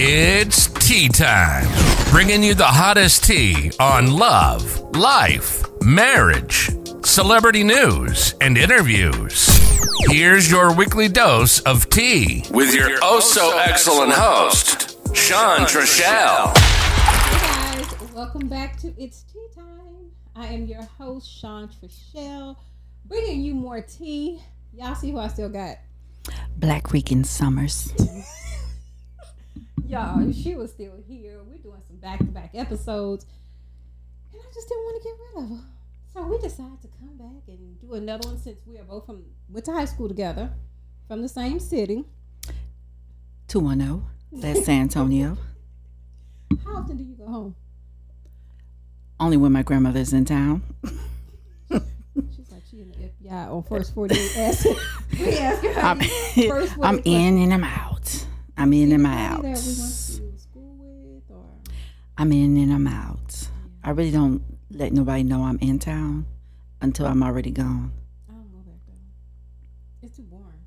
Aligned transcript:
It's 0.00 0.68
tea 0.68 1.08
time, 1.08 1.66
bringing 2.12 2.40
you 2.40 2.54
the 2.54 2.62
hottest 2.62 3.24
tea 3.24 3.72
on 3.80 4.12
love, 4.16 4.78
life, 4.94 5.64
marriage, 5.82 6.70
celebrity 7.04 7.64
news, 7.64 8.36
and 8.40 8.56
interviews. 8.56 9.48
Here's 10.08 10.48
your 10.48 10.72
weekly 10.72 11.08
dose 11.08 11.58
of 11.62 11.90
tea 11.90 12.44
with 12.52 12.76
your 12.76 12.90
oh 13.02 13.18
so 13.18 13.58
excellent 13.58 14.12
host, 14.12 15.16
Shon 15.16 15.66
Trachele. 15.66 16.56
Hey 16.56 17.82
guys, 17.82 18.12
welcome 18.14 18.46
back 18.46 18.78
to 18.82 18.94
It's 19.02 19.24
Tea 19.24 19.48
Time. 19.52 20.12
I 20.36 20.46
am 20.46 20.66
your 20.66 20.84
host, 20.84 21.28
Shon 21.28 21.68
Trachele, 21.70 22.54
bringing 23.06 23.40
you 23.40 23.56
more 23.56 23.80
tea. 23.80 24.38
Y'all 24.72 24.94
see 24.94 25.10
who 25.10 25.18
I 25.18 25.26
still 25.26 25.48
got? 25.48 25.78
Black 26.56 26.92
Rican 26.92 27.24
Summers. 27.24 27.92
Y'all, 29.86 30.32
she 30.32 30.54
was 30.54 30.70
still 30.72 30.94
here, 31.06 31.40
we're 31.44 31.58
doing 31.58 31.80
some 31.86 31.96
back 31.96 32.18
to 32.18 32.24
back 32.24 32.50
episodes, 32.54 33.26
and 34.32 34.40
I 34.40 34.52
just 34.52 34.68
didn't 34.68 34.84
want 34.84 35.02
to 35.02 35.08
get 35.08 35.16
rid 35.20 35.44
of 35.44 35.50
her. 35.58 35.64
So 36.12 36.22
we 36.26 36.38
decided 36.38 36.80
to 36.82 36.88
come 36.98 37.16
back 37.16 37.42
and 37.48 37.80
do 37.80 37.94
another 37.94 38.28
one 38.28 38.38
since 38.38 38.58
we 38.66 38.78
are 38.78 38.84
both 38.84 39.06
from 39.06 39.22
went 39.48 39.64
to 39.66 39.72
high 39.72 39.84
school 39.84 40.08
together, 40.08 40.50
from 41.06 41.22
the 41.22 41.28
same 41.28 41.60
city. 41.60 42.04
210. 43.48 44.02
That's 44.32 44.64
San 44.66 44.82
Antonio. 44.82 45.36
How 46.64 46.76
often 46.76 46.96
do 46.96 47.04
you 47.04 47.14
go 47.14 47.26
home? 47.26 47.54
Only 49.20 49.36
when 49.36 49.52
my 49.52 49.62
grandmother's 49.62 50.12
in 50.12 50.24
town. 50.24 50.62
She's 51.70 52.50
like 52.50 52.62
she 52.70 52.80
in 52.80 52.90
the 52.90 53.28
FBI 53.28 53.50
on 53.50 53.62
first 53.64 53.94
forty 53.94 54.18
eight 54.18 54.36
asking. 54.36 54.76
we 55.18 55.36
ask 55.38 55.62
her. 55.62 55.80
I'm, 55.80 56.00
First, 56.00 56.76
what 56.76 56.86
I'm 56.88 57.00
in 57.04 57.38
and 57.38 57.52
I'm 57.52 57.64
out. 57.64 58.26
I'm 58.58 58.72
in 58.72 58.90
and 58.90 59.06
I'm 59.06 59.12
out. 59.12 59.42
That 59.42 59.48
we 59.48 59.52
went 59.52 59.62
to 59.62 60.38
school 60.40 60.74
with, 60.78 61.22
or 61.30 61.44
I'm 62.18 62.32
in 62.32 62.56
and 62.56 62.72
I'm 62.72 62.88
out. 62.88 63.48
I 63.84 63.90
really 63.90 64.10
don't 64.10 64.42
let 64.70 64.92
nobody 64.92 65.22
know 65.22 65.44
I'm 65.44 65.58
in 65.60 65.78
town 65.78 66.26
until 66.80 67.06
I'm 67.06 67.22
already 67.22 67.52
gone. 67.52 67.92
I 68.28 68.32
don't 68.32 68.52
know 68.52 68.62
that 68.66 68.80
though. 68.86 70.06
It's 70.06 70.16
too 70.16 70.24
boring. 70.24 70.64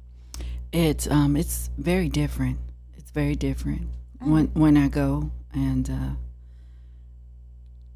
It's 0.71 1.07
um 1.11 1.35
it's 1.35 1.69
very 1.77 2.07
different. 2.07 2.59
It's 2.97 3.11
very 3.11 3.35
different 3.35 3.89
when 4.19 4.47
when 4.53 4.77
I 4.77 4.87
go 4.87 5.29
and 5.53 5.89
uh 5.89 6.15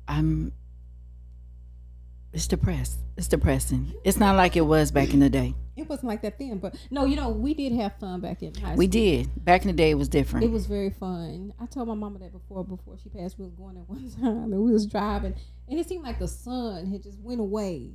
I'm 0.09 0.51
it's 2.33 2.47
depressed. 2.47 2.99
It's 3.15 3.29
depressing. 3.29 3.93
It's 4.03 4.17
not 4.17 4.35
like 4.35 4.57
it 4.57 4.65
was 4.65 4.91
back 4.91 5.13
in 5.13 5.21
the 5.21 5.29
day. 5.29 5.55
It 5.75 5.89
wasn't 5.89 6.07
like 6.07 6.21
that 6.21 6.39
then, 6.39 6.59
but 6.59 6.75
no, 6.89 7.05
you 7.05 7.15
know, 7.17 7.29
we 7.29 7.53
did 7.53 7.73
have 7.73 7.97
fun 7.99 8.21
back 8.21 8.41
in 8.41 8.53
high 8.53 8.61
school. 8.61 8.75
We 8.77 8.87
did. 8.87 9.43
Back 9.43 9.61
in 9.61 9.67
the 9.67 9.73
day 9.73 9.91
it 9.91 9.95
was 9.95 10.07
different. 10.07 10.45
It 10.45 10.51
was 10.51 10.67
very 10.67 10.89
fun. 10.89 11.53
I 11.59 11.65
told 11.65 11.87
my 11.89 11.95
mama 11.95 12.19
that 12.19 12.31
before 12.31 12.63
before 12.63 12.97
she 12.97 13.09
passed. 13.09 13.37
We 13.37 13.45
was 13.45 13.53
going 13.53 13.77
at 13.77 13.83
one 13.89 14.09
time 14.11 14.53
and 14.53 14.61
we 14.63 14.71
was 14.71 14.85
driving, 14.85 15.35
and 15.67 15.79
it 15.79 15.87
seemed 15.87 16.03
like 16.03 16.19
the 16.19 16.27
sun 16.27 16.87
had 16.91 17.03
just 17.03 17.19
went 17.19 17.41
away. 17.41 17.91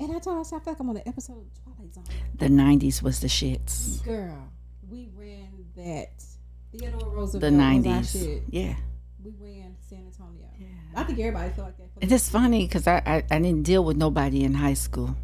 And 0.00 0.12
I 0.14 0.20
told 0.20 0.36
her, 0.36 0.40
I 0.40 0.42
said, 0.44 0.56
I 0.56 0.60
feel 0.60 0.72
like 0.74 0.80
I'm 0.80 0.90
on 0.90 0.96
an 0.96 1.02
episode 1.06 1.38
of 1.38 1.62
Twilight 1.64 1.92
Zone. 1.94 2.04
the 2.36 2.48
nineties 2.48 3.02
was 3.02 3.20
the 3.20 3.26
shits. 3.28 4.02
Girl, 4.04 4.48
we 4.88 5.08
ran 5.14 5.48
that. 5.76 6.24
Theodore 6.70 7.10
Roosevelt. 7.10 7.32
The 7.32 7.36
was 7.36 7.44
our 7.44 7.50
nineties. 7.50 8.42
Yeah. 8.48 8.76
We 9.22 9.32
ran 9.40 9.76
San 9.88 10.06
Antonio. 10.06 10.46
I 10.94 11.04
think 11.04 11.18
everybody 11.18 11.50
felt 11.50 11.68
like 11.68 11.76
that. 11.76 12.12
It's 12.12 12.28
funny 12.28 12.66
because 12.66 12.86
I, 12.86 13.02
I, 13.04 13.16
I 13.30 13.38
didn't 13.38 13.62
deal 13.62 13.84
with 13.84 13.96
nobody 13.96 14.44
in 14.44 14.54
high 14.54 14.74
school. 14.74 15.16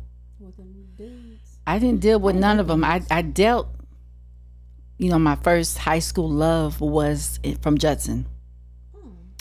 I 1.66 1.78
didn't 1.78 2.00
deal 2.00 2.18
with 2.18 2.36
none 2.36 2.60
of 2.60 2.66
them. 2.66 2.84
I, 2.84 3.02
I 3.10 3.22
dealt, 3.22 3.68
you 4.98 5.10
know, 5.10 5.18
my 5.18 5.36
first 5.36 5.78
high 5.78 5.98
school 5.98 6.28
love 6.28 6.80
was 6.80 7.40
from 7.62 7.78
Judson. 7.78 8.26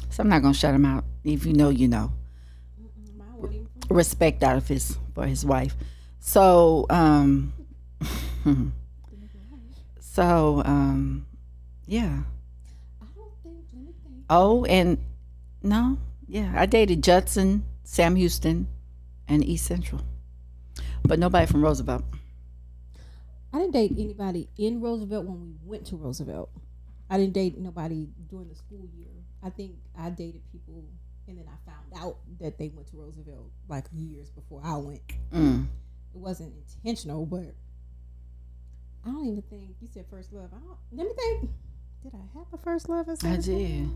So 0.10 0.22
I'm 0.22 0.30
not 0.30 0.42
going 0.42 0.54
to 0.54 0.60
shut 0.60 0.74
him 0.74 0.86
out. 0.86 1.06
If 1.24 1.46
you 1.46 1.54
know, 1.54 1.70
you 1.70 1.88
know. 1.88 2.12
Respect 3.90 4.44
out 4.44 4.58
of 4.58 4.68
his, 4.68 4.98
for 5.14 5.26
his 5.26 5.46
wife. 5.46 5.76
So, 6.20 6.86
um, 6.90 7.54
so, 10.00 10.62
um, 10.66 11.26
yeah. 11.86 12.20
Oh, 14.30 14.64
and 14.66 14.98
no, 15.62 15.98
yeah, 16.28 16.54
I 16.56 16.66
dated 16.66 17.04
Judson, 17.04 17.66
Sam 17.84 18.16
Houston, 18.16 18.68
and 19.28 19.44
East 19.44 19.66
Central, 19.66 20.02
but 21.04 21.20
nobody 21.20 21.46
from 21.46 21.64
Roosevelt. 21.64 22.04
I 23.54 23.60
didn't 23.60 23.74
date 23.74 23.92
anybody 23.98 24.50
in 24.58 24.82
Roosevelt 24.82 25.26
when 25.26 25.42
we 25.42 25.54
went 25.64 25.86
to 25.88 25.96
Roosevelt. 25.96 26.50
I 27.10 27.18
didn't 27.18 27.34
date 27.34 27.58
nobody 27.58 28.08
during 28.30 28.50
the 28.50 28.56
school 28.56 28.88
year. 28.98 29.12
I 29.44 29.50
think 29.50 29.74
I 29.98 30.10
dated 30.10 30.42
people, 30.52 30.84
and 31.28 31.38
then 31.38 31.46
I 31.48 31.70
found 31.70 32.04
out 32.04 32.18
that 32.40 32.58
they 32.58 32.70
went 32.70 32.88
to 32.88 32.98
Roosevelt 32.98 33.52
like 33.68 33.86
years 33.94 34.30
before 34.30 34.62
I 34.64 34.78
went. 34.78 35.02
Mm. 35.32 35.66
It 36.16 36.20
wasn't 36.20 36.54
intentional, 36.56 37.26
but 37.26 37.54
I 39.06 39.12
don't 39.12 39.28
even 39.28 39.44
think 39.44 39.76
you 39.82 39.88
said 39.94 40.06
first 40.10 40.32
love. 40.34 40.50
I 40.52 40.60
don't. 40.60 40.78
Let 40.92 41.08
me 41.08 41.14
think. 41.14 41.52
Did 42.04 42.14
I 42.16 42.38
have 42.38 42.48
a 42.54 42.58
first 42.58 42.90
love? 42.90 43.08
I 43.24 43.38
did. 43.38 43.90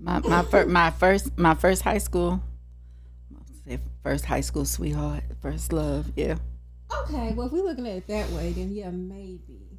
My 0.00 0.20
my 0.20 0.42
first 0.42 0.68
my 0.68 0.90
first 0.90 1.38
my 1.38 1.54
first 1.54 1.82
high 1.82 1.98
school, 1.98 2.40
say 3.68 3.78
first 4.02 4.24
high 4.24 4.40
school 4.40 4.64
sweetheart, 4.64 5.24
first 5.40 5.72
love. 5.72 6.12
Yeah, 6.16 6.36
Okay, 7.04 7.32
well, 7.34 7.46
if 7.48 7.52
we're 7.52 7.62
looking 7.64 7.86
at 7.86 7.96
it 7.96 8.06
that 8.06 8.30
way, 8.30 8.52
then 8.52 8.72
yeah, 8.72 8.90
maybe. 8.90 9.78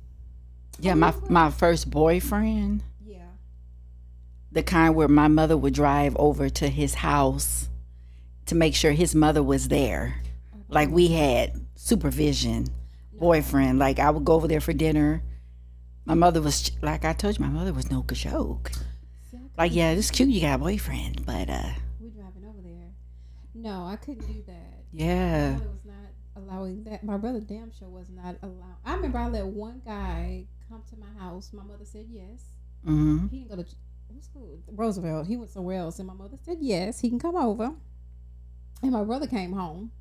yeah. 0.79 0.93
My 0.93 1.13
my 1.29 1.49
first 1.49 1.89
boyfriend, 1.89 2.83
Yeah. 3.03 3.25
the 4.51 4.61
kind 4.63 4.95
where 4.95 5.07
my 5.07 5.27
mother 5.27 5.57
would 5.57 5.73
drive 5.73 6.15
over 6.17 6.49
to 6.49 6.67
his 6.67 6.93
house 6.95 7.67
to 8.45 8.55
make 8.55 8.75
sure 8.75 8.91
his 8.91 9.15
mother 9.15 9.41
was 9.43 9.67
there. 9.69 10.21
Like 10.67 10.89
we 10.89 11.07
had 11.07 11.53
supervision. 11.75 12.67
Boyfriend, 13.13 13.79
like 13.79 13.99
I 13.99 14.11
would 14.11 14.23
go 14.23 14.33
over 14.33 14.47
there 14.47 14.61
for 14.61 14.71
dinner. 14.71 15.21
My 16.05 16.13
mother 16.13 16.41
was 16.41 16.71
like 16.81 17.03
I 17.03 17.11
told 17.13 17.37
you, 17.37 17.43
my 17.43 17.51
mother 17.51 17.73
was 17.73 17.91
no 17.91 18.05
joke. 18.13 18.71
I 19.33 19.63
Like, 19.63 19.73
yeah, 19.75 19.91
it's 19.91 20.09
cute 20.09 20.29
you 20.29 20.39
got 20.39 20.55
a 20.55 20.63
boyfriend, 20.63 21.25
but 21.25 21.49
uh, 21.49 21.71
No, 23.61 23.85
I 23.85 23.97
couldn't 23.97 24.25
do 24.25 24.41
that. 24.47 24.83
yeah, 24.93 25.51
My 25.59 25.65
was 25.65 25.85
not 25.85 25.95
allowing 26.35 26.83
that. 26.85 27.03
My 27.03 27.17
brother 27.17 27.41
damn 27.41 27.71
sure 27.71 27.89
was 27.89 28.09
not 28.09 28.37
allowing. 28.41 28.75
I 28.85 28.95
remember 28.95 29.17
I 29.17 29.27
let 29.27 29.45
one 29.47 29.81
guy 29.85 30.45
come 30.69 30.83
to 30.89 30.95
my 30.97 31.21
house. 31.21 31.51
My 31.51 31.63
mother 31.63 31.83
said 31.85 32.05
yes. 32.09 32.45
hmm 32.85 33.27
He 33.27 33.39
didn't 33.39 33.49
go 33.57 33.63
to? 33.63 33.69
Roosevelt. 34.71 35.27
He 35.27 35.37
went 35.37 35.49
somewhere 35.51 35.77
else, 35.79 35.99
and 35.99 36.07
my 36.07 36.13
mother 36.13 36.37
said 36.43 36.57
yes. 36.61 36.99
He 36.99 37.09
can 37.09 37.19
come 37.19 37.35
over. 37.35 37.71
And 38.81 38.91
my 38.91 39.03
brother 39.03 39.27
came 39.27 39.51
home, 39.51 39.91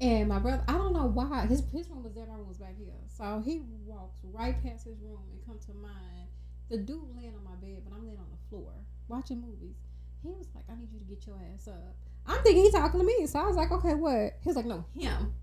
and 0.00 0.26
my 0.28 0.38
brother 0.38 0.64
I 0.66 0.72
don't 0.72 0.94
know 0.94 1.06
why 1.06 1.46
his 1.46 1.62
his 1.72 1.88
room 1.90 2.02
was 2.02 2.14
there. 2.14 2.26
My 2.26 2.34
room 2.34 2.48
was 2.48 2.56
back 2.56 2.76
here. 2.78 2.94
So 3.08 3.42
he 3.44 3.60
walks 3.84 4.18
right 4.24 4.56
past 4.64 4.86
his 4.86 4.98
room 5.00 5.20
and 5.30 5.44
come 5.46 5.58
to 5.66 5.74
mine. 5.74 6.28
The 6.70 6.78
dude 6.78 7.14
laying 7.14 7.34
on 7.34 7.44
my 7.44 7.56
bed, 7.60 7.82
but 7.84 7.94
I'm 7.94 8.06
laying 8.06 8.18
on 8.18 8.30
the 8.30 8.48
floor 8.48 8.72
watching 9.08 9.40
movies. 9.42 9.76
He 10.22 10.30
was 10.30 10.46
like, 10.54 10.64
"I 10.70 10.76
need 10.76 10.90
you 10.92 10.98
to 10.98 11.04
get 11.04 11.26
your 11.26 11.36
ass 11.54 11.68
up." 11.68 11.96
I'm 12.30 12.42
thinking 12.42 12.62
he's 12.62 12.72
talking 12.72 13.00
to 13.00 13.06
me, 13.06 13.26
so 13.26 13.40
I 13.40 13.46
was 13.46 13.56
like, 13.56 13.72
"Okay, 13.72 13.94
what?" 13.94 14.34
He 14.40 14.48
was 14.48 14.56
like, 14.56 14.66
"No, 14.66 14.84
him." 14.96 15.34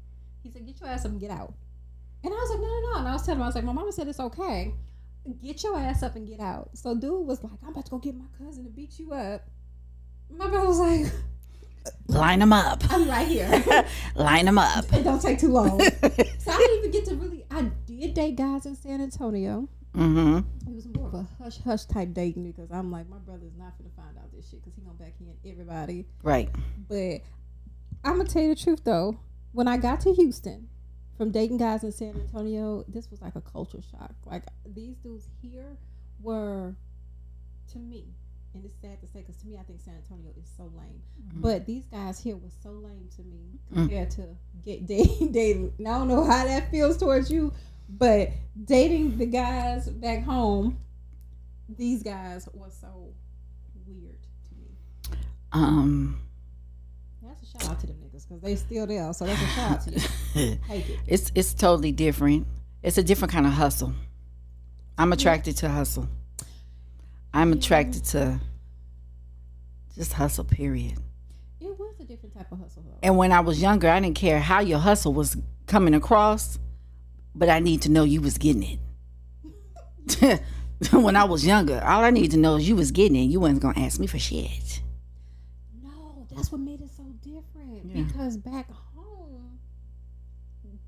He 0.41 0.49
said, 0.49 0.65
"Get 0.65 0.79
your 0.79 0.89
ass 0.89 1.03
up 1.03 1.11
and 1.11 1.19
get 1.19 1.31
out." 1.31 1.53
And 2.23 2.33
I 2.33 2.37
was 2.37 2.49
like, 2.49 2.59
"No, 2.61 2.67
no, 2.67 2.91
no." 2.93 2.99
And 2.99 3.07
I 3.09 3.13
was 3.13 3.23
telling 3.23 3.39
him, 3.39 3.43
I 3.43 3.47
was 3.47 3.55
like, 3.55 3.63
"My 3.65 3.73
mama 3.73 3.91
said 3.91 4.07
it's 4.07 4.19
okay. 4.19 4.73
Get 5.43 5.61
your 5.63 5.77
ass 5.77 6.01
up 6.01 6.15
and 6.15 6.25
get 6.25 6.39
out." 6.39 6.69
So 6.73 6.95
dude 6.95 7.27
was 7.27 7.43
like, 7.43 7.53
"I'm 7.61 7.69
about 7.69 7.85
to 7.85 7.91
go 7.91 7.97
get 7.97 8.15
my 8.15 8.25
cousin 8.37 8.63
to 8.63 8.69
beat 8.69 8.97
you 8.99 9.13
up." 9.13 9.45
My 10.29 10.47
brother 10.47 10.67
was 10.67 10.79
like, 10.79 11.11
line 12.07 12.39
them 12.39 12.53
up, 12.53 12.81
"I'm 12.89 13.07
right 13.09 13.27
here. 13.27 13.85
line 14.15 14.45
them 14.45 14.57
up. 14.57 14.85
it 14.93 15.03
don't 15.03 15.21
take 15.21 15.39
too 15.39 15.49
long." 15.49 15.79
So 16.39 16.53
I 16.53 16.57
didn't 16.57 16.77
even 16.79 16.91
get 16.91 17.05
to 17.05 17.15
really. 17.15 17.45
I 17.51 17.63
did 17.85 18.13
date 18.13 18.37
guys 18.37 18.65
in 18.65 18.75
San 18.77 19.01
Antonio. 19.01 19.67
Hmm 19.97 20.39
It 20.67 20.75
was 20.75 20.85
more 20.95 21.07
of 21.07 21.13
a 21.15 21.27
hush 21.41 21.57
hush 21.63 21.85
type 21.85 22.13
dating 22.13 22.51
because 22.51 22.69
I'm 22.71 22.91
like, 22.91 23.09
my 23.09 23.17
brother's 23.17 23.55
not 23.57 23.73
gonna 23.77 23.89
find 23.95 24.15
out 24.17 24.31
this 24.31 24.47
shit 24.49 24.61
because 24.63 24.75
he 24.75 24.81
gonna 24.81 24.97
back 24.97 25.13
in 25.19 25.49
everybody. 25.49 26.05
Right. 26.21 26.49
But 26.87 27.21
I'm 28.03 28.17
gonna 28.17 28.25
tell 28.25 28.43
you 28.43 28.49
the 28.49 28.61
truth 28.61 28.83
though. 28.83 29.17
When 29.53 29.67
I 29.67 29.77
got 29.77 30.01
to 30.01 30.13
Houston, 30.13 30.69
from 31.17 31.31
dating 31.31 31.57
guys 31.57 31.83
in 31.83 31.91
San 31.91 32.09
Antonio, 32.09 32.85
this 32.87 33.09
was 33.09 33.21
like 33.23 33.35
a 33.35 33.41
culture 33.41 33.81
shock. 33.81 34.13
Like 34.25 34.43
these 34.71 34.97
dudes 34.97 35.27
here 35.41 35.77
were, 36.21 36.75
to 37.71 37.79
me, 37.79 38.05
and 38.53 38.63
it's 38.63 38.75
sad 38.79 39.01
to 39.01 39.07
say 39.07 39.21
because 39.21 39.37
to 39.37 39.47
me, 39.47 39.57
I 39.57 39.63
think 39.63 39.81
San 39.81 39.95
Antonio 39.95 40.29
is 40.39 40.47
so 40.55 40.71
lame. 40.77 41.01
But 41.33 41.65
these 41.65 41.85
guys 41.85 42.19
here 42.19 42.35
were 42.35 42.51
so 42.61 42.69
lame 42.69 43.09
to 43.15 43.23
me 43.23 43.59
compared 43.73 44.11
to 44.11 44.27
get 44.63 44.85
dating. 44.85 45.31
dating. 45.31 45.73
And 45.79 45.87
I 45.87 45.97
don't 45.97 46.07
know 46.07 46.23
how 46.23 46.45
that 46.45 46.69
feels 46.69 46.97
towards 46.97 47.31
you, 47.31 47.51
but 47.89 48.29
dating 48.65 49.17
the 49.17 49.25
guys 49.25 49.87
back 49.89 50.23
home, 50.23 50.77
these 51.69 52.03
guys 52.03 52.47
were 52.53 52.69
so 52.69 53.13
weird 53.85 54.17
to 54.21 54.55
me. 54.55 55.17
Um, 55.51 56.19
That's 57.21 57.41
a 57.43 57.45
shout 57.45 57.69
out 57.71 57.79
to 57.81 57.87
them 57.87 57.97
niggas 57.97 58.27
because 58.27 58.41
they 58.41 58.55
still 58.55 58.87
there. 58.87 59.11
So 59.13 59.25
that's 59.25 59.41
a 59.41 59.45
shout 59.47 59.71
out 59.71 59.81
to 59.81 59.91
you. 59.91 60.57
Take 60.67 60.89
it. 60.89 60.99
it's 61.07 61.31
it's 61.35 61.53
totally 61.53 61.91
different. 61.91 62.47
It's 62.83 62.97
a 62.97 63.03
different 63.03 63.31
kind 63.31 63.45
of 63.45 63.53
hustle. 63.53 63.93
I'm 64.97 65.11
attracted 65.13 65.57
to 65.57 65.69
hustle. 65.69 66.07
I'm 67.33 67.53
attracted 67.53 68.03
to 68.05 68.39
just 69.95 70.13
hustle. 70.13 70.43
Period. 70.43 70.97
It 71.59 71.77
was 71.77 71.95
a 71.99 72.03
different 72.03 72.35
type 72.35 72.51
of 72.51 72.59
hustle 72.59 72.83
though. 72.85 72.97
And 73.03 73.17
when 73.17 73.31
I 73.31 73.41
was 73.41 73.61
younger, 73.61 73.89
I 73.89 73.99
didn't 73.99 74.15
care 74.15 74.39
how 74.39 74.59
your 74.59 74.79
hustle 74.79 75.13
was 75.13 75.37
coming 75.65 75.93
across, 75.93 76.59
but 77.37 77.49
I 77.49 77.59
need 77.59 77.81
to 77.83 77.89
know 77.89 78.03
you 78.03 78.21
was 78.21 78.37
getting 78.37 78.79
it. 80.21 80.41
when 80.91 81.15
I 81.15 81.23
was 81.23 81.45
younger, 81.45 81.81
all 81.83 82.03
I 82.03 82.09
need 82.09 82.31
to 82.31 82.37
know 82.37 82.55
is 82.55 82.67
you 82.67 82.75
was 82.75 82.91
getting 82.91 83.15
it. 83.15 83.25
You 83.25 83.39
wasn't 83.39 83.61
gonna 83.61 83.79
ask 83.79 83.99
me 83.99 84.07
for 84.07 84.19
shit. 84.19 84.81
No, 85.83 86.25
that's 86.29 86.51
what 86.51 86.61
made 86.61 86.81
it 86.81 86.89
so 86.95 87.03
different. 87.21 87.85
Yeah. 87.85 88.03
Because 88.03 88.37
back 88.37 88.69
home, 88.95 89.59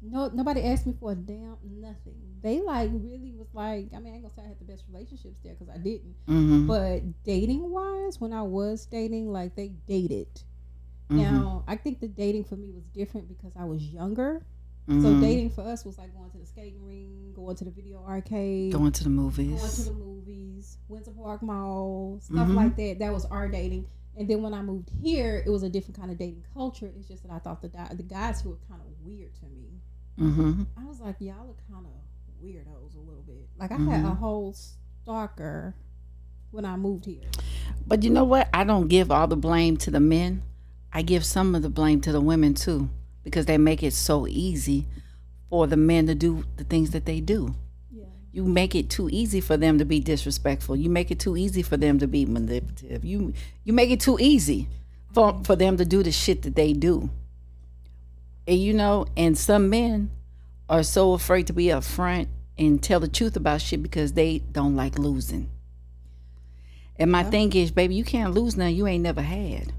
no 0.01 0.29
nobody 0.33 0.63
asked 0.63 0.87
me 0.87 0.93
for 0.99 1.11
a 1.11 1.15
damn 1.15 1.57
nothing. 1.79 2.15
They 2.41 2.61
like 2.61 2.89
really 2.93 3.33
was 3.37 3.47
like, 3.53 3.89
I 3.95 3.99
mean, 3.99 4.13
I 4.13 4.15
ain't 4.17 4.23
gonna 4.23 4.33
say 4.33 4.43
I 4.43 4.47
had 4.47 4.59
the 4.59 4.65
best 4.65 4.85
relationships 4.91 5.39
there 5.43 5.53
because 5.53 5.69
I 5.73 5.77
didn't. 5.77 6.15
Mm-hmm. 6.27 6.67
But 6.67 7.23
dating 7.23 7.69
wise, 7.69 8.19
when 8.19 8.33
I 8.33 8.43
was 8.43 8.85
dating, 8.85 9.31
like 9.31 9.55
they 9.55 9.71
dated. 9.87 10.33
Mm-hmm. 11.11 11.23
Now, 11.23 11.63
I 11.67 11.75
think 11.75 11.99
the 11.99 12.07
dating 12.07 12.43
for 12.43 12.55
me 12.55 12.69
was 12.69 12.83
different 12.93 13.27
because 13.27 13.51
I 13.59 13.65
was 13.65 13.81
younger. 13.83 14.43
So 14.89 14.95
Mhm. 14.95 15.21
dating 15.21 15.49
for 15.51 15.61
us 15.61 15.85
was 15.85 15.99
like 15.99 16.11
going 16.17 16.31
to 16.31 16.37
the 16.39 16.45
skating 16.47 16.83
ring, 16.83 17.31
going 17.35 17.55
to 17.57 17.63
the 17.63 17.69
video 17.69 18.03
arcade, 18.03 18.73
going 18.73 18.91
to 18.91 19.03
the 19.03 19.09
movies, 19.11 19.59
going 19.61 19.71
to 19.71 19.81
the 19.83 19.93
movies, 19.93 20.77
Windsor 20.87 21.11
Park 21.11 21.43
Mall, 21.43 22.17
stuff 22.21 22.47
Mhm. 22.47 22.55
like 22.55 22.75
that. 22.77 22.97
That 22.99 23.13
was 23.13 23.25
our 23.25 23.47
dating. 23.47 23.85
And 24.17 24.27
then 24.27 24.41
when 24.41 24.53
I 24.55 24.63
moved 24.63 24.89
here, 25.01 25.43
it 25.45 25.49
was 25.51 25.61
a 25.61 25.69
different 25.69 25.95
kind 25.97 26.09
of 26.11 26.17
dating 26.17 26.43
culture. 26.55 26.91
It's 26.97 27.07
just 27.07 27.21
that 27.23 27.31
I 27.31 27.37
thought 27.37 27.61
the 27.61 27.69
the 27.95 28.01
guys 28.03 28.41
who 28.41 28.49
were 28.49 28.57
kind 28.67 28.81
of 28.81 28.87
weird 29.05 29.31
to 29.35 29.45
me. 29.45 29.79
Mm-hmm. 30.19 30.63
I 30.75 30.85
was 30.85 30.99
like, 30.99 31.17
y'all 31.21 31.35
are 31.51 31.73
kind 31.73 31.85
of 31.85 32.43
weirdos 32.43 32.95
a 32.95 32.99
little 32.99 33.23
bit. 33.27 33.47
Like 33.59 33.71
I 33.71 33.77
had 33.77 34.03
a 34.03 34.07
Mhm. 34.09 34.17
whole 34.17 34.53
stalker 34.53 35.75
when 36.51 36.65
I 36.65 36.75
moved 36.77 37.05
here. 37.05 37.29
But 37.87 38.03
you 38.03 38.09
know 38.09 38.23
what? 38.25 38.49
I 38.53 38.63
don't 38.63 38.87
give 38.87 39.11
all 39.11 39.27
the 39.27 39.37
blame 39.37 39.77
to 39.77 39.91
the 39.91 39.99
men. 39.99 40.41
I 40.91 41.03
give 41.03 41.23
some 41.23 41.53
of 41.53 41.61
the 41.61 41.69
blame 41.69 42.01
to 42.01 42.11
the 42.11 42.19
women 42.21 42.55
too, 42.55 42.89
because 43.23 43.45
they 43.45 43.57
make 43.57 43.83
it 43.83 43.93
so 43.93 44.27
easy 44.27 44.87
for 45.49 45.67
the 45.67 45.77
men 45.77 46.07
to 46.07 46.15
do 46.15 46.43
the 46.57 46.63
things 46.63 46.91
that 46.91 47.05
they 47.05 47.19
do. 47.19 47.55
Yeah. 47.91 48.05
You 48.31 48.43
make 48.43 48.75
it 48.75 48.89
too 48.89 49.09
easy 49.11 49.41
for 49.41 49.57
them 49.57 49.77
to 49.79 49.85
be 49.85 49.99
disrespectful. 49.99 50.75
You 50.75 50.89
make 50.89 51.11
it 51.11 51.19
too 51.19 51.35
easy 51.35 51.61
for 51.61 51.77
them 51.77 51.99
to 51.99 52.07
be 52.07 52.25
manipulative. 52.25 53.03
You 53.03 53.33
you 53.63 53.73
make 53.73 53.89
it 53.89 53.99
too 53.99 54.17
easy 54.19 54.67
for 55.13 55.41
for 55.43 55.55
them 55.55 55.77
to 55.77 55.85
do 55.85 56.03
the 56.03 56.11
shit 56.11 56.43
that 56.43 56.55
they 56.55 56.73
do. 56.73 57.09
And 58.47 58.59
you 58.59 58.73
know, 58.73 59.05
and 59.17 59.37
some 59.37 59.69
men 59.69 60.11
are 60.69 60.83
so 60.83 61.13
afraid 61.13 61.47
to 61.47 61.53
be 61.53 61.65
upfront 61.65 62.27
and 62.57 62.81
tell 62.81 62.99
the 62.99 63.07
truth 63.07 63.35
about 63.35 63.61
shit 63.61 63.81
because 63.81 64.13
they 64.13 64.39
don't 64.39 64.75
like 64.75 64.99
losing. 64.99 65.49
And 66.97 67.11
my 67.11 67.21
Yeah. 67.21 67.29
thing 67.29 67.53
is, 67.53 67.71
baby, 67.71 67.95
you 67.95 68.03
can't 68.03 68.33
lose 68.33 68.57
now 68.57 68.67
you 68.67 68.85
ain't 68.85 69.03
never 69.03 69.21
had. 69.21 69.71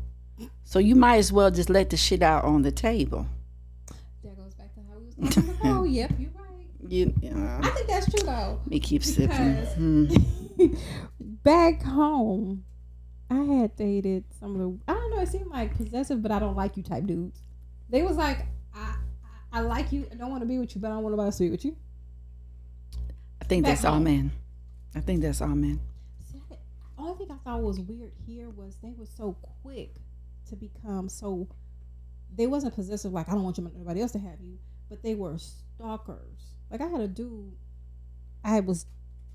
So 0.70 0.78
you 0.78 0.94
might 0.94 1.16
as 1.16 1.32
well 1.32 1.50
just 1.50 1.68
let 1.68 1.90
the 1.90 1.96
shit 1.96 2.22
out 2.22 2.44
on 2.44 2.62
the 2.62 2.70
table. 2.70 3.26
That 4.22 4.36
goes 4.36 4.54
back 4.54 4.72
to 4.74 4.80
how 4.88 4.98
we 5.00 5.06
was 5.26 5.34
talking 5.34 5.56
oh, 5.64 5.82
yep, 5.82 6.12
you're 6.16 6.30
right. 6.30 6.64
You, 6.88 7.12
uh, 7.24 7.58
I 7.60 7.70
think 7.70 7.88
that's 7.88 8.08
true 8.08 8.24
though. 8.24 8.60
me 8.66 8.78
keep 8.78 9.02
sipping. 9.02 9.56
Hmm. 9.56 10.14
Back 11.42 11.82
home, 11.82 12.62
I 13.28 13.42
had 13.42 13.74
dated 13.74 14.22
some 14.38 14.52
of 14.54 14.60
the 14.60 14.78
I 14.86 14.94
don't 14.94 15.10
know, 15.10 15.20
it 15.20 15.28
seemed 15.28 15.48
like 15.48 15.76
possessive, 15.76 16.22
but 16.22 16.30
I 16.30 16.38
don't 16.38 16.54
like 16.56 16.76
you 16.76 16.84
type 16.84 17.04
dudes. 17.04 17.40
They 17.88 18.02
was 18.02 18.16
like, 18.16 18.46
I 18.72 18.94
I, 19.52 19.58
I 19.58 19.60
like 19.62 19.90
you, 19.90 20.06
I 20.12 20.14
don't 20.14 20.30
want 20.30 20.42
to 20.42 20.46
be 20.46 20.60
with 20.60 20.76
you, 20.76 20.80
but 20.80 20.92
I 20.92 20.94
don't 20.94 21.02
want 21.02 21.16
nobody 21.16 21.36
to 21.36 21.42
be 21.42 21.50
with 21.50 21.64
you. 21.64 21.74
I 23.42 23.44
think 23.46 23.64
Back 23.64 23.72
that's 23.72 23.84
all 23.84 23.94
home. 23.94 24.04
men. 24.04 24.32
I 24.94 25.00
think 25.00 25.20
that's 25.20 25.40
all 25.40 25.48
men. 25.48 25.80
See, 26.30 26.40
I- 26.48 26.54
Only 26.96 27.18
thing 27.26 27.32
I 27.32 27.38
thought 27.42 27.60
was 27.60 27.80
weird 27.80 28.12
here 28.24 28.50
was 28.50 28.76
they 28.80 28.92
were 28.96 29.06
so 29.16 29.36
quick 29.64 29.96
to 30.50 30.56
become 30.56 31.08
so. 31.08 31.48
They 32.36 32.46
wasn't 32.46 32.74
possessive 32.74 33.12
like 33.12 33.28
I 33.28 33.32
don't 33.32 33.42
want 33.42 33.58
you 33.58 33.64
nobody 33.76 34.00
else 34.02 34.12
to 34.12 34.18
have 34.20 34.40
you, 34.40 34.58
but 34.88 35.02
they 35.02 35.14
were 35.16 35.36
stalkers. 35.38 36.52
Like 36.70 36.80
I 36.80 36.86
had 36.86 37.00
a 37.00 37.08
dude, 37.08 37.52
I 38.44 38.60
was, 38.60 38.86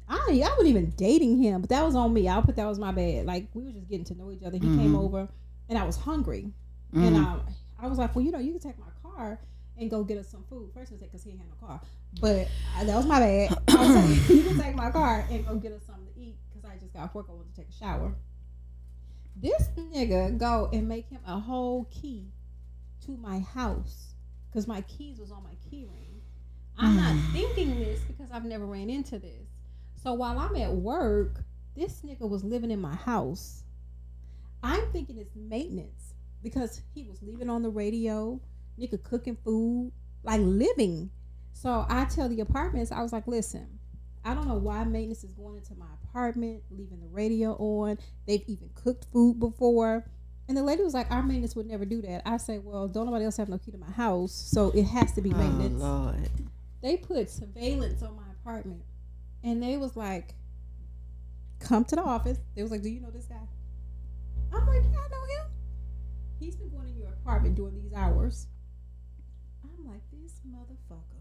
I 0.07 0.15
I 0.29 0.49
wasn't 0.51 0.67
even 0.67 0.91
dating 0.91 1.41
him, 1.41 1.59
but 1.61 1.69
that 1.71 1.83
was 1.83 1.95
on 1.95 2.13
me. 2.13 2.29
I'll 2.29 2.41
put 2.41 2.55
that 2.55 2.65
was 2.67 2.79
my 2.79 2.91
bad. 2.91 3.25
Like 3.25 3.47
we 3.53 3.63
were 3.63 3.71
just 3.71 3.89
getting 3.89 4.05
to 4.05 4.15
know 4.15 4.31
each 4.31 4.43
other. 4.43 4.57
He 4.57 4.61
came 4.77 4.93
Mhm. 4.93 4.99
over, 4.99 5.27
and 5.67 5.77
I 5.77 5.83
was 5.83 5.97
hungry, 5.97 6.51
and 6.93 7.15
Mhm. 7.15 7.25
um, 7.25 7.41
I 7.77 7.87
was 7.87 7.97
like, 7.97 8.15
well, 8.15 8.23
you 8.23 8.31
know, 8.31 8.39
you 8.39 8.51
can 8.51 8.61
take 8.61 8.79
my 8.79 8.87
car 9.03 9.39
and 9.77 9.89
go 9.89 10.03
get 10.05 10.17
us 10.17 10.29
some 10.29 10.43
food. 10.49 10.71
First, 10.73 10.93
I 10.93 10.95
said 10.97 11.09
because 11.11 11.23
he 11.25 11.31
had 11.31 11.39
no 11.39 11.67
car, 11.67 11.81
but 12.21 12.47
uh, 12.77 12.83
that 12.85 12.95
was 12.95 13.05
my 13.05 13.19
bad. 13.19 13.57
I 13.67 13.75
was 13.85 13.95
like, 13.95 14.29
you 14.37 14.43
can 14.43 14.57
take 14.57 14.75
my 14.75 14.89
car 14.89 15.25
and 15.29 15.45
go 15.45 15.55
get 15.57 15.73
us 15.73 15.83
something 15.85 16.05
to 16.13 16.19
eat 16.19 16.37
because 16.53 16.63
I 16.69 16.77
just 16.77 16.93
got 16.93 17.03
off 17.03 17.15
work. 17.15 17.25
I 17.29 17.33
wanted 17.33 17.53
to 17.53 17.61
take 17.61 17.69
a 17.69 17.73
shower. 17.73 18.15
This 19.35 19.69
nigga 19.77 20.37
go 20.37 20.69
and 20.71 20.87
make 20.87 21.09
him 21.09 21.19
a 21.27 21.39
whole 21.39 21.85
key 21.91 22.31
to 23.05 23.17
my 23.17 23.39
house 23.39 24.13
because 24.49 24.67
my 24.67 24.81
keys 24.81 25.19
was 25.19 25.31
on 25.31 25.43
my 25.43 25.55
key 25.69 25.85
ring. 25.85 26.21
I'm 26.77 26.95
not 26.95 27.13
mm. 27.13 27.31
thinking 27.31 27.79
this 27.79 27.99
because 28.01 28.31
I've 28.31 28.45
never 28.45 28.65
ran 28.65 28.89
into 28.89 29.19
this. 29.19 29.47
So 30.01 30.13
while 30.13 30.39
I'm 30.39 30.55
at 30.55 30.73
work, 30.73 31.43
this 31.75 32.01
nigga 32.01 32.27
was 32.27 32.43
living 32.43 32.71
in 32.71 32.79
my 32.79 32.95
house. 32.95 33.63
I'm 34.63 34.83
thinking 34.91 35.17
it's 35.17 35.35
maintenance 35.35 36.13
because 36.41 36.81
he 36.93 37.03
was 37.03 37.21
leaving 37.21 37.49
on 37.49 37.61
the 37.61 37.69
radio, 37.69 38.39
nigga 38.79 39.01
cooking 39.03 39.37
food, 39.43 39.91
like 40.23 40.41
living. 40.41 41.09
So 41.53 41.85
I 41.89 42.05
tell 42.05 42.29
the 42.29 42.41
apartments, 42.41 42.91
I 42.91 43.01
was 43.01 43.13
like, 43.13 43.27
listen, 43.27 43.74
I 44.25 44.33
don't 44.33 44.47
know 44.47 44.55
why 44.55 44.83
maintenance 44.83 45.23
is 45.23 45.31
going 45.31 45.57
into 45.57 45.75
my 45.75 45.85
apartment, 46.03 46.63
leaving 46.71 46.99
the 46.99 47.07
radio 47.07 47.53
on. 47.53 47.97
They've 48.27 48.43
even 48.47 48.69
cooked 48.73 49.05
food 49.13 49.39
before. 49.39 50.05
And 50.47 50.57
the 50.57 50.63
lady 50.63 50.83
was 50.83 50.93
like, 50.93 51.09
our 51.11 51.23
maintenance 51.23 51.55
would 51.55 51.67
never 51.67 51.85
do 51.85 52.01
that. 52.01 52.23
I 52.25 52.37
say, 52.37 52.57
well, 52.59 52.87
don't 52.87 53.05
nobody 53.05 53.25
else 53.25 53.37
have 53.37 53.49
no 53.49 53.57
key 53.57 53.71
to 53.71 53.77
my 53.77 53.89
house, 53.91 54.31
so 54.33 54.71
it 54.71 54.83
has 54.83 55.11
to 55.13 55.21
be 55.21 55.29
maintenance. 55.31 55.81
Oh 55.83 56.05
maintenance 56.11 56.39
Lord. 56.39 56.49
they 56.81 56.97
put 56.97 57.29
surveillance 57.29 58.03
on 58.03 58.15
my 58.15 58.23
apartment 58.41 58.83
and 59.43 59.61
they 59.61 59.77
was 59.77 59.95
like 59.95 60.33
come 61.59 61.85
to 61.85 61.95
the 61.95 62.01
office 62.01 62.37
they 62.55 62.61
was 62.61 62.71
like 62.71 62.81
do 62.81 62.89
you 62.89 62.99
know 62.99 63.09
this 63.11 63.25
guy 63.25 63.35
i'm 64.53 64.67
like 64.67 64.83
yeah 64.91 64.99
i 64.99 65.07
know 65.07 65.23
him 65.23 65.51
he's 66.39 66.55
been 66.55 66.69
going 66.69 66.89
in 66.89 66.97
your 66.97 67.07
apartment 67.09 67.55
during 67.55 67.73
these 67.81 67.93
hours 67.93 68.47
i'm 69.63 69.85
like 69.85 70.01
this 70.11 70.41
motherfucker 70.47 71.14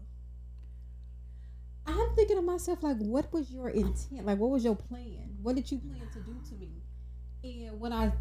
i'm 1.87 2.15
thinking 2.15 2.35
to 2.35 2.41
myself 2.41 2.81
like 2.83 2.97
what 2.97 3.31
was 3.33 3.51
your 3.51 3.69
intent 3.69 4.25
like 4.25 4.37
what 4.37 4.49
was 4.49 4.63
your 4.63 4.75
plan 4.75 5.29
what 5.41 5.55
did 5.55 5.71
you 5.71 5.79
plan 5.79 6.07
to 6.11 6.19
do 6.19 6.35
to 6.47 6.55
me 6.55 6.71
and 7.43 7.79
when 7.79 7.93
i 7.93 8.11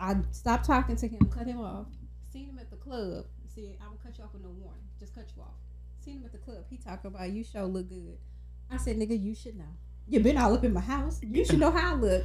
i 0.00 0.16
stopped 0.30 0.64
talking 0.64 0.96
to 0.96 1.08
him 1.08 1.20
cut 1.32 1.46
him 1.46 1.60
off 1.60 1.86
seen 2.32 2.46
him 2.46 2.58
at 2.58 2.70
the 2.70 2.76
club 2.76 3.24
said 3.46 3.76
i'm 3.80 3.88
gonna 3.88 3.98
cut 4.02 4.18
you 4.18 4.24
off 4.24 4.32
with 4.32 4.42
no 4.42 4.50
warning 4.50 4.82
just 4.98 5.14
cut 5.14 5.26
you 5.36 5.42
off 5.42 5.54
Seen 6.04 6.18
him 6.18 6.24
at 6.26 6.32
the 6.32 6.38
club. 6.38 6.64
He 6.68 6.76
talk 6.76 7.02
about 7.06 7.30
you 7.30 7.42
show 7.42 7.64
look 7.64 7.88
good. 7.88 8.18
I 8.70 8.76
said, 8.76 8.98
nigga, 8.98 9.18
you 9.18 9.34
should 9.34 9.56
know. 9.56 9.64
You 10.06 10.20
been 10.20 10.36
all 10.36 10.52
up 10.52 10.62
in 10.62 10.74
my 10.74 10.80
house. 10.80 11.18
You 11.22 11.46
should 11.46 11.58
know 11.58 11.70
how 11.70 11.92
I 11.92 11.94
look. 11.94 12.24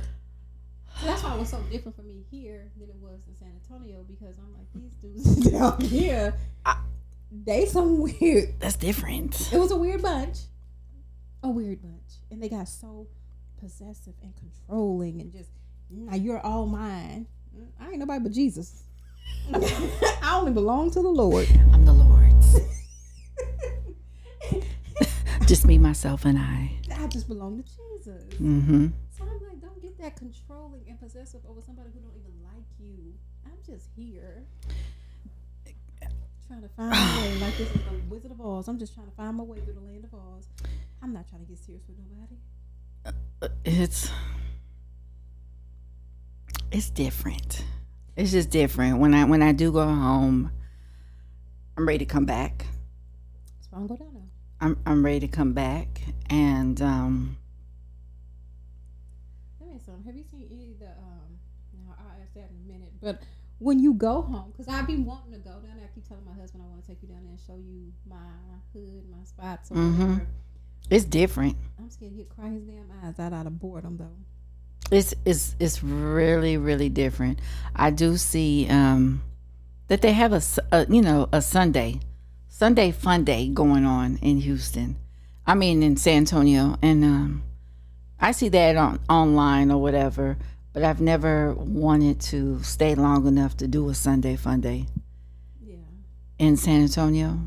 So 1.00 1.05
that's 1.05 1.23
why 1.23 1.35
it 1.35 1.39
was 1.39 1.50
so 1.50 1.62
different 1.71 1.95
for 1.95 2.01
me 2.01 2.25
here 2.29 2.71
than 2.77 2.89
it 2.89 2.97
was 3.00 3.21
in 3.25 3.35
San 3.38 3.53
Antonio 3.63 4.03
because 4.05 4.35
I'm 4.38 4.53
like 4.53 4.67
these 4.73 4.91
dudes 5.23 5.50
down 5.51 5.79
here, 5.79 6.33
they 7.31 7.67
some 7.67 8.00
weird. 8.00 8.59
That's 8.59 8.75
different. 8.75 9.50
It 9.53 9.57
was 9.59 9.71
a 9.71 9.77
weird 9.77 10.01
bunch, 10.01 10.39
a 11.43 11.50
weird 11.50 11.81
bunch, 11.81 12.19
and 12.31 12.41
they 12.41 12.50
got 12.50 12.67
so 12.67 13.08
possessive 13.60 14.13
and 14.22 14.34
controlling 14.38 15.19
and 15.19 15.31
just 15.31 15.50
now 15.89 16.15
you're 16.15 16.39
all 16.39 16.65
mine. 16.65 17.27
I 17.79 17.89
ain't 17.89 18.00
nobody 18.00 18.24
but 18.24 18.31
Jesus. 18.31 18.84
I 19.53 20.36
only 20.36 20.51
belong 20.51 20.91
to 20.91 21.01
the 21.01 21.10
Lord. 21.10 21.48
I'm 21.74 21.86
the 21.86 21.93
Lord's. 21.93 22.58
Just 25.48 25.65
me, 25.65 25.77
myself, 25.77 26.25
and 26.25 26.38
I. 26.38 26.72
I 26.96 27.08
just 27.08 27.27
belong 27.27 27.58
to 27.58 27.63
Jesus. 27.63 28.24
Mm-hmm. 28.36 28.88
So 29.17 29.24
I'm 29.24 29.29
like, 29.48 29.62
don't 29.62 29.81
get 29.81 29.98
that 30.00 30.15
controlling 30.15 30.84
and 30.88 31.00
possessive 31.00 31.41
over 31.50 31.62
somebody 31.62 31.89
who 31.93 32.00
don't 32.00 32.15
even 32.15 32.34
like 32.43 32.65
you. 32.79 33.13
I'm 33.46 33.58
just 33.65 33.89
here. 33.96 34.43
Trying 36.48 36.62
to 36.62 36.69
find 36.69 36.89
my 36.89 37.22
way. 37.22 37.38
Like 37.39 37.58
this 37.58 37.67
is 37.67 37.74
the 37.74 38.10
Wizard 38.10 38.31
of 38.31 38.41
Oz. 38.41 38.67
I'm 38.67 38.79
just 38.79 38.93
trying 38.96 39.08
to 39.08 39.13
find 39.15 39.38
my 39.38 39.43
way 39.43 39.60
through 39.60 39.74
the 39.74 39.81
land 39.81 40.03
of 40.03 40.13
Oz. 40.13 40.48
I'm 41.01 41.13
not 41.13 41.27
trying 41.29 41.41
to 41.41 41.47
get 41.47 41.57
serious 41.59 41.83
with 41.87 41.97
nobody. 41.97 42.35
It's 43.63 44.11
it's 46.71 46.89
different. 46.89 47.63
It's 48.15 48.31
just 48.31 48.49
different. 48.49 48.99
When 48.99 49.13
I 49.13 49.23
when 49.25 49.41
I 49.41 49.51
do 49.53 49.71
go 49.71 49.85
home, 49.85 50.51
I'm 51.77 51.87
ready 51.87 51.99
to 51.99 52.05
come 52.05 52.25
back. 52.25 52.65
So 53.61 53.69
I 53.73 53.77
don't 53.77 53.87
go 53.87 53.95
down 53.95 54.13
there. 54.13 54.23
I'm 54.61 54.77
I'm 54.85 55.03
ready 55.05 55.21
to 55.21 55.27
come 55.29 55.53
back, 55.53 56.01
and 56.29 56.81
um, 56.81 57.37
Let 59.59 59.69
me 59.69 59.75
ask 59.75 59.85
something. 59.85 60.03
Have 60.03 60.15
you 60.17 60.23
seen 60.29 60.47
any 60.51 60.71
of 60.71 60.79
the 60.79 60.87
um? 60.87 61.39
Now 61.87 61.95
I'll 61.97 62.21
ask 62.21 62.33
that 62.33 62.49
in 62.51 62.57
a 62.69 62.73
minute. 62.73 62.91
But 63.01 63.21
when 63.59 63.79
you 63.79 63.93
go 63.93 64.21
home, 64.21 64.51
because 64.51 64.67
I've 64.67 64.85
been 64.85 65.05
wanting 65.05 65.31
to 65.31 65.39
go 65.39 65.51
down 65.51 65.77
there. 65.77 65.85
I 65.85 65.93
keep 65.95 66.05
telling 66.07 66.25
my 66.25 66.33
husband 66.33 66.61
I 66.65 66.67
want 66.69 66.83
to 66.83 66.87
take 66.87 67.01
you 67.01 67.07
down 67.07 67.23
there 67.23 67.31
and 67.31 67.39
show 67.39 67.55
you 67.55 67.93
my 68.07 68.17
hood, 68.73 69.05
my 69.09 69.23
spots, 69.23 69.71
or 69.71 69.75
Mhm. 69.75 69.97
whatever. 69.99 70.27
It's 70.89 71.05
different. 71.05 71.55
I'm 71.77 71.89
scared 71.89 72.13
he'd 72.13 72.29
cry 72.29 72.50
his 72.50 72.63
damn 72.63 72.91
eyes 73.03 73.19
out 73.19 73.34
out 73.34 73.48
of 73.48 73.60
boredom 73.60 73.98
though. 73.98 74.96
It's 74.96 75.13
it's 75.25 75.55
it's 75.60 75.84
really 75.84 76.58
really 76.58 76.89
different. 76.89 77.39
I 77.75 77.91
do 77.91 78.17
see 78.17 78.67
um, 78.69 79.22
that 79.88 80.01
they 80.01 80.13
have 80.13 80.34
a, 80.34 80.41
a, 80.72 80.86
you 80.88 81.01
know 81.01 81.29
a 81.31 81.41
Sunday 81.41 82.00
Sunday 82.48 82.91
fun 82.91 83.24
day 83.24 83.48
going 83.48 83.86
on 83.86 84.17
in 84.22 84.38
Houston. 84.39 84.98
I 85.46 85.55
mean 85.55 85.81
in 85.84 85.96
San 85.98 86.17
Antonio, 86.19 86.77
and 86.81 87.03
um, 87.03 87.43
I 88.19 88.31
see 88.31 88.50
that 88.50 88.75
on 88.77 89.00
online 89.10 89.72
or 89.72 89.81
whatever. 89.81 90.38
But 90.72 90.84
I've 90.84 91.01
never 91.01 91.53
wanted 91.55 92.19
to 92.22 92.62
stay 92.62 92.93
long 92.93 93.25
enough 93.25 93.58
to 93.58 93.67
do 93.67 93.89
a 93.89 93.96
Sunday 93.96 94.36
fun 94.36 94.62
day 94.62 94.86
Yeah. 95.60 95.77
in 96.38 96.58
San 96.58 96.84
Antonio 96.84 97.39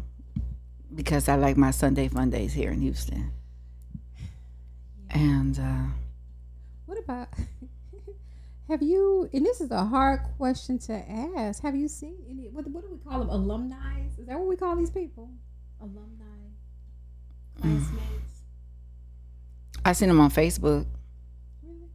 because 0.94 1.28
I 1.28 1.36
like 1.36 1.56
my 1.56 1.70
Sunday 1.70 2.08
fun 2.08 2.30
days 2.30 2.52
here 2.52 2.70
in 2.70 2.80
Houston. 2.80 3.32
And 5.10 5.58
uh, 5.58 5.92
What 6.86 6.98
about? 6.98 7.28
have 8.68 8.82
you? 8.82 9.28
And 9.32 9.44
this 9.44 9.60
is 9.60 9.70
a 9.70 9.84
hard 9.84 10.20
question 10.38 10.78
to 10.80 10.92
ask. 11.36 11.62
Have 11.62 11.76
you 11.76 11.88
seen 11.88 12.16
any? 12.28 12.48
What, 12.48 12.66
what 12.68 12.82
do 12.82 12.90
we 12.90 12.98
call 12.98 13.20
them? 13.20 13.28
Alumni? 13.28 14.06
Is 14.18 14.26
that 14.26 14.38
what 14.38 14.48
we 14.48 14.56
call 14.56 14.76
these 14.76 14.90
people? 14.90 15.30
Alumni, 15.80 16.24
classmates. 17.60 18.44
I 19.84 19.92
seen 19.92 20.08
them 20.08 20.20
on 20.20 20.30
Facebook. 20.30 20.86
Really? 21.62 21.88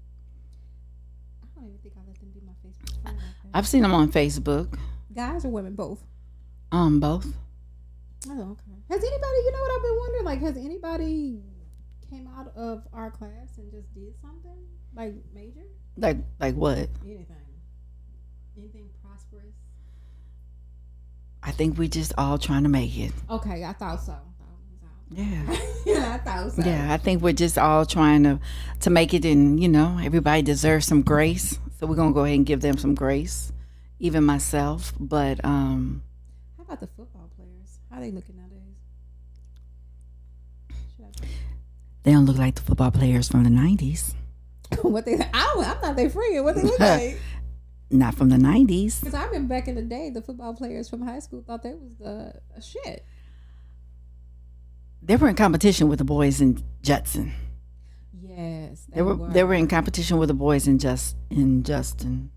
I 1.41 1.47
don't 1.55 1.69
even 1.69 1.77
think 1.81 1.93
I 1.95 2.01
let 2.05 2.19
them 2.19 2.29
be 2.33 2.41
my 2.45 2.51
Facebook. 2.67 3.05
Like. 3.05 3.15
I've 3.53 3.67
seen 3.67 3.81
them 3.81 3.93
on 3.93 4.11
Facebook. 4.11 4.77
Guys 5.15 5.45
or 5.45 5.49
women, 5.49 5.73
both. 5.73 6.03
Um, 6.71 6.99
both. 6.99 7.25
Oh, 8.29 8.51
okay. 8.51 8.66
Has 8.89 9.03
anybody? 9.03 9.37
You 9.45 9.51
know 9.51 9.59
what 9.59 9.71
I've 9.75 9.83
been 9.83 9.97
wondering? 9.97 10.25
Like, 10.25 10.41
has 10.41 10.57
anybody 10.57 11.41
came 12.09 12.27
out 12.37 12.55
of 12.55 12.83
our 12.93 13.11
class 13.11 13.57
and 13.57 13.69
just 13.71 13.93
did 13.93 14.13
something 14.21 14.57
like 14.95 15.13
major? 15.33 15.65
Like, 15.97 16.17
like 16.39 16.55
what? 16.55 16.89
Anything? 17.05 17.25
Anything 18.57 18.89
prosperous? 19.03 19.55
I 21.43 21.51
think 21.51 21.77
we 21.77 21.87
just 21.87 22.13
all 22.17 22.37
trying 22.37 22.63
to 22.63 22.69
make 22.69 22.97
it. 22.97 23.11
Okay, 23.29 23.63
I 23.63 23.73
thought 23.73 24.01
so. 24.01 24.15
Yeah. 25.09 25.57
yeah, 25.85 26.13
I 26.15 26.17
thought 26.17 26.51
so. 26.51 26.61
Yeah, 26.63 26.93
I 26.93 26.97
think 26.97 27.21
we're 27.21 27.33
just 27.33 27.57
all 27.57 27.85
trying 27.85 28.23
to 28.23 28.39
to 28.81 28.89
make 28.89 29.13
it, 29.13 29.25
and 29.25 29.61
you 29.61 29.69
know, 29.69 29.99
everybody 30.03 30.41
deserves 30.41 30.85
some 30.85 31.01
grace. 31.01 31.59
So 31.79 31.87
we're 31.87 31.95
gonna 31.95 32.13
go 32.13 32.25
ahead 32.25 32.37
and 32.37 32.45
give 32.45 32.61
them 32.61 32.77
some 32.77 32.95
grace, 32.95 33.51
even 33.99 34.23
myself. 34.25 34.93
But 34.99 35.43
um, 35.45 36.03
How 36.57 36.63
about 36.63 36.79
the 36.79 36.87
football 36.87 37.29
players? 37.35 37.79
How 37.91 37.99
they 37.99 38.11
looking 38.11 38.36
they 42.07 42.13
don't 42.13 42.25
look 42.25 42.37
like 42.37 42.55
the 42.55 42.61
football 42.61 42.89
players 42.89 43.27
from 43.27 43.43
the 43.43 43.49
'90s. 43.49 44.13
I- 44.71 44.75
what 44.87 45.03
they? 45.03 45.15
I 45.19 45.53
I'm 45.57 45.81
not 45.81 45.97
their 45.97 46.09
friend. 46.09 46.45
What 46.45 46.55
they 46.55 46.61
look 46.63 46.79
like? 46.95 47.19
Not 47.91 48.15
from 48.15 48.29
the 48.29 48.37
'90s. 48.37 49.01
Because 49.01 49.13
I 49.13 49.25
remember 49.25 49.53
back 49.53 49.67
in 49.67 49.75
the 49.75 49.81
day, 49.81 50.09
the 50.09 50.21
football 50.21 50.53
players 50.53 50.87
from 50.87 51.01
high 51.01 51.19
school 51.19 51.43
thought 51.45 51.63
they 51.63 51.73
was 51.73 51.91
the 51.99 52.33
a 52.55 52.61
shit. 52.61 53.05
They 55.01 55.17
were 55.17 55.27
in 55.27 55.35
competition 55.35 55.89
with 55.89 55.99
the 55.99 56.05
boys 56.05 56.39
in 56.39 56.63
Judson. 56.81 57.33
Yes, 58.21 58.87
They 58.93 59.01
were 59.01 59.15
they 59.27 59.43
were 59.43 59.53
in 59.55 59.67
competition 59.67 60.17
with 60.17 60.29
the 60.29 60.33
boys 60.33 60.65
in 60.65 60.79
just 60.79 61.17
in 61.29 61.63
Justin. 61.63 62.31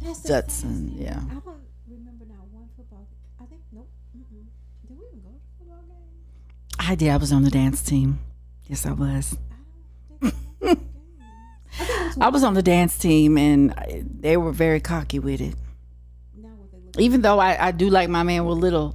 That's 0.00 0.22
Judson, 0.22 0.94
yeah. 0.96 1.20
I 1.28 1.34
don't 1.40 1.58
remember 1.88 2.24
now 2.24 2.44
one 2.52 2.68
football. 2.76 3.08
I 3.40 3.46
think 3.46 3.62
nope. 3.72 3.88
Mm-mm. 4.16 4.46
Did 4.86 4.96
we 4.96 5.06
even 5.06 5.20
go 5.22 5.30
to 5.30 5.40
football 5.58 5.82
game? 5.88 6.88
I 6.88 6.94
did. 6.94 7.08
I 7.10 7.16
was 7.16 7.32
on 7.32 7.42
the 7.42 7.50
dance 7.50 7.82
team. 7.82 8.20
Yes, 8.68 8.84
I 8.84 8.92
was. 8.92 9.36
I 10.22 10.30
don't 10.30 10.30
think 10.30 10.78
I 11.20 11.28
went 11.28 11.60
to 11.62 11.68
a 11.68 11.78
game. 11.78 11.80
I 11.80 12.08
think 12.12 12.22
it 12.22 12.32
was 12.32 12.44
on 12.44 12.54
the 12.54 12.62
dance 12.62 12.98
team, 12.98 13.38
and 13.38 13.74
they 14.20 14.36
were 14.36 14.52
very 14.52 14.80
cocky 14.80 15.18
with 15.18 15.40
it. 15.40 15.54
now 16.36 16.50
what 16.50 16.70
they 16.70 16.78
look 16.78 17.00
Even 17.00 17.22
though 17.22 17.38
I, 17.38 17.68
I 17.68 17.70
do 17.72 17.88
like 17.88 18.08
my 18.08 18.22
man 18.22 18.44
with 18.44 18.58
little 18.58 18.94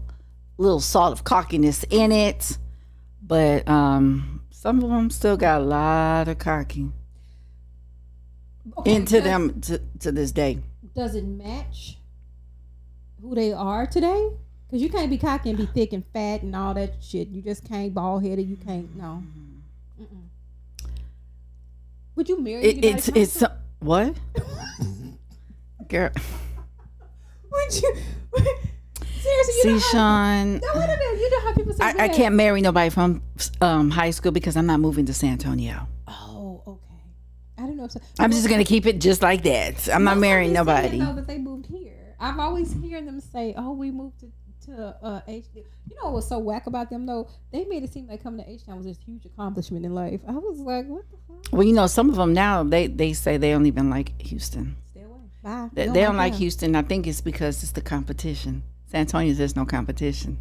little 0.58 0.80
salt 0.80 1.12
of 1.12 1.24
cockiness 1.24 1.84
in 1.90 2.12
it, 2.12 2.58
but 3.22 3.68
um, 3.68 4.44
some 4.52 4.84
of 4.84 4.90
them 4.90 5.10
still 5.10 5.36
got 5.36 5.62
a 5.62 5.64
lot 5.64 6.28
of 6.28 6.38
cocky 6.38 6.92
Okay, 8.78 8.96
into 8.96 9.20
them 9.20 9.60
to, 9.62 9.82
to 10.00 10.12
this 10.12 10.32
day. 10.32 10.60
Does 10.96 11.16
it 11.16 11.26
match 11.26 11.98
who 13.22 13.34
they 13.36 13.52
are 13.52 13.88
today? 13.88 14.30
Because 14.68 14.82
you 14.82 14.90
can't 14.90 15.10
be 15.10 15.18
cocky 15.18 15.50
and 15.50 15.58
be 15.58 15.66
thick 15.66 15.94
and 15.94 16.04
fat 16.14 16.44
and 16.44 16.56
all 16.56 16.74
that 16.76 16.96
shit. 17.02 17.28
You 17.28 17.42
just 17.42 17.68
can't 17.68 17.94
bald 17.94 18.24
headed. 18.24 18.48
You 18.48 18.56
can't 18.56 18.96
no. 18.96 19.24
Mm-mm. 20.02 20.90
Would 22.16 22.30
you 22.30 22.40
marry 22.42 22.64
It, 22.64 22.86
it's 22.86 23.08
it's 23.10 23.34
so- 23.34 23.52
what 23.80 24.16
girl? 25.88 26.12
Would 27.52 27.82
you? 27.82 27.96
Seriously, 29.24 29.54
you 29.56 29.62
See, 29.62 29.72
how, 29.72 29.92
Shon, 29.92 30.54
No, 30.58 30.68
wait 30.76 30.84
a 30.84 30.88
minute. 30.88 31.20
You 31.20 31.30
know 31.32 31.40
how 31.42 31.54
people 31.54 31.74
say 31.74 31.84
I, 31.84 32.04
I 32.06 32.08
can't 32.10 32.36
marry 32.36 32.62
nobody 32.62 32.90
from 32.90 33.22
um, 33.62 33.90
high 33.90 34.10
school 34.12 34.32
because 34.32 34.58
I'm 34.58 34.66
not 34.66 34.80
moving 34.80 35.06
to 35.06 35.14
San 35.14 35.32
Antonio. 35.34 35.88
Oh, 36.08 36.62
okay. 36.68 37.02
I 37.58 37.62
don't 37.62 37.78
know. 37.78 37.86
If 37.86 37.92
so. 37.92 38.02
I'm 38.20 38.32
just 38.32 38.50
gonna 38.50 38.64
keep 38.66 38.86
it 38.86 39.00
just 39.00 39.22
like 39.22 39.44
that. 39.44 39.88
I'm 39.94 40.04
not 40.04 40.18
marrying 40.18 40.56
of 40.58 40.66
them 40.66 40.76
say 40.76 40.82
nobody. 40.82 40.98
Know 41.00 41.16
that 41.16 41.28
they 41.28 41.38
moved 41.38 41.68
here. 41.68 42.16
I've 42.20 42.40
always 42.40 42.74
hearing 42.74 43.06
them 43.06 43.20
say, 43.22 43.54
"Oh, 43.58 43.72
we 43.72 43.92
moved 43.92 44.20
to 44.22 44.32
to 44.66 44.96
uh, 45.02 45.22
H." 45.28 45.46
You 45.56 45.96
know 45.96 46.06
what 46.06 46.14
was 46.14 46.28
so 46.28 46.40
whack 46.40 46.68
about 46.68 46.90
them 46.90 47.06
though? 47.06 47.28
They 47.52 47.66
made 47.66 47.84
it 47.84 47.94
seem 47.94 48.08
like 48.08 48.22
coming 48.22 48.44
to 48.44 48.50
H 48.50 48.66
Town 48.66 48.78
was 48.78 48.86
this 48.86 48.98
huge 49.06 49.26
accomplishment 49.26 49.86
in 49.86 49.94
life. 49.94 50.22
I 50.28 50.34
was 50.34 50.60
like, 50.60 50.88
"What 50.88 51.04
the 51.10 51.18
fuck? 51.28 51.54
Well, 51.54 51.64
you 51.64 51.74
know, 51.74 51.88
some 51.88 52.10
of 52.10 52.16
them 52.16 52.34
now 52.34 52.64
they 52.64 52.88
they 52.88 53.14
say 53.14 53.38
they 53.38 53.52
don't 53.52 53.66
even 53.66 53.90
like 53.90 54.22
Houston. 54.22 54.76
Stay 54.92 55.02
away. 55.02 55.18
Bye." 55.42 55.70
They, 55.74 55.88
they 55.88 56.02
don't 56.02 56.18
like 56.18 56.36
Houston. 56.36 56.76
I 56.76 56.82
think 56.82 57.08
it's 57.08 57.22
because 57.22 57.64
it's 57.64 57.72
the 57.74 57.82
competition. 57.82 58.64
San 58.86 59.02
Antonio, 59.02 59.34
there's 59.34 59.56
no 59.56 59.66
competition. 59.66 60.38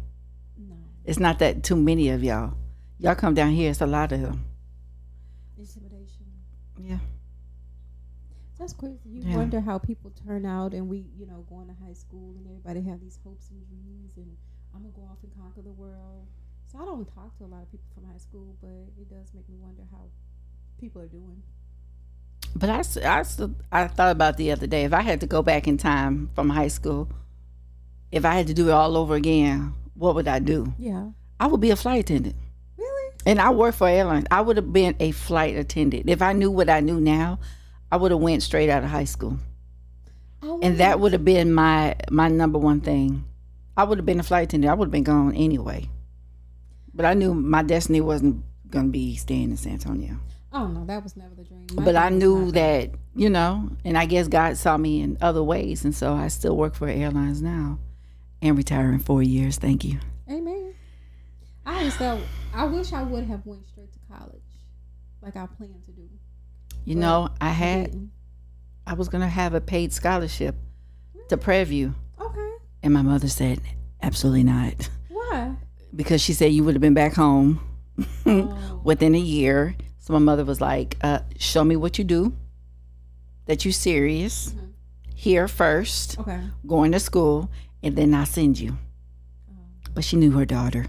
No 0.57 0.75
It's 1.05 1.19
not 1.19 1.39
that 1.39 1.63
too 1.63 1.75
many 1.75 2.09
of 2.09 2.23
y'all. 2.23 2.53
Y'all 2.99 3.15
come 3.15 3.33
down 3.33 3.51
here, 3.51 3.71
it's 3.71 3.81
a 3.81 3.85
lot 3.87 4.11
of 4.11 4.21
them. 4.21 4.45
That's 8.63 8.71
crazy. 8.71 9.09
You 9.09 9.23
Yeah. 9.23 9.35
wonder 9.35 9.59
how 9.59 9.77
people 9.77 10.09
turn 10.25 10.45
out, 10.45 10.73
and 10.73 10.87
we, 10.87 11.05
you 11.19 11.25
know, 11.25 11.41
going 11.49 11.67
to 11.67 11.73
high 11.85 11.91
school, 11.91 12.33
and 12.37 12.47
everybody 12.47 12.81
have 12.83 13.01
these 13.01 13.19
hopes 13.21 13.49
and 13.49 13.61
dreams, 13.67 14.15
and 14.15 14.37
I'm 14.73 14.83
gonna 14.83 14.93
go 14.93 15.01
off 15.01 15.17
and 15.21 15.33
conquer 15.37 15.61
the 15.61 15.73
world. 15.73 16.27
So 16.71 16.77
I 16.77 16.85
don't 16.85 17.05
talk 17.13 17.37
to 17.39 17.43
a 17.43 17.47
lot 17.47 17.61
of 17.63 17.69
people 17.69 17.87
from 17.93 18.05
high 18.05 18.17
school, 18.17 18.55
but 18.61 18.69
it 18.97 19.09
does 19.09 19.33
make 19.33 19.49
me 19.49 19.57
wonder 19.57 19.83
how 19.91 20.05
people 20.79 21.01
are 21.01 21.07
doing. 21.07 21.43
But 22.55 22.69
I, 22.69 22.83
I, 23.03 23.25
I 23.83 23.87
thought 23.89 24.11
about 24.13 24.37
the 24.37 24.53
other 24.53 24.65
day 24.65 24.85
if 24.85 24.93
I 24.93 25.01
had 25.01 25.19
to 25.19 25.27
go 25.27 25.41
back 25.41 25.67
in 25.67 25.75
time 25.77 26.29
from 26.33 26.49
high 26.49 26.69
school, 26.69 27.09
if 28.13 28.23
I 28.23 28.33
had 28.33 28.47
to 28.47 28.53
do 28.53 28.69
it 28.69 28.71
all 28.71 28.95
over 28.95 29.15
again, 29.15 29.73
what 29.93 30.15
would 30.15 30.29
I 30.29 30.39
do? 30.39 30.73
Yeah. 30.79 31.09
I 31.37 31.47
would 31.47 31.59
be 31.59 31.71
a 31.71 31.75
flight 31.75 31.99
attendant. 31.99 32.37
Really? 32.77 33.11
And 33.25 33.41
I 33.41 33.49
work 33.49 33.75
for 33.75 33.89
airlines. 33.89 34.25
I 34.31 34.39
would 34.39 34.55
have 34.55 34.71
been 34.71 34.95
a 35.01 35.11
flight 35.11 35.57
attendant. 35.57 36.07
If 36.07 36.21
I 36.21 36.31
knew 36.31 36.49
what 36.49 36.69
I 36.69 36.79
knew 36.79 37.01
now, 37.01 37.39
I 37.93 37.95
would 37.95 38.09
have 38.09 38.21
went 38.21 38.41
straight 38.41 38.71
out 38.71 38.83
of 38.83 38.89
high 38.89 39.03
school. 39.03 39.37
Oh, 40.41 40.59
and 40.63 40.79
that 40.79 40.99
would 40.99 41.13
have 41.13 41.23
been 41.23 41.53
my 41.53 41.95
my 42.09 42.27
number 42.27 42.57
one 42.57 42.81
thing. 42.81 43.23
I 43.77 43.83
would 43.83 43.99
have 43.99 44.05
been 44.07 44.19
a 44.19 44.23
flight 44.23 44.45
attendant. 44.45 44.71
I 44.71 44.73
would 44.73 44.87
have 44.87 44.91
been 44.91 45.03
gone 45.03 45.35
anyway. 45.35 45.87
But 46.91 47.05
I 47.05 47.13
knew 47.13 47.35
my 47.35 47.61
destiny 47.61 48.01
wasn't 48.01 48.43
going 48.67 48.85
to 48.85 48.91
be 48.91 49.15
staying 49.15 49.51
in 49.51 49.57
San 49.57 49.73
Antonio. 49.73 50.15
Oh 50.51 50.65
no, 50.65 50.83
that 50.85 51.03
was 51.03 51.15
never 51.15 51.35
the 51.35 51.43
dream. 51.43 51.67
My 51.75 51.83
but 51.83 51.95
I 51.95 52.09
knew 52.09 52.49
that, 52.53 52.89
you 53.15 53.29
know, 53.29 53.69
and 53.85 53.95
I 53.95 54.07
guess 54.07 54.27
God 54.27 54.57
saw 54.57 54.75
me 54.75 55.01
in 55.01 55.19
other 55.21 55.43
ways. 55.43 55.85
And 55.85 55.93
so 55.93 56.15
I 56.15 56.29
still 56.29 56.57
work 56.57 56.73
for 56.73 56.87
airlines 56.87 57.43
now 57.43 57.77
and 58.41 58.57
retire 58.57 58.91
in 58.91 59.01
four 59.01 59.21
years. 59.21 59.57
Thank 59.57 59.83
you. 59.83 59.99
Amen. 60.27 60.73
I 61.63 61.91
thought 61.91 62.21
I 62.55 62.65
wish 62.65 62.91
I 62.91 63.03
would 63.03 63.25
have 63.25 63.45
went 63.45 63.67
straight 63.67 63.93
to 63.93 63.99
college, 64.11 64.41
like 65.21 65.35
I 65.35 65.45
planned 65.45 65.85
to 65.85 65.91
do. 65.91 66.09
You 66.85 66.95
But 66.95 67.01
know, 67.01 67.29
I 67.41 67.49
had. 67.49 68.09
I 68.85 68.93
was 68.95 69.07
going 69.07 69.21
to 69.21 69.27
have 69.27 69.53
a 69.53 69.61
paid 69.61 69.93
scholarship 69.93 70.55
to 71.29 71.37
Prairie 71.37 71.63
View. 71.63 71.95
Okay. 72.19 72.51
And 72.83 72.93
my 72.93 73.01
mother 73.01 73.29
said, 73.29 73.61
absolutely 74.01 74.43
not. 74.43 74.89
Why? 75.07 75.55
Because 75.95 76.21
she 76.21 76.33
said 76.33 76.51
you 76.51 76.65
would 76.65 76.75
have 76.75 76.81
been 76.81 76.93
back 76.93 77.13
home 77.13 77.61
Oh. 78.25 78.81
within 78.83 79.15
a 79.15 79.19
year. 79.19 79.75
So 79.99 80.11
my 80.11 80.19
mother 80.19 80.43
was 80.43 80.59
like, 80.59 80.97
uh, 81.01 81.19
show 81.37 81.63
me 81.63 81.77
what 81.77 81.97
you 81.97 82.03
do, 82.03 82.35
that 83.45 83.63
you 83.63 83.71
serious, 83.71 84.49
Mhm. 84.49 84.73
here 85.15 85.47
first, 85.47 86.19
Okay. 86.19 86.41
going 86.67 86.91
to 86.91 86.99
school, 86.99 87.49
and 87.81 87.95
then 87.95 88.13
I'll 88.13 88.25
send 88.25 88.59
you. 88.59 88.77
Oh. 89.49 89.53
But 89.93 90.03
she 90.03 90.17
knew 90.17 90.31
her 90.31 90.45
daughter. 90.45 90.87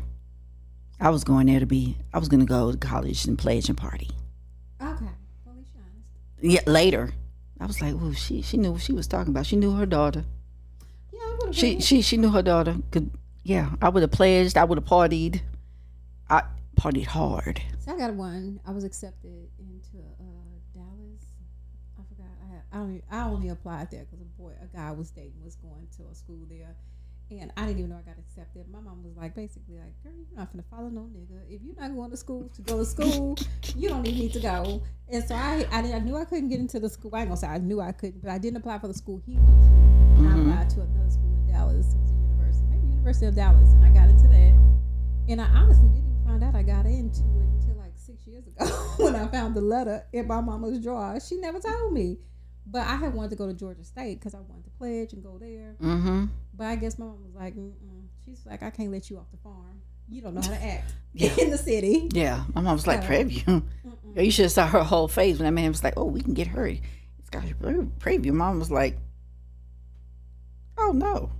I 0.98 1.10
was 1.10 1.22
going 1.22 1.46
there 1.46 1.60
to 1.60 1.66
be, 1.66 1.96
I 2.12 2.18
was 2.18 2.28
going 2.28 2.40
to 2.40 2.46
go 2.46 2.72
to 2.72 2.78
college 2.78 3.24
and 3.26 3.38
pledge 3.38 3.68
and 3.68 3.78
party. 3.78 4.10
Yeah, 6.46 6.60
later. 6.66 7.14
I 7.58 7.64
was 7.64 7.80
like, 7.80 7.94
well, 7.94 8.12
she, 8.12 8.42
she 8.42 8.58
knew 8.58 8.72
what 8.72 8.82
she 8.82 8.92
was 8.92 9.06
talking 9.06 9.30
about. 9.30 9.46
She 9.46 9.56
knew 9.56 9.72
her 9.76 9.86
daughter. 9.86 10.26
Yeah, 11.10 11.20
I 11.22 11.36
would 11.38 11.46
have. 11.46 11.56
She, 11.56 11.80
she, 11.80 12.02
she 12.02 12.18
knew 12.18 12.28
her 12.30 12.42
daughter. 12.42 12.76
Could, 12.90 13.10
yeah, 13.44 13.70
I 13.80 13.88
would 13.88 14.02
have 14.02 14.10
pledged. 14.10 14.58
I 14.58 14.64
would 14.64 14.76
have 14.76 14.84
partied. 14.84 15.40
I 16.28 16.42
partied 16.78 17.06
hard. 17.06 17.62
So 17.78 17.94
I 17.94 17.98
got 17.98 18.12
one. 18.12 18.60
I 18.66 18.72
was 18.72 18.84
accepted 18.84 19.48
into 19.58 20.04
uh, 20.20 20.24
Dallas 20.74 21.24
I 21.98 22.02
forgot. 22.08 22.30
I 22.44 22.52
had, 22.52 22.62
I 22.72 22.78
only 22.78 23.02
I 23.10 23.24
only 23.24 23.48
applied 23.48 23.90
there 23.90 24.04
because 24.04 24.20
a 24.20 24.40
boy, 24.40 24.52
a 24.62 24.66
guy 24.66 24.88
I 24.88 24.92
was 24.92 25.10
dating 25.10 25.42
was 25.42 25.56
going 25.56 25.88
to 25.96 26.02
a 26.10 26.14
school 26.14 26.44
there, 26.50 26.76
and 27.30 27.50
I 27.56 27.62
didn't 27.66 27.78
even 27.78 27.90
know 27.90 27.96
I 27.96 28.02
got 28.02 28.18
accepted. 28.18 28.66
My 28.70 28.80
mom 28.80 29.02
was 29.02 29.16
like, 29.16 29.34
basically, 29.34 29.76
like, 29.76 30.02
girl, 30.02 30.12
you're 30.14 30.38
not 30.38 30.52
gonna 30.52 30.64
follow 30.70 30.88
no 30.88 31.02
nigga. 31.02 31.40
If 31.48 31.62
you're 31.62 31.74
not 31.78 31.94
going 31.94 32.10
to 32.10 32.16
school 32.16 32.50
to 32.54 32.62
go 32.62 32.78
to 32.78 32.84
school, 32.84 33.36
you 33.76 33.88
don't 33.88 34.06
even 34.06 34.18
need 34.18 34.32
to 34.34 34.40
go. 34.40 34.82
And 35.08 35.24
so 35.24 35.34
I, 35.34 35.66
I, 35.72 35.78
I 35.78 35.98
knew 36.00 36.16
I 36.16 36.24
couldn't 36.24 36.48
get 36.48 36.60
into 36.60 36.78
the 36.80 36.88
school. 36.88 37.10
I 37.14 37.20
ain't 37.20 37.28
gonna 37.28 37.36
say 37.36 37.48
I 37.48 37.58
knew 37.58 37.80
I 37.80 37.92
couldn't, 37.92 38.22
but 38.22 38.30
I 38.30 38.38
didn't 38.38 38.58
apply 38.58 38.78
for 38.78 38.88
the 38.88 38.94
school 38.94 39.22
he 39.24 39.36
went 39.36 39.62
to. 39.64 39.68
Mhm. 39.68 40.28
I 40.28 40.52
applied 40.52 40.70
to 40.70 40.80
another 40.82 41.10
school 41.10 41.32
in 41.34 41.52
Dallas. 41.52 41.94
It 41.94 41.98
was 42.00 42.10
a 42.10 42.14
university, 42.14 42.66
maybe 42.70 42.86
University 42.88 43.26
of 43.26 43.34
Dallas, 43.34 43.72
and 43.72 43.84
I 43.84 43.88
got 43.90 44.08
into 44.10 44.28
that. 44.28 44.54
And 45.28 45.40
I 45.40 45.44
honestly 45.46 45.88
didn't 45.88 46.04
even 46.04 46.24
find 46.26 46.44
out 46.44 46.54
I 46.54 46.62
got 46.62 46.86
into 46.86 47.20
it 47.20 47.48
until 47.60 47.76
like 47.78 47.92
six 47.96 48.26
years 48.26 48.46
ago 48.46 48.66
when 48.98 49.14
I 49.16 49.26
found 49.28 49.54
the 49.54 49.62
letter 49.62 50.04
in 50.12 50.26
my 50.26 50.40
mama's 50.40 50.78
drawer. 50.78 51.18
She 51.20 51.36
never 51.36 51.58
told 51.58 51.92
me. 51.92 52.18
But 52.66 52.86
I 52.86 52.96
had 52.96 53.12
wanted 53.14 53.30
to 53.30 53.36
go 53.36 53.46
to 53.46 53.52
Georgia 53.52 53.84
State 53.84 54.18
because 54.18 54.34
I 54.34 54.38
wanted 54.40 54.64
to 54.64 54.70
pledge 54.70 55.12
and 55.12 55.22
go 55.22 55.36
there. 55.38 55.76
Mm-hmm. 55.82 56.26
But 56.56 56.64
I 56.66 56.76
guess 56.76 56.98
my 56.98 57.06
mom 57.06 57.22
was 57.24 57.34
like, 57.34 57.54
Mm-mm. 57.54 57.72
she's 58.24 58.44
like, 58.46 58.62
I 58.62 58.70
can't 58.70 58.90
let 58.90 59.10
you 59.10 59.18
off 59.18 59.30
the 59.30 59.36
farm. 59.38 59.82
You 60.08 60.22
don't 60.22 60.34
know 60.34 60.40
how 60.40 60.48
to 60.48 60.64
act 60.64 60.94
Yeah. 61.12 61.34
in 61.38 61.50
the 61.50 61.58
city. 61.58 62.08
Yeah, 62.12 62.44
my 62.54 62.60
mom 62.62 62.74
was 62.74 62.86
like, 62.86 63.02
So- 63.02 63.08
preview. 63.08 63.44
Mm-mm. 63.86 64.24
You 64.24 64.30
should 64.30 64.44
have 64.44 64.52
saw 64.52 64.66
her 64.66 64.82
whole 64.82 65.08
face 65.08 65.38
when 65.38 65.44
that 65.46 65.52
man 65.52 65.68
was 65.68 65.82
like, 65.84 65.94
"Oh, 65.96 66.04
we 66.04 66.20
can 66.20 66.34
get 66.34 66.46
her." 66.48 66.66
It's 66.66 67.30
got 67.30 67.42
preview. 67.44 68.32
Mom 68.32 68.58
was 68.60 68.70
like, 68.70 68.96
"Oh 70.78 70.92
no." 70.92 71.30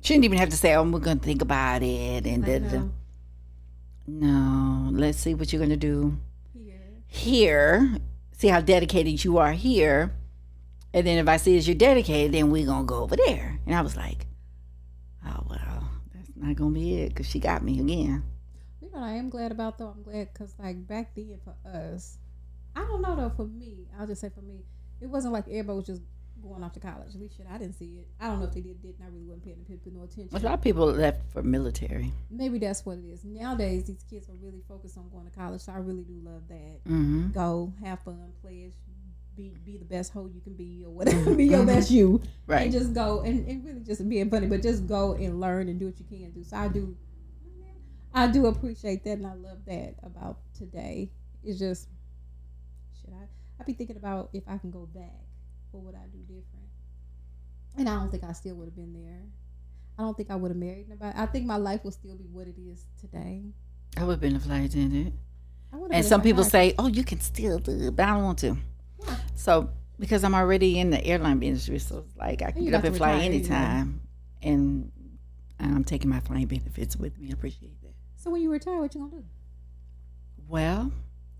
She 0.00 0.14
didn't 0.14 0.24
even 0.26 0.38
have 0.38 0.50
to 0.50 0.56
say, 0.56 0.74
"Oh, 0.74 0.84
we're 0.84 1.00
gonna 1.00 1.18
think 1.20 1.42
about 1.42 1.82
it." 1.82 2.26
And 2.26 2.44
da, 2.44 2.58
da, 2.60 2.68
da. 2.68 2.78
know. 2.78 2.90
no, 4.06 4.90
let's 4.92 5.18
see 5.18 5.34
what 5.34 5.52
you're 5.52 5.60
gonna 5.62 5.76
do 5.76 6.16
Here. 6.54 6.80
here. 7.06 7.96
See 8.32 8.48
how 8.48 8.60
dedicated 8.60 9.22
you 9.24 9.38
are 9.38 9.52
here, 9.52 10.12
and 10.94 11.06
then 11.06 11.18
if 11.18 11.28
I 11.28 11.36
see 11.36 11.56
that 11.56 11.66
you're 11.66 11.74
dedicated, 11.74 12.32
then 12.32 12.50
we're 12.50 12.66
gonna 12.66 12.84
go 12.84 13.02
over 13.02 13.16
there. 13.16 13.58
And 13.66 13.74
I 13.74 13.80
was 13.80 13.96
like, 13.96 14.26
"Oh 15.24 15.44
well, 15.48 15.90
that's 16.14 16.30
not 16.36 16.56
gonna 16.56 16.70
be 16.70 17.00
it," 17.00 17.10
because 17.10 17.26
she 17.26 17.38
got 17.38 17.62
me 17.62 17.80
again. 17.80 18.24
You 18.80 18.90
know 18.92 19.00
what 19.00 19.02
I 19.02 19.12
am 19.12 19.30
glad 19.30 19.52
about 19.52 19.78
though? 19.78 19.88
I'm 19.88 20.02
glad 20.02 20.32
because 20.32 20.54
like 20.58 20.86
back 20.86 21.14
then 21.14 21.38
for 21.44 21.54
us, 21.68 22.18
I 22.76 22.80
don't 22.80 23.02
know 23.02 23.16
though. 23.16 23.32
For 23.34 23.46
me, 23.46 23.88
I'll 23.98 24.06
just 24.06 24.20
say 24.20 24.30
for 24.30 24.42
me, 24.42 24.64
it 25.00 25.06
wasn't 25.06 25.32
like 25.32 25.48
everybody 25.48 25.76
was 25.76 25.86
just 25.86 26.02
going 26.42 26.62
off 26.62 26.72
to 26.72 26.80
college. 26.80 27.14
At 27.14 27.20
least 27.20 27.36
shit, 27.36 27.46
I 27.50 27.58
didn't 27.58 27.74
see 27.74 28.00
it. 28.00 28.08
I 28.20 28.26
don't 28.26 28.40
know 28.40 28.46
if 28.46 28.52
they 28.52 28.60
did. 28.60 28.82
Didn't 28.82 28.96
I 29.02 29.06
really 29.06 29.24
wasn't 29.24 29.44
paying 29.44 29.64
paying 29.66 29.96
no 29.96 30.04
attention. 30.04 30.36
A 30.36 30.40
lot 30.40 30.54
of 30.54 30.62
people 30.62 30.86
left 30.86 31.32
for 31.32 31.42
military. 31.42 32.12
Maybe 32.30 32.58
that's 32.58 32.84
what 32.84 32.98
it 32.98 33.04
is. 33.04 33.24
Nowadays, 33.24 33.84
these 33.84 34.04
kids 34.08 34.28
are 34.28 34.34
really 34.42 34.62
focused 34.68 34.98
on 34.98 35.08
going 35.10 35.24
to 35.24 35.30
college. 35.30 35.60
So 35.62 35.72
I 35.72 35.76
really 35.76 36.02
do 36.02 36.20
love 36.22 36.42
that. 36.48 36.84
Mm-hmm. 36.84 37.30
Go 37.32 37.72
have 37.84 38.00
fun, 38.00 38.32
pledge, 38.42 38.72
be 39.36 39.52
be 39.64 39.76
the 39.76 39.84
best 39.84 40.12
hoe 40.12 40.30
you 40.32 40.40
can 40.40 40.54
be, 40.54 40.82
or 40.84 40.90
whatever. 40.90 41.34
be 41.34 41.46
your 41.46 41.58
mm-hmm. 41.58 41.66
best 41.66 41.90
you. 41.90 42.20
Right. 42.46 42.62
and 42.62 42.72
just 42.72 42.92
go 42.92 43.20
and, 43.20 43.46
and 43.46 43.64
really 43.64 43.80
just 43.80 44.08
being 44.08 44.30
funny, 44.30 44.46
but 44.46 44.62
just 44.62 44.86
go 44.86 45.14
and 45.14 45.40
learn 45.40 45.68
and 45.68 45.78
do 45.78 45.86
what 45.86 45.98
you 45.98 46.04
can 46.04 46.30
do. 46.30 46.44
So 46.44 46.56
I 46.56 46.68
do, 46.68 46.96
I 48.12 48.26
do 48.26 48.46
appreciate 48.46 49.04
that, 49.04 49.18
and 49.18 49.26
I 49.26 49.34
love 49.34 49.58
that 49.66 49.94
about 50.02 50.38
today. 50.56 51.10
It's 51.42 51.58
just, 51.58 51.88
should 53.00 53.14
I? 53.14 53.26
I 53.60 53.64
be 53.64 53.72
thinking 53.72 53.96
about 53.96 54.30
if 54.32 54.44
I 54.46 54.58
can 54.58 54.70
go 54.70 54.86
back, 54.94 55.20
what 55.70 55.84
would 55.84 55.94
I 55.94 56.06
do 56.12 56.18
different? 56.20 56.68
And 57.76 57.88
I 57.88 57.94
don't 57.94 58.10
think 58.10 58.24
I 58.24 58.32
still 58.32 58.54
would 58.56 58.66
have 58.66 58.76
been 58.76 58.92
there. 58.92 59.22
I 59.98 60.02
don't 60.02 60.16
think 60.16 60.30
I 60.30 60.36
would 60.36 60.50
have 60.50 60.58
married 60.58 60.88
nobody. 60.88 61.16
I 61.16 61.26
think 61.26 61.46
my 61.46 61.56
life 61.56 61.84
would 61.84 61.94
still 61.94 62.16
be 62.16 62.24
what 62.24 62.46
it 62.46 62.56
is 62.58 62.86
today. 63.00 63.42
I 63.96 64.04
would 64.04 64.12
have 64.12 64.20
been 64.20 64.36
a 64.36 64.40
flight 64.40 64.64
attendant. 64.64 65.14
And 65.90 66.04
some 66.04 66.20
people 66.20 66.44
say, 66.44 66.74
"Oh, 66.78 66.86
you 66.86 67.04
can 67.04 67.20
still 67.20 67.58
do 67.58 67.88
it," 67.88 67.96
but 67.96 68.08
I 68.08 68.14
don't 68.14 68.24
want 68.24 68.38
to. 68.40 68.56
So 69.34 69.70
because 69.98 70.24
I'm 70.24 70.34
already 70.34 70.78
in 70.78 70.90
the 70.90 71.04
airline 71.04 71.42
industry, 71.42 71.78
so 71.78 71.98
it's 72.06 72.16
like 72.16 72.42
I 72.42 72.50
can 72.52 72.64
get 72.64 72.74
up 72.74 72.84
and 72.84 72.96
fly 72.96 73.12
anyway. 73.14 73.36
anytime, 73.36 74.00
and 74.42 74.90
I'm 75.60 75.84
taking 75.84 76.10
my 76.10 76.20
flying 76.20 76.46
benefits 76.46 76.96
with 76.96 77.18
me. 77.18 77.28
I 77.30 77.32
appreciate 77.32 77.80
that. 77.82 77.92
So 78.16 78.30
when 78.30 78.42
you 78.42 78.50
retire, 78.50 78.78
what 78.80 78.94
you 78.94 79.00
gonna 79.02 79.12
do? 79.22 79.24
Well, 80.48 80.92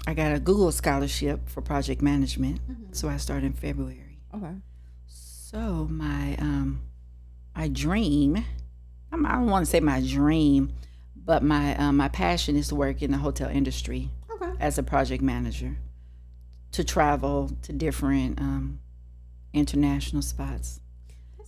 I 0.07 0.15
got 0.15 0.33
a 0.33 0.41
Google 0.41 0.73
scholarship 0.73 1.49
for 1.49 1.61
project 1.61 2.03
management, 2.03 2.61
Mhm. 2.69 2.95
so 2.95 3.09
I 3.09 3.17
start 3.19 3.45
in 3.45 3.53
February. 3.53 4.19
Okay. 4.35 4.55
So 5.07 5.87
my 5.91 6.37
um 6.37 6.81
my 7.55 7.69
dream, 7.69 8.45
I'm, 9.13 9.27
I 9.27 9.33
don't 9.33 9.47
want 9.47 9.65
to 9.67 9.71
say 9.71 9.81
my 9.81 10.01
dream, 10.01 10.73
but 11.17 11.43
my 11.43 11.77
um, 11.77 11.97
my 11.99 12.09
passion 12.09 12.57
is 12.57 12.69
to 12.69 12.75
work 12.75 13.03
in 13.03 13.11
the 13.11 13.19
hotel 13.19 13.49
industry 13.51 14.11
Okay. 14.35 14.53
as 14.61 14.79
a 14.79 14.83
project 14.83 15.23
manager 15.23 15.77
to 16.73 16.85
travel 16.85 17.51
to 17.63 17.73
different 17.73 18.41
um, 18.41 18.81
international 19.53 20.23
spots, 20.23 20.81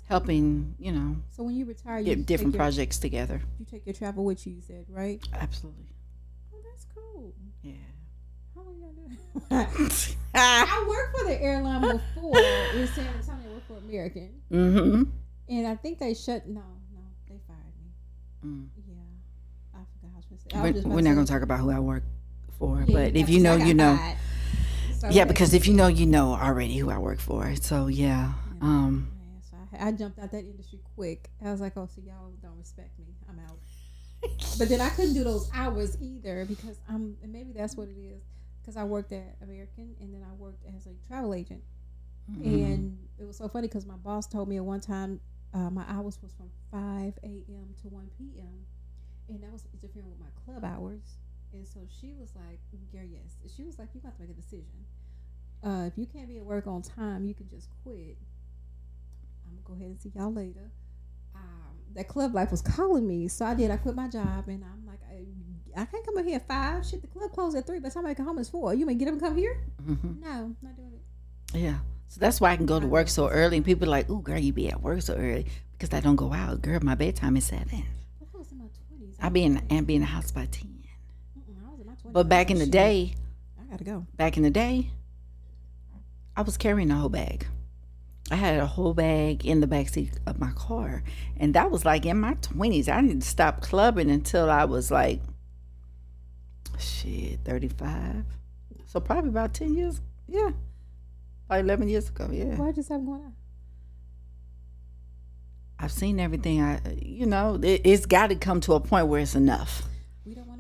helping 0.09 0.75
you 0.79 0.93
know 0.93 1.17
So 1.31 1.43
when 1.43 1.55
you 1.57 1.65
retire, 1.65 1.99
you 1.99 2.05
get 2.17 2.27
different 2.27 2.53
your- 2.55 2.59
projects 2.61 2.99
together. 2.99 3.41
You 3.59 3.67
take 3.67 3.87
your 3.87 3.95
travel 3.95 4.25
with 4.25 4.47
you. 4.47 4.55
You 4.55 4.63
said 4.63 4.85
right. 4.89 5.23
Absolutely, 5.33 5.87
Oh, 6.53 6.59
that's 6.71 6.87
cool. 6.95 7.33
yeah. 7.63 7.73
How 8.55 8.63
long 8.63 8.77
y'all 8.81 8.93
doing? 8.93 9.19
I 10.35 10.87
worked 10.89 11.19
for 11.19 11.25
the 11.27 11.41
airline 11.43 11.81
before 12.15 12.39
in 12.39 12.87
San 12.89 13.07
Antonio. 13.07 13.49
I 13.49 13.53
worked 13.55 13.67
for 13.69 13.77
American, 13.79 14.31
mm-hmm. 14.53 15.03
and 15.49 15.67
I 15.67 15.75
think 15.77 15.99
they 15.99 16.15
shut. 16.15 16.47
No, 16.47 16.61
no, 16.93 17.01
they 17.29 17.39
fired 17.49 17.59
me. 17.83 18.49
Mm. 18.49 18.67
Yeah, 18.87 18.95
I 19.75 19.79
forgot. 19.79 20.11
I 20.13 20.17
was 20.17 20.27
gonna 20.27 20.75
say. 20.75 20.83
We're, 20.89 20.95
we're 20.97 21.01
not 21.01 21.15
gonna 21.15 21.27
talk 21.27 21.43
about 21.43 21.61
who 21.61 21.71
I 21.71 21.79
work 21.81 22.03
for, 22.59 22.85
Yeah, 22.87 22.95
but 22.95 23.17
if 23.17 23.29
you 23.31 23.41
know, 23.41 23.57
you 23.57 23.73
know. 23.75 23.97
fired. 23.97 24.19
So, 25.05 25.11
Yeah, 25.11 25.25
because 25.27 25.53
if 25.53 25.67
you 25.67 25.75
know, 25.75 25.87
you 25.87 26.07
know 26.07 26.33
already 26.35 26.77
who 26.79 26.89
I 26.91 26.97
work 26.97 27.21
for. 27.21 27.55
So 27.57 27.89
yeah, 27.89 28.33
um, 28.63 29.11
so 29.51 29.57
I, 29.79 29.89
I 29.89 29.93
jumped 29.93 30.19
out 30.19 30.31
that 30.33 30.45
industry 30.45 30.79
quick. 30.95 31.29
I 31.45 31.51
was 31.51 31.61
like, 31.61 31.77
oh, 31.77 31.87
so 31.95 32.01
y'all 32.01 32.33
don't 32.41 32.57
respect 32.59 32.99
me. 32.99 33.05
I'm 33.29 33.39
out. 33.41 33.59
but 34.59 34.71
then 34.71 34.81
I 34.81 34.89
couldn't 34.89 35.13
do 35.13 35.23
those 35.23 35.51
hours 35.53 35.99
either 36.01 36.47
because 36.47 36.81
I'm, 36.89 37.19
and 37.23 37.31
maybe 37.31 37.53
that's 37.53 37.77
what 37.77 37.89
it 37.89 37.99
is. 37.99 38.23
Because 38.63 38.79
I 38.79 38.85
worked 38.85 39.13
at 39.13 39.37
American 39.43 39.95
and 40.01 40.15
then 40.15 40.23
I 40.27 40.33
worked 40.37 40.65
as 40.75 40.87
a 40.87 40.95
travel 41.07 41.35
agent. 41.35 41.63
mhm. 42.31 42.65
And 42.65 42.99
it 43.19 43.25
was 43.27 43.37
so 43.37 43.47
funny 43.49 43.69
because 43.69 43.85
my 43.85 43.97
boss 43.97 44.27
told 44.27 44.49
me 44.49 44.57
at 44.57 44.65
one 44.65 44.81
time 44.81 45.21
uh, 45.53 45.69
my 45.69 45.85
hours 45.87 46.19
was 46.23 46.33
from 46.33 46.49
5 46.73 47.19
a.m. 47.23 47.75
to 47.83 47.89
1 47.89 48.11
p.m. 48.17 48.65
And 49.29 49.43
that 49.43 49.53
was 49.53 49.67
interfering 49.75 50.09
with 50.09 50.19
my 50.19 50.33
club 50.47 50.65
hours. 50.65 51.19
And 51.55 51.67
so 51.67 51.81
she 52.01 52.13
was 52.19 52.31
like, 52.35 52.59
Gary, 52.93 53.11
yes. 53.13 53.37
She 53.57 53.63
was 53.63 53.79
like, 53.79 53.89
you 53.95 54.01
got 54.01 54.15
to 54.17 54.21
make 54.21 54.31
a 54.31 54.35
decision. 54.35 54.85
Uh, 55.63 55.85
if 55.87 55.97
you 55.97 56.05
can't 56.07 56.29
be 56.29 56.37
at 56.39 56.45
work 56.45 56.67
on 56.67 56.83
time, 56.83 57.25
you 57.25 57.33
can 57.35 57.49
just 57.49 57.69
quit. 57.83 58.19
I'm 59.47 59.53
going 59.53 59.63
to 59.63 59.65
go 59.65 59.73
ahead 59.75 59.87
and 59.87 60.01
see 60.01 60.11
y'all 60.15 60.33
later. 60.33 60.71
Um, 61.35 61.77
that 61.95 62.09
club 62.09 62.35
life 62.35 62.51
was 62.51 62.61
calling 62.61 63.07
me. 63.07 63.29
So 63.29 63.47
I 63.47 63.55
did. 63.55 63.71
I 63.71 63.77
quit 63.77 63.95
my 63.95 64.09
job 64.09 64.49
and 64.49 64.63
I'm 64.65 64.85
like, 64.87 65.01
I, 65.09 65.81
I 65.81 65.85
can't 65.87 66.05
come 66.05 66.19
in 66.19 66.27
here 66.29 66.37
at 66.37 66.49
5. 66.49 66.85
Shit, 66.87 67.01
the 67.03 67.09
club 67.09 67.31
closed 67.33 67.57
at 67.57 67.67
3. 67.67 67.79
By 67.79 67.89
the 67.89 67.95
time 67.95 68.07
I 68.07 68.15
get 68.15 68.25
home, 68.27 68.39
it's 68.39 68.49
4. 68.51 68.75
You 68.75 68.85
may 68.85 68.95
get 68.95 69.07
up 69.09 69.13
and 69.13 69.21
come 69.23 69.37
here? 69.37 69.57
Mhm. 69.83 70.21
No, 70.21 70.55
not 70.61 70.77
doing 70.77 70.93
it. 70.95 71.59
yeah. 71.59 71.79
So 72.09 72.21
that's 72.21 72.41
why 72.41 72.51
I 72.53 72.57
can 72.57 72.67
go 72.67 72.79
to 72.79 72.87
work 72.87 73.09
so 73.09 73.29
early, 73.29 73.57
and 73.57 73.67
people 73.67 73.89
are 73.89 73.91
like, 73.91 74.09
"Ooh, 74.09 74.21
girl, 74.23 74.39
you 74.39 74.53
be 74.53 74.69
at 74.69 74.81
work 74.81 75.03
so 75.03 75.15
early 75.15 75.47
because 75.73 75.93
I 75.93 76.01
don't 76.01 76.15
go 76.15 76.33
out, 76.33 76.63
girl. 76.63 76.79
My 76.81 76.95
bedtime 76.95 77.37
is 77.37 77.47
seven. 77.47 77.83
I 78.23 78.39
was 78.39 78.53
in 78.53 78.59
my 78.59 78.65
20s. 78.67 79.17
I 79.21 79.31
be 79.31 79.43
in 79.43 79.63
and 79.69 79.85
be 79.85 79.97
in 79.97 80.03
the 80.03 80.07
house 80.07 80.31
by 80.31 80.47
ten. 80.47 80.74
But 82.15 82.29
back 82.29 82.53
in 82.53 82.61
the 82.61 82.67
day, 82.67 83.13
I 83.61 83.65
gotta 83.73 83.83
go. 83.83 84.07
back 84.15 84.37
in 84.37 84.45
the 84.45 84.51
day, 84.51 84.89
I 86.37 86.43
was 86.43 86.57
carrying 86.57 86.93
a 86.93 86.95
whole 86.95 87.09
bag. 87.09 87.45
I 88.31 88.37
had 88.37 88.61
a 88.61 88.67
whole 88.67 88.95
bag 88.95 89.45
in 89.45 89.61
the 89.61 89.67
backseat 89.67 90.13
of 90.25 90.39
my 90.39 90.53
car. 90.53 91.03
And 91.37 91.55
that 91.55 91.73
was 91.73 91.85
like 91.85 92.07
in 92.07 92.21
my 92.21 92.35
20s. 92.35 92.89
I 92.89 93.01
didn't 93.01 93.23
stop 93.23 93.63
clubbing 93.63 94.13
until 94.13 94.49
I 94.49 94.65
was 94.65 94.93
like, 94.93 95.23
shit, 96.79 97.41
35. 97.45 98.25
So 98.87 99.01
probably 99.01 99.31
about 99.31 99.53
10 99.53 99.75
years. 99.75 100.01
Yeah. 100.29 100.51
About 101.47 101.63
11 101.63 101.89
years 101.89 102.11
ago. 102.11 102.29
Yeah. 102.31 102.55
Why 102.55 102.71
just 102.71 102.91
have 102.91 103.05
going 103.05 103.23
on? 103.23 103.35
I've 105.81 105.91
seen 105.91 106.21
everything. 106.21 106.63
I, 106.63 106.81
you 106.97 107.27
know, 107.27 107.59
it, 107.61 107.81
it's 107.83 108.07
got 108.07 108.29
to 108.29 108.37
come 108.37 108.61
to 108.61 108.75
a 108.75 108.81
point 108.81 109.09
where 109.09 109.21
it's 109.21 109.35
enough. 109.35 109.83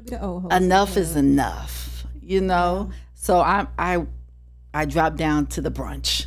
We 0.04 0.10
don't 0.10 0.10
want 0.10 0.10
to 0.10 0.10
be 0.10 0.16
the 0.16 0.22
old 0.24 0.42
host. 0.42 0.54
enough 0.64 0.96
is 0.96 1.16
enough 1.16 2.04
you 2.20 2.40
know 2.40 2.90
so 3.14 3.38
i 3.38 3.66
i 3.78 4.04
i 4.72 4.84
dropped 4.84 5.16
down 5.16 5.46
to 5.46 5.60
the 5.60 5.70
brunch 5.70 6.26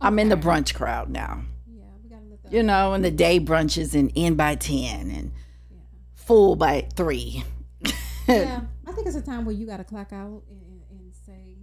i'm 0.00 0.18
in 0.18 0.28
the 0.28 0.36
brunch 0.36 0.74
crowd 0.74 1.08
now 1.10 1.42
Yeah, 1.68 1.82
we 2.02 2.08
gotta 2.08 2.22
let 2.30 2.42
that. 2.44 2.52
you 2.52 2.62
know 2.62 2.92
and 2.94 3.04
the 3.04 3.10
day 3.10 3.40
brunches 3.40 3.94
and 3.94 4.10
in 4.14 4.34
by 4.36 4.54
10 4.56 5.10
and 5.10 5.32
Yeah. 5.70 5.78
full 6.14 6.54
by 6.56 6.86
3 6.94 7.42
yeah, 8.28 8.60
I 8.86 8.92
think 8.92 9.06
it's 9.06 9.16
a 9.16 9.22
time 9.22 9.44
where 9.44 9.54
you 9.54 9.66
gotta 9.66 9.84
clock 9.84 10.12
out 10.12 10.42
and, 10.50 10.60
and, 10.90 11.12
say, 11.26 11.56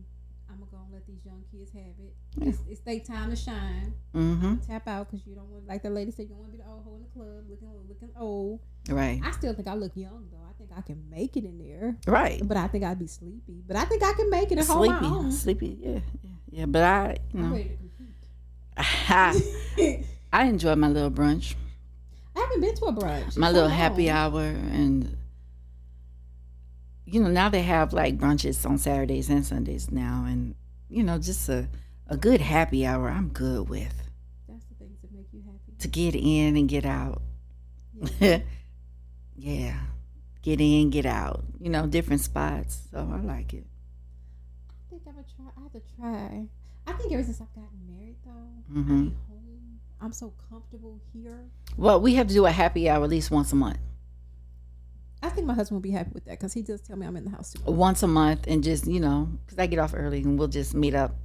"I'm 0.49 0.59
gonna 0.59 0.71
go 0.71 0.77
and 0.85 0.93
let 0.93 1.05
these 1.05 1.25
young 1.25 1.43
kids 1.51 1.71
have 1.73 1.95
it. 1.99 2.13
It's, 2.41 2.59
it's 2.69 2.79
their 2.81 2.99
time 2.99 3.29
to 3.31 3.35
shine. 3.35 3.93
mm-hmm 4.15 4.55
Tap 4.67 4.87
out 4.87 5.09
because 5.11 5.25
you 5.27 5.35
don't 5.35 5.49
want, 5.49 5.67
like 5.67 5.83
the 5.83 5.89
lady 5.89 6.11
said, 6.11 6.23
you 6.23 6.29
don't 6.29 6.39
want 6.39 6.51
to 6.53 6.57
be 6.57 6.63
the 6.63 6.69
old 6.69 6.83
hoe 6.85 6.95
in 6.95 7.01
the 7.01 7.09
club, 7.09 7.43
looking 7.49 7.67
looking 7.89 8.09
old. 8.17 8.59
right 8.89 9.19
I 9.25 9.31
still 9.31 9.53
think 9.53 9.67
I 9.67 9.73
look 9.73 9.91
young 9.95 10.27
though. 10.31 10.37
I 10.77 10.81
can 10.81 11.09
make 11.09 11.37
it 11.37 11.43
in 11.45 11.57
there, 11.57 11.97
right 12.07 12.41
but 12.43 12.57
I 12.57 12.67
think 12.67 12.83
I'd 12.83 12.99
be 12.99 13.07
sleepy. 13.07 13.63
But 13.67 13.77
I 13.77 13.85
think 13.85 14.03
I 14.03 14.13
can 14.13 14.29
make 14.29 14.51
it 14.51 14.57
and 14.57 14.67
hold 14.67 14.87
my 14.89 14.99
sleepy 14.99 15.31
sleepy 15.31 15.77
yeah, 15.79 15.99
yeah 16.23 16.29
Yeah, 16.51 16.65
but 16.65 16.83
I, 16.83 17.17
you 17.33 17.39
know, 17.39 17.51
ready 17.51 17.63
to 17.69 17.77
compete. 17.77 18.15
I, 18.77 20.03
I 20.31 20.45
enjoy 20.47 20.75
my 20.75 20.87
little 20.87 21.11
brunch, 21.11 21.55
I 22.35 22.39
haven't 22.39 22.61
been 22.61 22.75
to 22.75 22.85
a 22.85 22.93
brunch. 22.93 23.37
my 23.37 23.51
little 23.51 23.69
happy 23.69 24.09
hour, 24.09 24.41
and 24.41 25.15
you 27.05 27.21
know 27.21 27.29
now 27.29 27.49
they 27.49 27.61
have 27.61 27.93
like 27.93 28.17
brunches 28.17 28.67
on 28.67 28.77
Saturdays 28.77 29.29
and 29.29 29.45
Sundays 29.45 29.91
now, 29.91 30.25
and 30.27 30.55
you 30.89 31.03
know 31.03 31.17
just 31.19 31.47
a 31.49 31.67
a 32.07 32.17
good 32.17 32.41
happy 32.41 32.85
hour. 32.85 33.09
I'm 33.09 33.29
good 33.29 33.69
with 33.69 33.93
That's 34.47 34.65
the 34.65 34.75
things 34.75 34.99
that 35.01 35.11
make 35.13 35.27
you 35.31 35.41
happy. 35.45 35.77
to 35.79 35.87
get 35.87 36.15
in 36.15 36.57
and 36.57 36.67
get 36.67 36.85
out. 36.85 37.21
Yeah. 38.19 38.39
yeah, 39.35 39.79
get 40.43 40.61
in, 40.61 40.91
get 40.91 41.05
out. 41.07 41.43
You 41.59 41.69
know, 41.71 41.87
different 41.87 42.21
spots. 42.21 42.83
So 42.91 42.99
I 43.11 43.19
like 43.21 43.53
it. 43.53 43.65
I 44.69 44.89
think 44.91 45.01
I'm 45.07 45.13
gonna 45.13 45.25
try. 45.35 45.45
I 45.57 45.61
have 45.63 45.71
to 45.71 45.81
try. 45.97 46.47
I 46.85 46.93
think 46.93 47.11
ever 47.13 47.23
since 47.23 47.41
I've 47.41 47.53
gotten 47.55 47.79
married, 47.89 48.17
though, 48.25 48.31
I 48.31 48.77
Mhm. 48.79 49.03
be 49.09 49.15
home. 49.29 49.79
I'm 50.01 50.11
so 50.13 50.33
comfortable 50.49 50.99
here. 51.13 51.45
Well, 51.77 51.99
we 52.01 52.15
have 52.15 52.27
to 52.27 52.33
do 52.33 52.45
a 52.45 52.51
happy 52.51 52.89
hour 52.89 53.03
at 53.03 53.09
least 53.09 53.31
once 53.31 53.51
a 53.53 53.55
month. 53.55 53.79
I 55.21 55.29
think 55.29 55.47
my 55.47 55.53
husband 55.53 55.77
will 55.77 55.81
be 55.81 55.91
happy 55.91 56.11
with 56.13 56.25
that 56.25 56.31
because 56.37 56.51
he 56.51 56.61
does 56.61 56.81
tell 56.81 56.97
me 56.97 57.07
I'm 57.07 57.15
in 57.15 57.23
the 57.23 57.29
house 57.31 57.53
too. 57.53 57.71
once 57.71 58.03
a 58.03 58.07
month 58.07 58.43
and 58.45 58.61
just 58.61 58.85
you 58.85 58.99
know 58.99 59.29
because 59.45 59.57
i 59.57 59.65
get 59.67 59.79
off 59.79 59.93
early 59.95 60.21
and 60.21 60.37
we'll 60.37 60.49
just 60.49 60.75
meet 60.75 60.93
up 60.93 61.15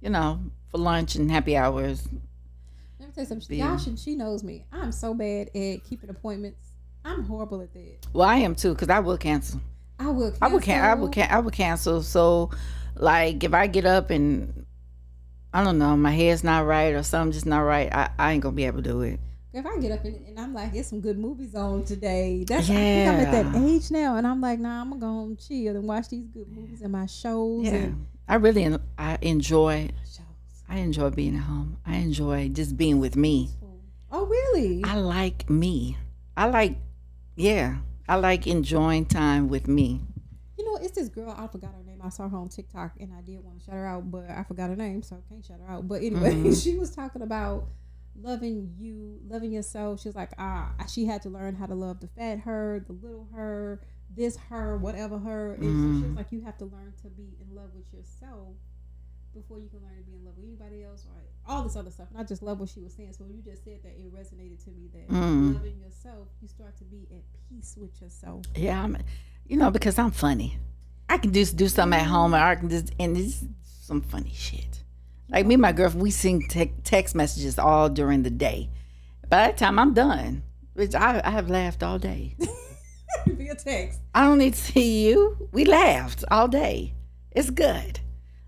you 0.00 0.10
know 0.10 0.40
for 0.70 0.78
lunch 0.78 1.14
and 1.14 1.30
happy 1.30 1.56
hours 1.56 2.08
Let 2.98 3.08
me 3.10 3.14
tell 3.14 3.22
you 3.22 3.28
something. 3.28 3.56
Y'all 3.56 3.78
she 3.78 4.16
knows 4.16 4.42
me. 4.42 4.64
I'm 4.72 4.90
so 4.90 5.14
bad 5.14 5.50
at 5.54 5.84
keeping 5.84 6.10
appointments. 6.10 6.73
I'm 7.04 7.24
horrible 7.24 7.60
at 7.60 7.72
that. 7.74 8.06
well 8.12 8.28
i 8.28 8.36
am 8.36 8.54
too 8.54 8.72
because 8.74 8.88
i 8.90 8.98
will 9.00 9.18
cancel 9.18 9.60
I 9.98 10.08
will. 10.08 10.30
Cancel. 10.30 10.38
i 10.42 10.48
would 10.52 10.62
can 10.62 10.84
i 10.84 10.94
would 10.94 11.12
can 11.12 11.30
i 11.30 11.38
would 11.38 11.54
cancel 11.54 12.02
so 12.02 12.50
like 12.96 13.44
if 13.44 13.52
i 13.54 13.66
get 13.66 13.84
up 13.86 14.10
and 14.10 14.64
i 15.52 15.62
don't 15.62 15.78
know 15.78 15.96
my 15.96 16.10
head's 16.12 16.42
not 16.44 16.66
right 16.66 16.94
or 16.94 17.02
something 17.02 17.32
just 17.32 17.46
not 17.46 17.60
right 17.60 17.92
i, 17.94 18.10
I 18.18 18.32
ain't 18.32 18.42
gonna 18.42 18.56
be 18.56 18.64
able 18.64 18.82
to 18.82 18.88
do 18.90 19.02
it 19.02 19.20
If 19.52 19.64
I 19.66 19.78
get 19.78 19.92
up 19.92 20.04
and, 20.04 20.16
and 20.26 20.36
I'm 20.40 20.52
like, 20.52 20.72
"There's 20.72 20.88
some 20.88 21.00
good 21.00 21.16
movies 21.16 21.54
on 21.54 21.84
today." 21.84 22.42
That's 22.44 22.68
I 22.68 22.74
think 22.74 23.08
I'm 23.08 23.20
at 23.24 23.30
that 23.30 23.62
age 23.62 23.88
now, 23.92 24.16
and 24.18 24.26
I'm 24.26 24.40
like, 24.40 24.58
"Nah, 24.58 24.80
I'm 24.80 24.88
gonna 24.90 25.00
go 25.00 25.22
and 25.30 25.38
chill 25.38 25.76
and 25.78 25.86
watch 25.86 26.08
these 26.08 26.26
good 26.26 26.48
movies 26.50 26.82
and 26.82 26.90
my 26.90 27.06
shows 27.06 27.62
yeah 27.64 27.86
and 27.86 28.06
i 28.26 28.34
really 28.34 28.64
en- 28.64 28.82
i 28.98 29.16
enjoy 29.22 29.90
shows." 30.02 30.26
i 30.68 30.78
enjoy 30.82 31.08
being 31.10 31.36
at 31.36 31.42
home 31.46 31.76
i 31.86 31.94
enjoy 32.02 32.48
just 32.48 32.74
being 32.76 32.98
with 32.98 33.14
me 33.14 33.48
Oh, 34.10 34.26
really? 34.26 34.82
i 34.82 34.96
like 34.96 35.48
me 35.48 35.96
i 36.36 36.46
like 36.46 36.74
yeah 37.36 37.76
i 38.08 38.14
like 38.16 38.46
enjoying 38.46 39.04
time 39.06 39.48
with 39.48 39.66
me 39.68 40.00
You 40.56 40.64
know, 40.64 40.78
it's 40.84 40.92
this 40.94 41.08
girl. 41.08 41.34
I 41.36 41.48
forgot 41.48 41.72
her 41.74 41.82
name. 41.84 42.00
I 42.00 42.08
saw 42.10 42.28
her 42.28 42.36
on 42.38 42.48
TikTok, 42.48 42.92
and 43.00 43.12
I 43.12 43.20
did 43.22 43.42
want 43.42 43.58
to 43.58 43.64
shout 43.66 43.74
her 43.74 43.86
out, 43.86 44.08
but 44.08 44.30
I 44.30 44.44
forgot 44.44 44.70
her 44.70 44.76
name, 44.76 45.02
so 45.02 45.16
I 45.16 45.22
can't 45.28 45.44
shout 45.44 45.58
her 45.58 45.68
out. 45.68 45.88
But 45.88 46.02
anyway, 46.04 46.30
Mhm. 46.32 46.54
she 46.62 46.78
was 46.78 46.90
talking 46.94 47.22
about 47.22 47.66
loving 48.14 48.72
you, 48.78 49.18
loving 49.26 49.50
yourself. 49.50 50.00
She 50.00 50.08
was 50.08 50.14
like, 50.14 50.30
ah, 50.38 50.72
she 50.88 51.06
had 51.06 51.22
to 51.22 51.28
learn 51.28 51.56
how 51.56 51.66
to 51.66 51.74
love 51.74 51.98
the 51.98 52.06
fat 52.06 52.38
her, 52.40 52.84
the 52.86 52.92
little 52.92 53.26
her, 53.34 53.80
this 54.14 54.36
her, 54.48 54.76
whatever 54.78 55.18
her. 55.18 55.54
And 55.54 55.64
so 55.64 55.86
she 55.98 56.04
was 56.06 56.12
Mhm. 56.12 56.16
like, 56.16 56.30
you 56.30 56.42
have 56.42 56.56
to 56.58 56.66
learn 56.66 56.92
to 57.02 57.08
be 57.10 57.34
in 57.42 57.52
love 57.52 57.70
with 57.74 57.92
yourself 57.92 58.54
before 59.34 59.58
you 59.58 59.68
can 59.68 59.80
learn 59.82 59.96
to 59.96 60.02
be 60.02 60.16
in 60.16 60.24
love 60.24 60.34
with 60.36 60.44
anybody 60.46 60.84
else, 60.84 61.04
or 61.06 61.20
all 61.52 61.62
this 61.62 61.76
other 61.76 61.90
stuff. 61.90 62.08
And 62.10 62.18
I 62.20 62.24
just 62.24 62.42
love 62.42 62.60
what 62.60 62.68
she 62.68 62.80
was 62.80 62.94
saying. 62.94 63.12
So 63.12 63.24
when 63.24 63.34
you 63.34 63.42
just 63.42 63.64
said 63.64 63.80
that, 63.82 63.90
it 63.90 64.12
resonated 64.14 64.62
to 64.64 64.70
me 64.70 64.88
that 64.92 65.08
Mm. 65.08 65.54
loving 65.54 65.78
yourself, 65.78 66.28
you 66.40 66.48
start 66.48 66.76
to 66.78 66.84
be 66.84 67.06
at 67.14 67.22
peace 67.48 67.76
with 67.78 68.00
yourself. 68.00 68.44
Yeah, 68.54 68.82
I'm, 68.82 68.96
you 69.46 69.56
know, 69.56 69.70
because 69.70 69.98
I'm 69.98 70.10
funny. 70.10 70.58
I 71.08 71.18
can 71.18 71.32
just 71.32 71.56
do 71.56 71.68
something 71.68 71.98
at 72.00 72.06
home, 72.06 72.32
and 72.34 72.42
I 72.42 72.54
can 72.54 72.70
just 72.70 72.92
and 72.98 73.16
it's 73.16 73.44
some 73.82 74.00
funny 74.00 74.32
shit. 74.34 74.82
Like 75.28 75.46
me, 75.46 75.54
and 75.54 75.62
my 75.62 75.72
girlfriend, 75.72 76.02
we 76.02 76.10
sing 76.10 76.46
te- 76.48 76.72
text 76.84 77.14
messages 77.14 77.58
all 77.58 77.88
during 77.88 78.22
the 78.22 78.30
day. 78.30 78.70
By 79.28 79.46
that 79.48 79.56
time, 79.56 79.78
I'm 79.78 79.92
done. 79.94 80.42
Which 80.74 80.94
I, 80.94 81.20
I 81.24 81.30
have 81.30 81.48
laughed 81.50 81.82
all 81.82 81.98
day. 81.98 82.36
Via 83.26 83.54
text. 83.54 84.00
I 84.14 84.24
don't 84.24 84.38
need 84.38 84.54
to 84.54 84.60
see 84.60 85.08
you. 85.08 85.48
We 85.52 85.64
laughed 85.64 86.24
all 86.30 86.48
day. 86.48 86.94
It's 87.30 87.50
good. 87.50 88.00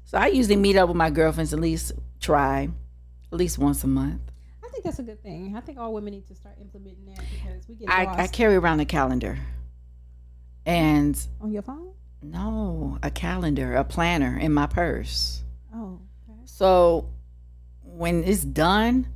So 0.07 0.19
I 0.19 0.29
usually 0.29 0.57
meet 0.57 0.77
up 0.77 0.89
with 0.89 0.97
my 0.97 1.11
girlfriends 1.11 1.53
at 1.53 1.59
least 1.59 1.93
try, 2.21 2.69
at 3.33 3.39
least 3.39 3.59
once 3.59 3.83
a 3.83 3.89
month. 3.89 4.23
I 4.65 4.69
think 4.69 4.85
that's 4.85 5.01
a 5.01 5.03
good 5.03 5.21
thing. 5.21 5.55
I 5.57 5.61
think 5.61 5.79
all 5.79 5.93
women 5.93 6.13
need 6.13 6.29
to 6.29 6.35
start 6.35 6.57
implementing 6.61 7.07
that 7.07 7.25
because 7.35 7.69
we 7.69 7.75
get 7.75 7.91
I, 7.91 8.05
lost 8.05 8.21
I 8.21 8.27
carry 8.29 8.55
around 8.55 8.79
a 8.79 8.85
calendar, 8.85 9.37
and 10.65 11.19
on 11.41 11.51
your 11.53 11.63
phone. 11.63 11.93
no, 12.23 12.99
a 13.03 13.11
calendar, 13.11 13.75
a 13.75 13.83
planner 13.83 14.39
in 14.39 14.55
my 14.55 14.67
purse. 14.67 15.43
Oh, 15.75 16.01
okay. 16.31 16.41
So 16.45 17.09
when 17.83 18.23
it's 18.23 18.45
done, 18.45 19.09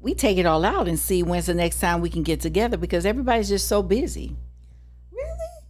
we 0.00 0.14
take 0.14 0.38
it 0.38 0.46
all 0.46 0.64
out 0.64 0.88
and 0.88 0.98
see 0.98 1.22
when's 1.22 1.46
the 1.46 1.54
next 1.54 1.80
time 1.80 2.00
we 2.00 2.08
can 2.08 2.22
get 2.22 2.40
together 2.40 2.78
because 2.78 3.04
everybody's 3.04 3.50
just 3.50 3.68
so 3.68 3.82
busy. 3.82 4.36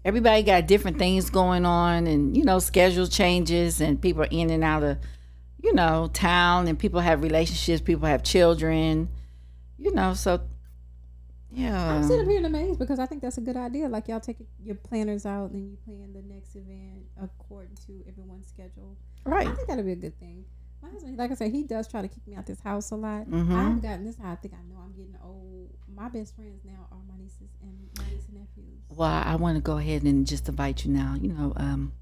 Everybody 0.05 0.43
got 0.43 0.67
different 0.67 0.99
things 0.99 1.31
going 1.31 1.65
on 1.65 2.07
and 2.07 2.37
you 2.37 2.45
know, 2.45 2.59
schedule 2.59 3.07
changes 3.07 3.81
and 3.81 4.01
people 4.01 4.23
are 4.23 4.29
in 4.31 4.51
and 4.51 4.63
out 4.63 4.83
of, 4.83 4.99
you 5.63 5.73
know, 5.73 6.11
town 6.13 6.69
and 6.69 6.79
people 6.79 7.01
have 7.01 7.23
relationships, 7.23 7.81
people 7.81 8.07
have 8.07 8.23
children, 8.23 9.09
you 9.79 9.93
know, 9.93 10.15
so 10.15 10.41
yeah. 11.55 11.95
I'm 11.95 12.03
sitting 12.03 12.23
up 12.23 12.29
here 12.29 12.39
in 12.39 12.45
amaze 12.45 12.77
because 12.77 12.99
I 12.99 13.07
think 13.07 13.23
that's 13.23 13.39
a 13.39 13.41
good 13.41 13.57
idea. 13.57 13.89
Like 13.89 14.09
y'all 14.09 14.21
take 14.21 14.39
your 14.63 14.75
planners 14.75 15.25
out 15.25 15.53
and 15.53 15.71
you 15.71 15.77
plan 15.85 16.13
the 16.13 16.23
next 16.23 16.57
event 16.57 17.07
according 17.23 17.77
to 17.87 18.05
everyone's 18.09 18.49
schedule. 18.49 18.97
Right. 19.25 19.47
I 19.47 19.53
think 19.53 19.69
that'd 19.69 19.87
be 19.87 19.93
a 19.93 19.97
good 19.97 20.19
thing. 20.19 20.45
My 20.85 20.91
husband, 20.91 21.17
like 21.17 21.31
I 21.31 21.35
said, 21.35 21.51
he 21.51 21.63
does 21.63 21.89
try 21.89 22.03
to 22.03 22.09
kick 22.09 22.27
me 22.27 22.35
out 22.37 22.45
this 22.47 22.61
house 22.61 22.91
a 22.91 22.97
lot. 22.97 23.27
Mhm. 23.27 23.51
I've 23.55 23.81
gotten 23.81 24.05
this. 24.05 24.17
I 24.23 24.35
think 24.35 24.53
I 24.53 24.63
know 24.69 24.81
I'm 24.85 24.93
getting 24.93 25.17
old. 25.25 25.71
My 25.89 26.11
best 26.11 26.37
friends 26.37 26.63
now 26.65 26.87
are 26.93 26.99
my 27.09 27.17
nieces 27.17 27.49
and 27.63 27.89
my 27.97 28.05
nieces 28.11 28.29
and 28.29 28.39
nephews. 28.41 28.83
Well, 28.91 29.09
I 29.25 29.37
want 29.37 29.57
to 29.57 29.63
go 29.63 29.79
ahead 29.79 30.03
and 30.03 30.27
just 30.27 30.47
invite 30.49 30.85
you 30.85 30.93
now. 30.93 31.17
You 31.19 31.33
know, 31.33 31.53
um, 31.57 31.93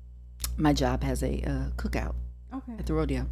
my 0.57 0.73
job 0.73 1.05
has 1.05 1.23
a 1.23 1.41
uh, 1.43 1.71
cookout 1.77 2.17
Okay. 2.53 2.73
at 2.79 2.87
the 2.87 2.95
rodeo. 2.95 3.29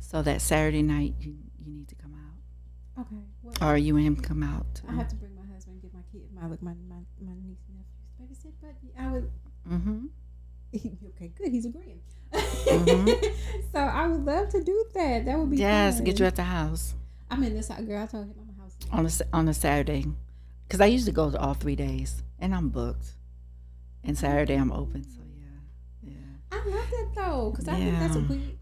So 0.00 0.20
that 0.22 0.42
Saturday 0.42 0.82
night, 0.82 1.14
you, 1.20 1.36
you 1.64 1.72
need 1.72 1.88
to 1.88 1.94
come 1.94 2.12
out. 2.14 3.00
Okay. 3.06 3.22
What, 3.40 3.62
Or 3.62 3.76
you 3.78 3.96
and 3.96 4.04
him 4.06 4.16
come 4.16 4.42
out. 4.42 4.82
I 4.86 4.92
have 4.92 5.08
to 5.08 5.16
bring 5.16 5.34
my 5.36 5.46
husband 5.54 5.74
and 5.80 5.82
get 5.82 5.94
my 5.94 6.02
kid, 6.12 6.28
my 6.34 6.46
look, 6.48 6.60
my 6.62 6.74
my, 6.88 6.96
my 7.20 7.32
niece 7.46 7.62
and 7.68 7.78
nephews 7.78 8.44
babysit. 8.44 8.52
But 8.60 8.74
I 9.02 9.10
would. 9.10 9.30
Mm-hmm. 9.70 10.06
okay, 11.14 11.32
good. 11.34 11.50
He's 11.50 11.64
agreeing. 11.64 12.00
Mhm. 12.32 13.34
so 13.72 13.78
I 13.78 14.06
would 14.06 14.24
love 14.24 14.48
to 14.50 14.62
do 14.62 14.84
that. 14.94 15.24
That 15.24 15.38
would 15.38 15.50
be 15.50 15.56
Yes, 15.58 15.96
fun. 15.96 16.04
get 16.04 16.18
you 16.20 16.26
at 16.26 16.36
the 16.36 16.44
house 16.44 16.94
I'm 17.30 17.42
in 17.44 17.54
this 17.54 17.68
girl. 17.68 18.02
I 18.02 18.06
told 18.06 18.26
him 18.26 18.34
I'm 18.40 18.50
a 18.58 18.62
house. 18.62 19.20
on 19.22 19.30
a 19.32 19.36
on 19.36 19.48
a 19.48 19.54
Saturday, 19.54 20.06
because 20.66 20.80
I 20.80 20.86
usually 20.86 21.12
go 21.12 21.30
to 21.30 21.38
all 21.38 21.54
three 21.54 21.76
days, 21.76 22.22
and 22.38 22.54
I'm 22.54 22.68
booked. 22.70 23.14
And 24.02 24.16
Saturday 24.16 24.54
I'm 24.54 24.72
open, 24.72 25.04
so 25.04 25.20
yeah, 25.36 26.12
yeah. 26.12 26.12
I 26.52 26.56
love 26.68 26.90
that 26.90 27.08
though, 27.14 27.50
because 27.50 27.68
I 27.68 27.74
think 27.78 27.98
that's 27.98 28.16
a 28.16 28.20
we, 28.20 28.56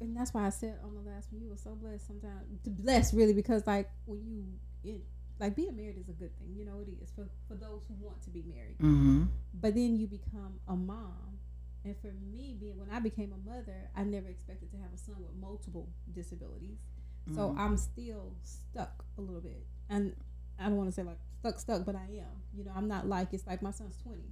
and 0.00 0.16
that's 0.16 0.32
why 0.34 0.46
I 0.46 0.50
said 0.50 0.78
on 0.84 0.94
the 0.94 1.10
last 1.10 1.32
one 1.32 1.42
you 1.42 1.48
were 1.50 1.56
so 1.56 1.74
blessed. 1.74 2.06
Sometimes 2.06 2.46
blessed 2.66 3.14
really 3.14 3.32
because 3.34 3.66
like 3.66 3.90
when 4.06 4.20
you 4.24 4.44
it, 4.84 5.00
like 5.40 5.56
being 5.56 5.74
married 5.76 5.98
is 5.98 6.08
a 6.08 6.12
good 6.12 6.36
thing, 6.38 6.54
you 6.56 6.64
know 6.64 6.78
it 6.80 6.88
is 7.02 7.10
for 7.10 7.26
for 7.48 7.54
those 7.54 7.82
who 7.88 7.94
want 8.04 8.22
to 8.22 8.30
be 8.30 8.42
married. 8.46 8.78
Mm-hmm. 8.78 9.24
But 9.60 9.74
then 9.74 9.96
you 9.98 10.06
become 10.06 10.54
a 10.68 10.76
mom, 10.76 11.38
and 11.84 11.96
for 11.98 12.12
me, 12.12 12.56
being 12.58 12.78
when 12.78 12.90
I 12.90 13.00
became 13.00 13.32
a 13.32 13.48
mother, 13.48 13.90
I 13.96 14.04
never 14.04 14.28
expected 14.28 14.70
to 14.72 14.76
have 14.78 14.92
a 14.94 14.98
son 14.98 15.16
with 15.18 15.34
multiple 15.40 15.88
disabilities. 16.12 16.78
So 17.34 17.50
Mhm. 17.50 17.58
I'm 17.58 17.76
still 17.76 18.34
stuck 18.42 19.04
a 19.16 19.20
little 19.20 19.40
bit, 19.40 19.64
and 19.88 20.14
I 20.58 20.68
don't 20.68 20.76
want 20.76 20.88
to 20.88 20.92
say 20.92 21.02
like 21.02 21.18
stuck, 21.38 21.58
stuck, 21.60 21.84
but 21.84 21.94
I 21.94 22.06
am. 22.18 22.42
You 22.54 22.64
know, 22.64 22.72
I'm 22.74 22.88
not 22.88 23.06
like 23.08 23.32
it's 23.32 23.46
like 23.46 23.62
my 23.62 23.70
son's 23.70 23.96
20, 23.98 24.22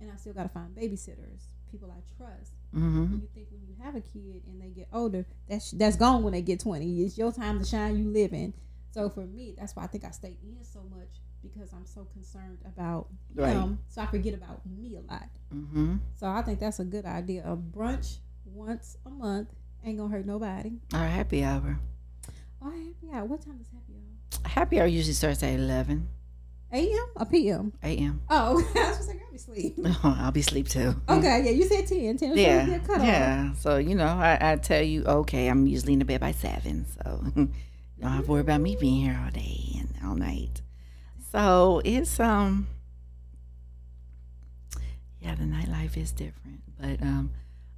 and 0.00 0.10
I 0.10 0.16
still 0.16 0.32
got 0.32 0.44
to 0.44 0.48
find 0.48 0.74
babysitters, 0.74 1.46
people 1.70 1.90
I 1.90 2.00
trust. 2.16 2.52
Mm-hmm. 2.74 3.14
You 3.20 3.28
think 3.34 3.48
when 3.50 3.62
you 3.66 3.74
have 3.82 3.94
a 3.94 4.00
kid 4.00 4.42
and 4.46 4.60
they 4.60 4.70
get 4.70 4.88
older, 4.92 5.26
that's 5.48 5.70
that's 5.72 5.96
gone 5.96 6.22
when 6.22 6.32
they 6.32 6.42
get 6.42 6.60
20. 6.60 7.02
It's 7.02 7.16
your 7.18 7.32
time 7.32 7.58
to 7.58 7.64
shine. 7.64 7.96
You 7.98 8.10
live 8.10 8.32
in. 8.32 8.52
So 8.92 9.08
for 9.08 9.26
me, 9.26 9.54
that's 9.56 9.76
why 9.76 9.84
I 9.84 9.86
think 9.86 10.04
I 10.04 10.10
stay 10.10 10.36
in 10.42 10.64
so 10.64 10.82
much 10.90 11.20
because 11.42 11.72
I'm 11.72 11.86
so 11.86 12.04
concerned 12.12 12.58
about 12.64 13.08
Right. 13.34 13.52
him, 13.56 13.78
so 13.88 14.02
I 14.02 14.06
forget 14.06 14.34
about 14.34 14.60
me 14.66 14.96
a 14.96 15.00
lot. 15.12 15.28
Mm-hmm. 15.54 15.96
So 16.16 16.26
I 16.28 16.42
think 16.42 16.58
that's 16.60 16.80
a 16.80 16.84
good 16.84 17.04
idea. 17.06 17.42
A 17.46 17.56
brunch 17.56 18.18
once 18.44 18.96
a 19.06 19.10
month 19.10 19.48
ain't 19.84 19.98
gonna 19.98 20.10
hurt 20.12 20.26
nobody. 20.26 20.72
Our 20.92 21.06
happy 21.06 21.42
hour. 21.44 21.78
Oh, 22.62 22.70
happy 22.70 23.12
hour. 23.14 23.24
What 23.24 23.40
time 23.42 23.58
is 23.60 23.68
happy 23.68 23.94
hour? 23.94 24.50
Happy 24.50 24.80
hour 24.80 24.86
usually 24.86 25.14
starts 25.14 25.42
at 25.42 25.54
11 25.54 26.08
A.M. 26.72 27.06
or 27.16 27.26
P.M. 27.26 27.72
a.m. 27.82 28.20
Oh, 28.28 28.52
I 28.76 28.88
was 28.88 28.96
just 28.98 29.08
like, 29.08 29.20
I'll 29.24 29.30
be 29.30 29.36
asleep. 29.36 29.78
I'll 30.04 30.30
be 30.32 30.40
asleep 30.40 30.68
too. 30.68 30.94
Okay, 31.08 31.42
yeah, 31.44 31.50
you 31.50 31.64
said 31.64 31.86
10. 31.86 32.16
10 32.18 32.36
Yeah, 32.36 32.66
yeah, 32.66 32.78
cut 32.78 33.02
yeah. 33.02 33.52
So 33.54 33.78
you 33.78 33.94
know, 33.94 34.06
I, 34.06 34.38
I 34.40 34.56
tell 34.56 34.82
you, 34.82 35.04
okay, 35.04 35.48
I'm 35.48 35.66
usually 35.66 35.94
in 35.94 35.98
the 36.00 36.04
bed 36.04 36.20
by 36.20 36.32
seven, 36.32 36.86
so 36.86 37.22
you 37.34 37.48
don't 38.00 38.10
have 38.12 38.24
to 38.26 38.30
worry 38.30 38.40
about 38.42 38.60
me 38.60 38.76
being 38.76 39.02
here 39.02 39.18
all 39.24 39.30
day 39.30 39.76
and 39.78 39.88
all 40.04 40.14
night. 40.14 40.60
So 41.30 41.80
it's 41.84 42.18
um, 42.18 42.66
yeah, 45.20 45.36
the 45.36 45.44
nightlife 45.44 45.96
is 45.96 46.10
different, 46.10 46.60
but 46.78 47.00
um, 47.02 47.30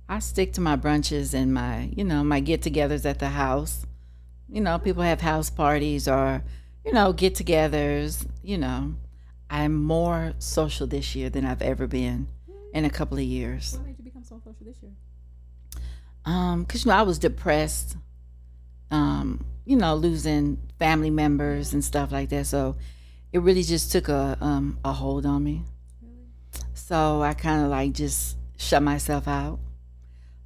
I 0.08 0.20
stick 0.20 0.54
to 0.54 0.60
my 0.60 0.76
brunches 0.76 1.34
and 1.34 1.52
my, 1.52 1.90
you 1.94 2.04
know, 2.04 2.24
my 2.24 2.40
get-togethers 2.40 3.04
at 3.04 3.18
the 3.18 3.28
house. 3.28 3.84
You 4.48 4.60
know, 4.60 4.78
people 4.78 5.02
have 5.02 5.20
house 5.20 5.50
parties 5.50 6.08
or, 6.08 6.42
you 6.84 6.92
know, 6.92 7.12
get-togethers. 7.12 8.26
You 8.42 8.58
know, 8.58 8.94
I'm 9.50 9.74
more 9.74 10.32
social 10.38 10.86
this 10.86 11.14
year 11.14 11.28
than 11.28 11.44
I've 11.44 11.62
ever 11.62 11.86
been 11.86 12.28
in 12.72 12.84
a 12.84 12.90
couple 12.90 13.18
of 13.18 13.24
years. 13.24 13.74
What 13.74 13.86
made 13.86 13.98
you 13.98 14.04
become 14.04 14.24
so 14.24 14.40
social 14.44 14.64
this 14.64 14.76
year? 14.82 14.92
Um, 16.24 16.64
cause 16.64 16.84
you 16.84 16.90
know 16.90 16.96
I 16.96 17.02
was 17.02 17.18
depressed. 17.18 17.96
Um, 18.90 19.44
you 19.66 19.76
know, 19.76 19.94
losing 19.94 20.58
family 20.78 21.10
members 21.10 21.72
and 21.72 21.84
stuff 21.84 22.12
like 22.12 22.28
that. 22.30 22.46
So 22.46 22.76
it 23.32 23.38
really 23.40 23.62
just 23.62 23.90
took 23.92 24.08
a 24.08 24.36
um 24.40 24.78
a 24.84 24.92
hold 24.92 25.26
on 25.26 25.42
me. 25.44 25.62
So 26.74 27.22
I 27.22 27.32
kind 27.34 27.62
of 27.64 27.70
like 27.70 27.92
just 27.92 28.36
shut 28.58 28.82
myself 28.82 29.26
out. 29.28 29.58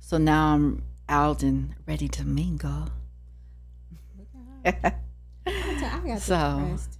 So 0.00 0.18
now 0.18 0.54
I'm 0.54 0.82
out 1.08 1.42
and 1.42 1.74
ready 1.86 2.08
to 2.08 2.24
mingle. 2.24 2.88
Look 4.18 4.28
at 4.64 4.82
her. 4.84 5.00
I 5.46 6.06
got 6.06 6.20
So- 6.20 6.60
depressed. 6.60 6.98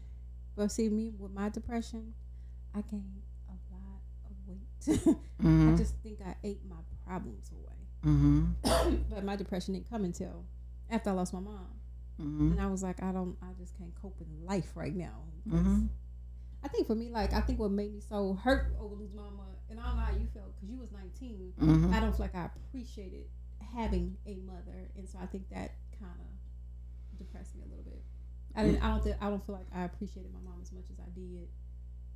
But 0.57 0.73
see, 0.73 0.89
me 0.89 1.13
with 1.19 1.33
my 1.33 1.51
depression, 1.51 2.15
I 2.75 2.81
gained 2.81 3.23
a 3.49 3.53
lot 3.75 4.01
of 4.25 4.37
weight. 4.49 5.17
I 5.41 5.43
hmm 5.43 5.77
just 5.77 5.95
think 6.03 6.19
I 6.27 6.35
ate 6.43 6.61
my 6.69 6.77
problems 7.07 7.51
away. 7.53 7.77
hmm 8.03 8.45
but 9.11 9.23
my 9.23 9.37
depression 9.37 9.75
didn't 9.75 9.91
come 9.91 10.05
until 10.05 10.45
after 10.91 11.11
I 11.11 11.13
lost 11.13 11.35
my 11.35 11.41
mom. 11.41 11.67
Hmm 12.19 12.53
And 12.53 12.61
I 12.61 12.67
was 12.67 12.83
like, 12.83 13.03
I 13.03 13.13
don't, 13.13 13.37
I 13.43 13.53
just 13.59 13.77
can't 13.79 13.95
cope 14.01 14.19
with 14.19 14.29
life 14.45 14.73
right 14.75 14.95
now. 14.95 15.25
hmm 15.49 15.87
I 16.65 16.69
think 16.69 16.87
for 16.89 16.95
me, 16.97 17.11
like, 17.11 17.33
I 17.33 17.41
think 17.41 17.61
what 17.61 17.71
made 17.71 17.93
me 17.95 18.01
so 18.01 18.35
hurt 18.43 18.75
over 18.81 18.95
losing 18.97 19.17
mama, 19.17 19.45
and 19.71 19.79
I 19.79 19.85
don't 19.87 19.97
know 19.97 20.03
how 20.03 20.13
you 20.13 20.27
felt 20.35 20.55
because 20.57 20.69
you 20.69 20.79
was 20.79 20.91
19. 20.91 21.53
hmm 21.59 21.95
I 21.95 22.01
don't 22.01 22.11
feel 22.17 22.25
like 22.27 22.35
I 22.35 22.47
appreciated 22.47 23.27
having 23.75 24.17
a 24.27 24.35
mother, 24.47 24.91
and 24.97 25.09
so 25.09 25.19
I 25.23 25.27
think 25.27 25.49
that 25.51 25.73
kind 26.01 26.19
of 26.19 27.19
depressed 27.19 27.55
me 27.55 27.63
a 27.65 27.69
little 27.69 27.85
bit. 27.85 28.03
I 28.57 28.65
didn't. 28.65 28.83
I 28.83 28.89
don't. 28.89 29.05
Think, 29.05 29.17
I 29.21 29.29
don't 29.31 29.45
feel 29.47 29.55
like 29.55 29.67
I 29.75 29.85
appreciated 29.85 30.33
my 30.33 30.41
mom 30.43 30.59
as 30.63 30.73
much 30.73 30.85
as 30.91 30.99
I 30.99 31.11
did 31.15 31.47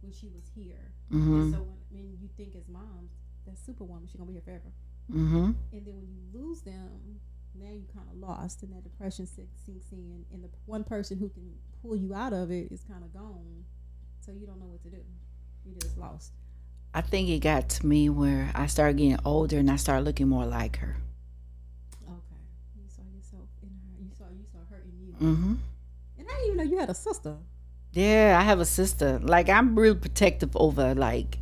when 0.01 0.11
she 0.13 0.29
was 0.29 0.51
here. 0.55 0.93
hmm 1.11 1.43
And 1.43 1.53
so 1.55 1.61
when, 1.61 1.77
when 1.91 2.19
you 2.21 2.29
think 2.37 2.57
as 2.57 2.67
moms, 2.69 3.13
that 3.47 3.59
superwoman, 3.59 4.09
she's 4.09 4.17
gonna 4.17 4.27
be 4.29 4.33
here 4.33 4.43
forever. 4.43 4.73
hmm 5.13 5.53
And 5.73 5.85
then 5.87 5.95
when 6.01 6.09
you 6.11 6.23
lose 6.33 6.63
them, 6.63 7.21
now 7.55 7.71
you 7.71 7.85
kind 7.95 8.07
of 8.11 8.19
lost, 8.19 8.63
and 8.63 8.73
that 8.73 8.83
depression 8.85 9.27
sinks, 9.27 9.93
in, 9.93 10.25
and 10.33 10.45
the 10.45 10.49
one 10.67 10.85
person 10.85 11.19
who 11.19 11.29
can 11.29 11.53
pull 11.83 11.97
you 11.97 12.15
out 12.15 12.33
of 12.33 12.51
it 12.51 12.71
is 12.71 12.85
kind 12.85 13.03
of 13.05 13.13
gone. 13.13 13.65
So 14.21 14.33
you 14.33 14.47
don't 14.47 14.61
know 14.61 14.67
what 14.67 14.83
to 14.83 14.91
do. 14.91 15.03
You 15.65 15.75
just 15.81 15.99
lost. 15.99 16.33
I 16.93 17.01
think 17.01 17.29
it 17.29 17.39
got 17.39 17.69
to 17.71 17.87
me 17.87 18.09
where 18.09 18.51
I 18.55 18.67
started 18.67 18.97
getting 18.97 19.19
older 19.25 19.59
and 19.59 19.71
I 19.71 19.77
started 19.77 20.05
looking 20.05 20.29
more 20.29 20.45
like 20.45 20.79
her. 20.79 20.97
Okay, 22.05 22.43
you 22.77 22.89
saw 22.89 23.03
yourself 23.15 23.49
in 23.63 23.69
her. 23.69 24.03
You 24.03 24.11
saw 24.17 24.25
you 24.25 24.45
saw 24.51 24.59
her 24.69 24.83
in 24.85 25.07
you. 25.07 25.13
Mm-hmm. 25.15 25.55
And 26.19 26.29
I 26.29 26.33
didn't 26.33 26.47
even 26.47 26.57
know 26.57 26.63
you 26.65 26.79
had 26.79 26.91
a 26.91 26.95
sister. 26.95 27.37
Yeah, 27.93 28.37
I 28.39 28.43
have 28.43 28.61
a 28.61 28.65
sister. 28.65 29.21
Like 29.23 29.49
I'm 29.49 29.79
real 29.79 29.95
protective 29.95 30.57
over 30.57 30.95
like 30.95 31.39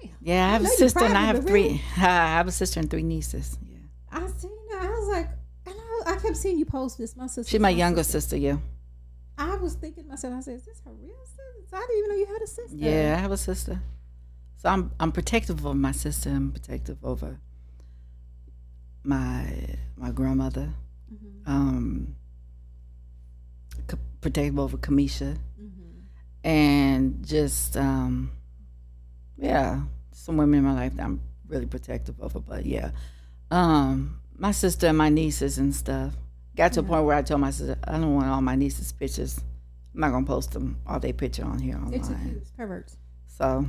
Damn. 0.00 0.10
yeah, 0.22 0.46
I 0.48 0.50
have 0.50 0.64
a 0.64 0.68
sister 0.68 1.04
and 1.04 1.16
I 1.16 1.22
have 1.22 1.46
three. 1.46 1.82
I 1.96 2.00
have 2.00 2.48
a 2.48 2.52
sister 2.52 2.80
and 2.80 2.90
three 2.90 3.02
nieces. 3.02 3.58
Yeah, 3.62 3.78
I 4.10 4.26
seen 4.26 4.50
her. 4.72 4.78
I 4.78 4.88
was 4.88 5.08
like, 5.08 5.28
I, 6.06 6.16
kept 6.16 6.36
seeing 6.36 6.58
you 6.58 6.64
post 6.66 6.98
this. 6.98 7.16
My 7.16 7.26
sister. 7.26 7.50
she's 7.50 7.60
my 7.60 7.70
younger 7.70 8.02
sister. 8.02 8.36
Yeah, 8.36 8.56
I 9.38 9.56
was 9.56 9.74
thinking 9.74 10.04
to 10.04 10.10
myself. 10.10 10.34
I 10.34 10.40
said, 10.40 10.54
is 10.56 10.64
this 10.64 10.80
her 10.84 10.92
real 10.92 11.14
sister? 11.24 11.76
I 11.76 11.80
didn't 11.80 11.98
even 11.98 12.10
know 12.10 12.16
you 12.16 12.26
had 12.26 12.42
a 12.42 12.46
sister. 12.46 12.76
yeah, 12.76 13.14
I 13.16 13.20
have 13.20 13.32
a 13.32 13.36
sister. 13.36 13.80
So 14.58 14.68
I'm 14.68 14.90
I'm 15.00 15.12
protective 15.12 15.64
of 15.64 15.76
my 15.76 15.92
sister. 15.92 16.30
I'm 16.30 16.52
protective 16.52 16.98
over 17.04 17.38
my 19.04 19.46
my 19.96 20.10
grandmother. 20.10 20.70
Mhm, 21.12 21.42
Um, 21.48 22.16
c- 23.90 23.96
protective 24.20 24.58
over 24.58 24.76
Kamisha 24.76 25.36
mhm. 25.60 26.02
and 26.44 27.24
just 27.26 27.76
um, 27.76 28.30
yeah, 29.38 29.82
some 30.12 30.36
women 30.36 30.58
in 30.60 30.64
my 30.64 30.74
life 30.74 30.94
that 30.96 31.04
I'm 31.04 31.20
really 31.48 31.66
protective 31.66 32.20
over. 32.20 32.40
But 32.40 32.66
yeah, 32.66 32.90
um, 33.50 34.20
my 34.40 34.50
sister 34.52 34.86
and 34.88 34.96
my 34.98 35.08
nieces 35.10 35.58
and 35.58 35.74
stuff 35.74 36.14
got 36.56 36.72
to 36.72 36.80
a 36.80 36.82
point 36.82 37.04
where 37.04 37.16
I 37.16 37.22
told 37.22 37.40
my 37.42 37.50
sister 37.50 37.76
I 37.84 37.92
don't 37.92 38.14
want 38.14 38.26
all 38.28 38.40
my 38.40 38.56
nieces' 38.56 38.90
pictures. 38.92 39.38
I'm 39.94 40.00
not 40.00 40.10
gonna 40.10 40.26
post 40.26 40.52
them 40.52 40.78
all 40.86 40.98
their 40.98 41.12
picture 41.12 41.44
on 41.44 41.58
here 41.58 41.78
They're 41.88 41.98
too 41.98 42.06
online. 42.06 42.24
cute. 42.24 42.36
It's 42.38 42.50
perverts. 42.52 42.96
So 43.26 43.66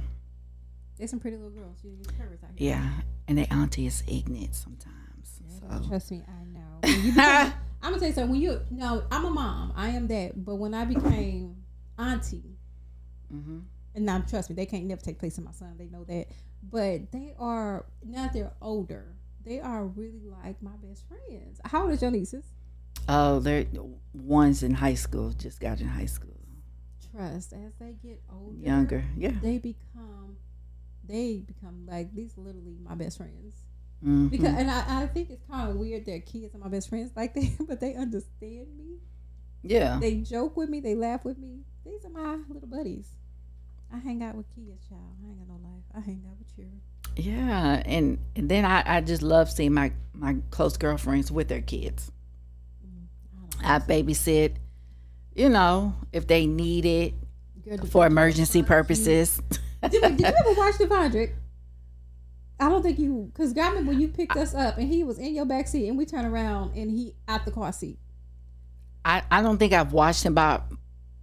They're 0.97 1.07
some 1.07 1.19
pretty 1.19 1.38
little 1.38 1.51
girls. 1.51 1.77
Perverts 2.17 2.43
out 2.43 2.49
here. 2.55 2.69
yeah, 2.71 2.89
and 3.27 3.38
their 3.38 3.47
auntie 3.51 3.86
is 3.86 4.01
ignorant 4.07 4.55
sometimes. 4.55 5.41
Yeah, 5.45 5.79
So 5.81 5.88
Trust 5.89 6.12
me, 6.12 6.23
I 6.27 6.43
know. 6.45 6.79
Become- 6.81 7.53
I'm 7.84 7.89
gonna 7.93 7.99
tell 7.99 8.07
you 8.10 8.13
something. 8.13 8.31
When 8.31 8.41
you 8.41 8.62
no, 8.69 9.03
I'm 9.12 9.25
a 9.25 9.29
mom. 9.29 9.73
I 9.75 9.89
am 9.89 10.07
that. 10.07 10.45
But 10.45 10.55
when 10.55 10.73
I 10.73 10.86
became 10.86 11.57
auntie, 11.99 12.57
hmm 13.29 13.60
and 13.93 14.05
now 14.05 14.19
trust 14.21 14.49
me, 14.49 14.55
they 14.55 14.65
can't 14.65 14.86
never 14.86 15.01
take 15.01 15.19
place 15.19 15.38
in 15.38 15.43
my 15.43 15.51
son. 15.51 15.75
They 15.77 15.88
know 15.89 16.05
that. 16.05 16.27
But 16.63 17.12
they 17.12 17.34
are 17.38 17.86
now 18.05 18.23
that 18.23 18.34
they're 18.34 18.53
older. 18.62 19.15
They 19.45 19.60
are 19.60 19.86
really 19.86 20.21
like 20.43 20.62
my 20.62 20.75
best 20.84 21.06
friends. 21.08 21.60
How 21.65 21.84
old 21.84 21.91
is 21.91 22.01
your 22.01 22.12
nieces? 22.12 22.45
oh, 23.10 23.39
they're 23.39 23.65
one's 24.13 24.62
in 24.63 24.73
high 24.75 24.93
school. 24.93 25.32
Just 25.32 25.60
got 25.60 25.82
in 25.82 25.88
high 25.88 26.06
school. 26.06 26.30
Trust 27.12 27.51
as 27.54 27.73
they 27.80 27.93
get 28.01 28.21
older, 28.32 28.56
Younger, 28.58 29.04
yeah. 29.17 29.32
they 29.41 29.58
become 29.58 30.38
they 31.08 31.43
become 31.45 31.86
like 31.88 32.13
these 32.15 32.38
literally 32.38 32.77
my 32.84 32.95
best 32.95 33.17
friends. 33.17 33.56
Mhm. 34.06 34.30
Because 34.30 34.47
and 34.56 34.69
I, 34.71 35.04
I 35.04 35.08
think 35.08 35.30
it's 35.30 35.43
kind 35.49 35.69
of 35.69 35.75
weird 35.77 36.06
that 36.06 36.25
kids 36.25 36.56
are 36.56 36.58
my 36.60 36.69
best 36.69 36.89
friends 36.89 37.12
like 37.15 37.34
that, 37.36 37.65
but 37.67 37.80
they 37.80 37.95
understand 37.95 38.67
me. 38.77 38.99
yeah. 39.63 39.97
They 39.99 40.17
joke 40.17 40.56
with 40.56 40.69
me, 40.69 40.80
they 40.80 40.95
laugh 40.95 41.25
with 41.25 41.38
me. 41.38 41.62
These 41.86 42.06
are 42.06 42.10
my 42.10 42.38
little 42.47 42.69
buddies. 42.69 43.10
I 43.93 43.97
hang 43.97 44.23
out 44.23 44.36
with 44.36 44.47
kids, 44.56 44.88
child. 44.88 45.01
I 45.25 45.27
ain't 45.30 45.39
got 45.39 45.47
no 45.49 45.56
life. 45.67 45.84
I 45.93 45.99
hang 45.99 46.23
out 46.30 46.38
with 46.39 46.56
children. 46.56 46.80
Yeah, 47.15 47.82
and, 47.86 48.19
and 48.36 48.50
then 48.50 48.65
I, 48.65 48.84
I 48.86 49.02
just 49.02 49.21
love 49.21 49.52
seeing 49.52 49.74
my, 49.74 49.91
my 50.13 50.38
close 50.50 50.78
girlfriends 50.78 51.32
with 51.32 51.47
their 51.47 51.62
kids. 51.62 52.12
Mm, 52.86 53.63
I 53.63 53.80
babysit, 53.80 54.56
you 55.36 55.50
know, 55.50 55.95
if 56.12 56.28
they 56.28 56.45
need 56.45 56.86
it 56.86 57.13
for 57.89 58.06
emergency 58.06 58.63
purposes. 58.63 59.41
Did, 59.82 60.02
did 60.02 60.19
you 60.19 60.26
ever 60.26 60.54
watch 60.54 60.78
the 60.78 60.86
Devondrick? 60.88 61.32
I 62.60 62.69
don't 62.69 62.84
think 62.84 63.00
you, 63.00 63.32
because 63.34 63.58
I 63.58 63.69
remember 63.69 63.91
when 63.91 64.00
you 64.00 64.08
picked 64.08 64.38
us 64.38 64.54
up 64.54 64.78
and 64.78 64.88
he 64.88 65.04
was 65.04 65.17
in 65.17 65.34
your 65.34 65.45
back 65.45 65.67
seat 65.67 65.88
and 65.88 65.97
we 65.97 66.06
turned 66.06 66.32
around 66.32 66.78
and 66.78 66.91
he 66.91 67.15
out 67.28 67.45
the 67.45 67.52
car 67.52 67.74
seat. 67.74 67.97
I, 69.04 69.24
I 69.32 69.41
don't 69.41 69.58
think 69.58 69.74
I've 69.74 69.93
watched 69.93 70.24
him 70.24 70.36
by 70.36 70.62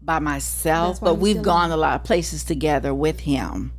by 0.02 0.18
myself, 0.18 1.00
but 1.00 1.14
we've 1.18 1.42
gone 1.42 1.66
in. 1.66 1.72
a 1.72 1.76
lot 1.76 1.94
of 1.94 2.04
places 2.04 2.42
together 2.42 2.92
with 2.92 3.20
him. 3.20 3.72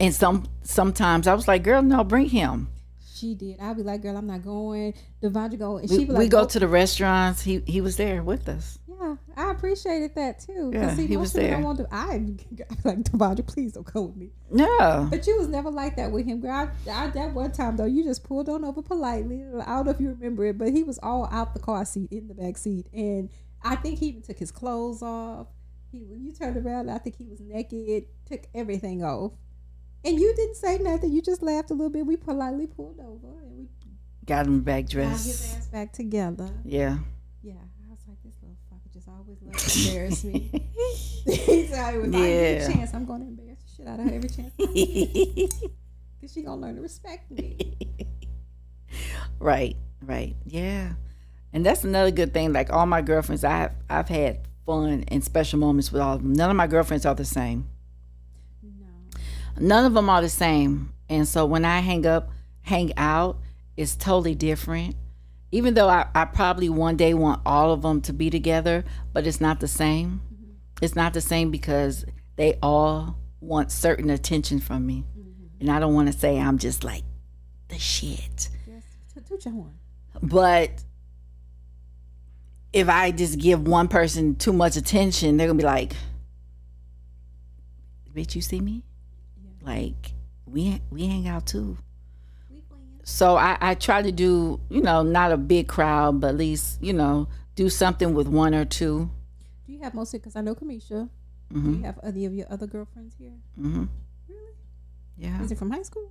And 0.00 0.12
some 0.14 0.46
sometimes 0.62 1.26
I 1.26 1.34
was 1.34 1.46
like, 1.48 1.62
girl, 1.62 1.82
no, 1.82 2.04
bring 2.04 2.28
him. 2.28 2.68
she 3.14 3.34
did. 3.34 3.60
I'd 3.60 3.76
be 3.76 3.82
like, 3.82 4.02
girl, 4.02 4.16
I'm 4.16 4.26
not 4.26 4.42
going. 4.42 4.94
Devondrick 5.22 5.58
go, 5.60 5.76
and 5.78 5.88
We, 5.88 5.96
she 5.96 6.04
be 6.04 6.12
like, 6.12 6.18
we 6.18 6.28
go 6.28 6.40
"Oh, 6.40 6.46
to 6.46 6.58
the 6.58 6.68
restaurants. 6.68 7.42
He 7.42 7.62
he 7.66 7.80
was 7.80 7.96
there 7.96 8.22
with 8.22 8.48
us. 8.48 8.78
Yeah, 8.88 9.16
I 9.36 9.50
appreciated 9.50 10.14
that 10.14 10.40
too. 10.40 10.70
Yeah, 10.72 10.94
see, 10.94 11.06
he 11.06 11.16
most 11.16 11.34
was 11.34 11.42
women 11.42 11.50
don't. 11.50 11.62
Want 11.62 11.78
to, 11.78 11.88
I 11.92 12.06
I'm 12.14 12.38
like 12.84 12.98
Devondrick, 13.04 13.46
please 13.46 13.72
don't 13.72 13.90
go 13.92 14.02
with 14.02 14.16
me. 14.16 14.30
No. 14.50 15.08
But 15.10 15.26
you 15.26 15.36
was 15.38 15.48
never 15.48 15.70
like 15.70 15.96
that 15.96 16.10
with 16.10 16.26
him, 16.26 16.40
girl. 16.40 16.52
I, 16.52 16.90
I, 16.90 17.06
that 17.10 17.32
one 17.34 17.52
time 17.52 17.76
though, 17.76 17.84
you 17.84 18.02
just 18.04 18.24
pulled 18.24 18.48
on 18.48 18.64
over 18.64 18.82
politely. 18.82 19.44
I 19.60 19.64
don't 19.76 19.84
know 19.86 19.90
if 19.92 20.00
you 20.00 20.08
remember 20.10 20.44
it, 20.46 20.58
but 20.58 20.70
he 20.72 20.82
was 20.82 20.98
all 21.02 21.28
out 21.30 21.54
the 21.54 21.60
car 21.60 21.84
seat 21.84 22.10
in 22.12 22.28
the 22.28 22.34
back 22.34 22.56
seat, 22.58 22.86
and 22.92 23.30
I 23.62 23.76
think 23.76 23.98
he 24.00 24.06
even 24.06 24.22
took 24.22 24.38
his 24.38 24.50
clothes 24.50 25.02
off. 25.02 25.46
He 25.92 26.04
when 26.04 26.22
you 26.24 26.32
turned 26.32 26.56
around, 26.56 26.90
I 26.90 26.98
think 26.98 27.16
he 27.16 27.24
was 27.26 27.40
naked, 27.40 28.06
took 28.26 28.42
everything 28.54 29.02
off, 29.04 29.32
and 30.04 30.18
you 30.20 30.34
didn't 30.36 30.56
say 30.56 30.78
nothing. 30.78 31.12
You 31.12 31.22
just 31.22 31.42
laughed 31.42 31.70
a 31.70 31.74
little 31.74 31.90
bit. 31.90 32.06
We 32.06 32.16
politely 32.16 32.66
pulled 32.66 33.00
over 33.00 33.38
and 33.42 33.56
we 33.56 33.68
Got 34.26 34.46
him 34.46 34.60
back 34.62 34.88
dressed. 34.88 35.24
got 35.26 35.32
his 35.32 35.54
ass 35.56 35.66
back 35.68 35.92
together. 35.92 36.48
Yeah. 36.64 36.98
Yeah, 37.42 37.52
I 37.54 37.90
was 37.90 37.98
like, 38.08 38.16
this 38.24 38.34
little 38.40 38.56
fucker 38.72 38.90
just 38.92 39.06
always 39.08 39.36
loves 39.42 39.74
to 39.84 39.88
embarrass 39.90 40.24
me. 40.24 40.50
he 41.26 41.66
said, 41.66 41.94
if 41.94 42.04
I 42.04 42.06
get 42.06 42.12
Yeah. 42.14 42.68
a 42.68 42.72
chance, 42.72 42.94
I'm 42.94 43.04
going 43.04 43.20
to 43.20 43.26
embarrass 43.26 43.58
the 43.60 43.76
shit 43.76 43.86
out 43.86 44.00
of 44.00 44.06
her 44.06 44.14
every 44.14 44.30
chance. 44.30 44.52
Because 44.56 46.32
she 46.32 46.42
going 46.42 46.58
to 46.60 46.66
learn 46.66 46.76
to 46.76 46.80
respect 46.80 47.30
me. 47.30 47.76
right, 49.38 49.76
right. 50.02 50.34
Yeah. 50.46 50.92
And 51.52 51.64
that's 51.64 51.84
another 51.84 52.10
good 52.10 52.32
thing. 52.32 52.52
Like 52.52 52.72
all 52.72 52.86
my 52.86 53.02
girlfriends, 53.02 53.44
I've 53.44 53.72
I've 53.88 54.08
had 54.08 54.40
fun 54.66 55.04
and 55.08 55.22
special 55.22 55.58
moments 55.58 55.92
with 55.92 56.00
all 56.02 56.14
of 56.16 56.22
them. 56.22 56.32
None 56.32 56.50
of 56.50 56.56
my 56.56 56.66
girlfriends 56.66 57.06
are 57.06 57.14
the 57.14 57.24
same. 57.24 57.68
No. 59.58 59.66
None 59.66 59.84
of 59.84 59.94
them 59.94 60.08
are 60.08 60.20
the 60.20 60.28
same. 60.28 60.92
And 61.08 61.28
so 61.28 61.44
when 61.46 61.64
I 61.64 61.80
hang 61.80 62.06
up, 62.06 62.30
hang 62.62 62.92
out, 62.96 63.38
it's 63.76 63.96
totally 63.96 64.34
different. 64.34 64.96
Even 65.52 65.74
though 65.74 65.88
I, 65.88 66.06
I 66.14 66.24
probably 66.24 66.68
one 66.68 66.96
day 66.96 67.14
want 67.14 67.40
all 67.46 67.72
of 67.72 67.82
them 67.82 68.00
to 68.02 68.12
be 68.12 68.30
together, 68.30 68.84
but 69.12 69.26
it's 69.26 69.40
not 69.40 69.60
the 69.60 69.68
same. 69.68 70.20
It's 70.82 70.96
not 70.96 71.14
the 71.14 71.20
same 71.20 71.50
because 71.50 72.04
they 72.36 72.58
all 72.62 73.16
want 73.40 73.70
certain 73.70 74.10
attention 74.10 74.58
from 74.58 74.86
me. 74.86 75.04
And 75.60 75.70
I 75.70 75.78
don't 75.78 75.94
want 75.94 76.12
to 76.12 76.18
say 76.18 76.38
I'm 76.38 76.58
just 76.58 76.82
like 76.82 77.04
the 77.68 77.78
shit. 77.78 78.48
Horn. 79.44 79.74
But 80.22 80.82
if 82.72 82.88
I 82.88 83.10
just 83.10 83.38
give 83.38 83.66
one 83.66 83.88
person 83.88 84.36
too 84.36 84.52
much 84.52 84.76
attention, 84.76 85.36
they're 85.36 85.46
gonna 85.46 85.56
be 85.58 85.64
like, 85.64 85.94
"Bitch, 88.12 88.34
you 88.34 88.42
see 88.42 88.60
me? 88.60 88.82
Like 89.64 90.12
we 90.46 90.80
we 90.90 91.06
hang 91.06 91.26
out 91.28 91.46
too." 91.46 91.78
So 93.06 93.36
I, 93.36 93.58
I 93.60 93.74
try 93.74 94.00
to 94.00 94.10
do, 94.10 94.60
you 94.70 94.80
know, 94.80 95.02
not 95.02 95.30
a 95.30 95.36
big 95.36 95.68
crowd, 95.68 96.20
but 96.22 96.28
at 96.28 96.36
least, 96.38 96.82
you 96.82 96.94
know, 96.94 97.28
do 97.54 97.68
something 97.68 98.14
with 98.14 98.26
one 98.28 98.54
or 98.54 98.64
two. 98.64 99.10
Do 99.66 99.72
you 99.74 99.80
have 99.82 99.92
mostly? 99.92 100.18
Because 100.20 100.36
I 100.36 100.40
know 100.40 100.54
Kamisha. 100.54 101.10
Do 101.52 101.60
hmm 101.60 101.74
you 101.74 101.82
have 101.84 102.00
any 102.02 102.24
of 102.24 102.32
your 102.32 102.46
other 102.50 102.66
girlfriends 102.66 103.14
here? 103.18 103.32
hmm 103.56 103.84
Really? 104.26 104.54
Yeah. 105.18 105.42
Is 105.42 105.52
it 105.52 105.58
from 105.58 105.70
high 105.70 105.82
school? 105.82 106.10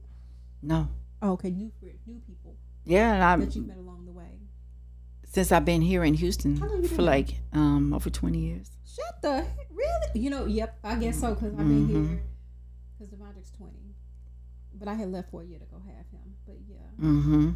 No. 0.62 0.88
Oh, 1.24 1.32
okay. 1.32 1.50
New 1.50 1.72
new 2.06 2.20
people 2.28 2.56
Yeah, 2.86 3.14
and 3.16 3.24
I'm 3.24 3.40
that 3.40 3.56
you 3.56 3.64
met 3.64 3.78
along 3.78 4.06
the 4.06 4.12
way. 4.12 4.40
since 5.26 5.52
I've 5.52 5.66
been 5.66 5.82
here 5.82 6.04
in 6.04 6.14
Houston 6.14 6.58
How 6.58 6.68
long 6.70 6.84
you 6.84 6.90
for 6.90 7.02
like 7.02 7.30
um 7.54 7.92
over 7.94 8.12
twenty 8.12 8.40
years. 8.40 8.70
Shut 8.86 9.20
the 9.24 9.38
heck, 9.38 9.68
really? 9.72 10.20
You 10.24 10.30
know, 10.30 10.46
yep, 10.46 10.78
I 10.84 10.96
guess 10.96 11.20
so 11.20 11.34
because 11.34 11.54
I've 11.54 11.68
been 11.68 11.88
Mhm. 11.88 11.90
here 11.90 12.22
because 13.04 13.18
Devondrick's 13.20 13.52
twenty, 13.52 13.96
but 14.74 14.88
I 14.88 14.94
had 14.94 15.12
left 15.12 15.32
for 15.32 15.42
a 15.42 15.46
year 15.46 15.60
to 15.60 15.66
go 15.66 15.78
have 15.86 16.06
him. 16.12 16.36
But 16.46 16.56
yeah, 16.68 17.06
Mm-hmm. 17.06 17.46
Dang. 17.46 17.56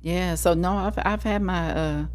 Yeah. 0.00 0.34
So 0.36 0.54
no, 0.54 0.72
I've 0.76 0.98
I've 0.98 1.22
had 1.22 1.42
my 1.42 1.72
uh 1.74 2.06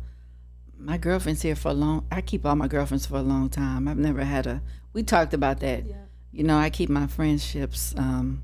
my 0.78 0.98
girlfriends 0.98 1.42
here 1.42 1.56
for 1.56 1.70
a 1.70 1.74
long. 1.74 2.06
I 2.12 2.22
keep 2.22 2.46
all 2.46 2.56
my 2.56 2.68
girlfriends 2.68 3.06
for 3.06 3.18
a 3.18 3.22
long 3.22 3.50
time. 3.50 3.88
I've 3.88 3.98
never 3.98 4.24
had 4.24 4.46
a. 4.48 4.62
We 4.94 5.04
talked 5.04 5.34
about 5.34 5.60
that. 5.62 5.86
yeah. 5.86 5.96
You 6.32 6.44
know, 6.44 6.58
I 6.58 6.70
keep 6.70 6.90
my 6.90 7.08
friendships 7.08 7.94
um 7.98 8.44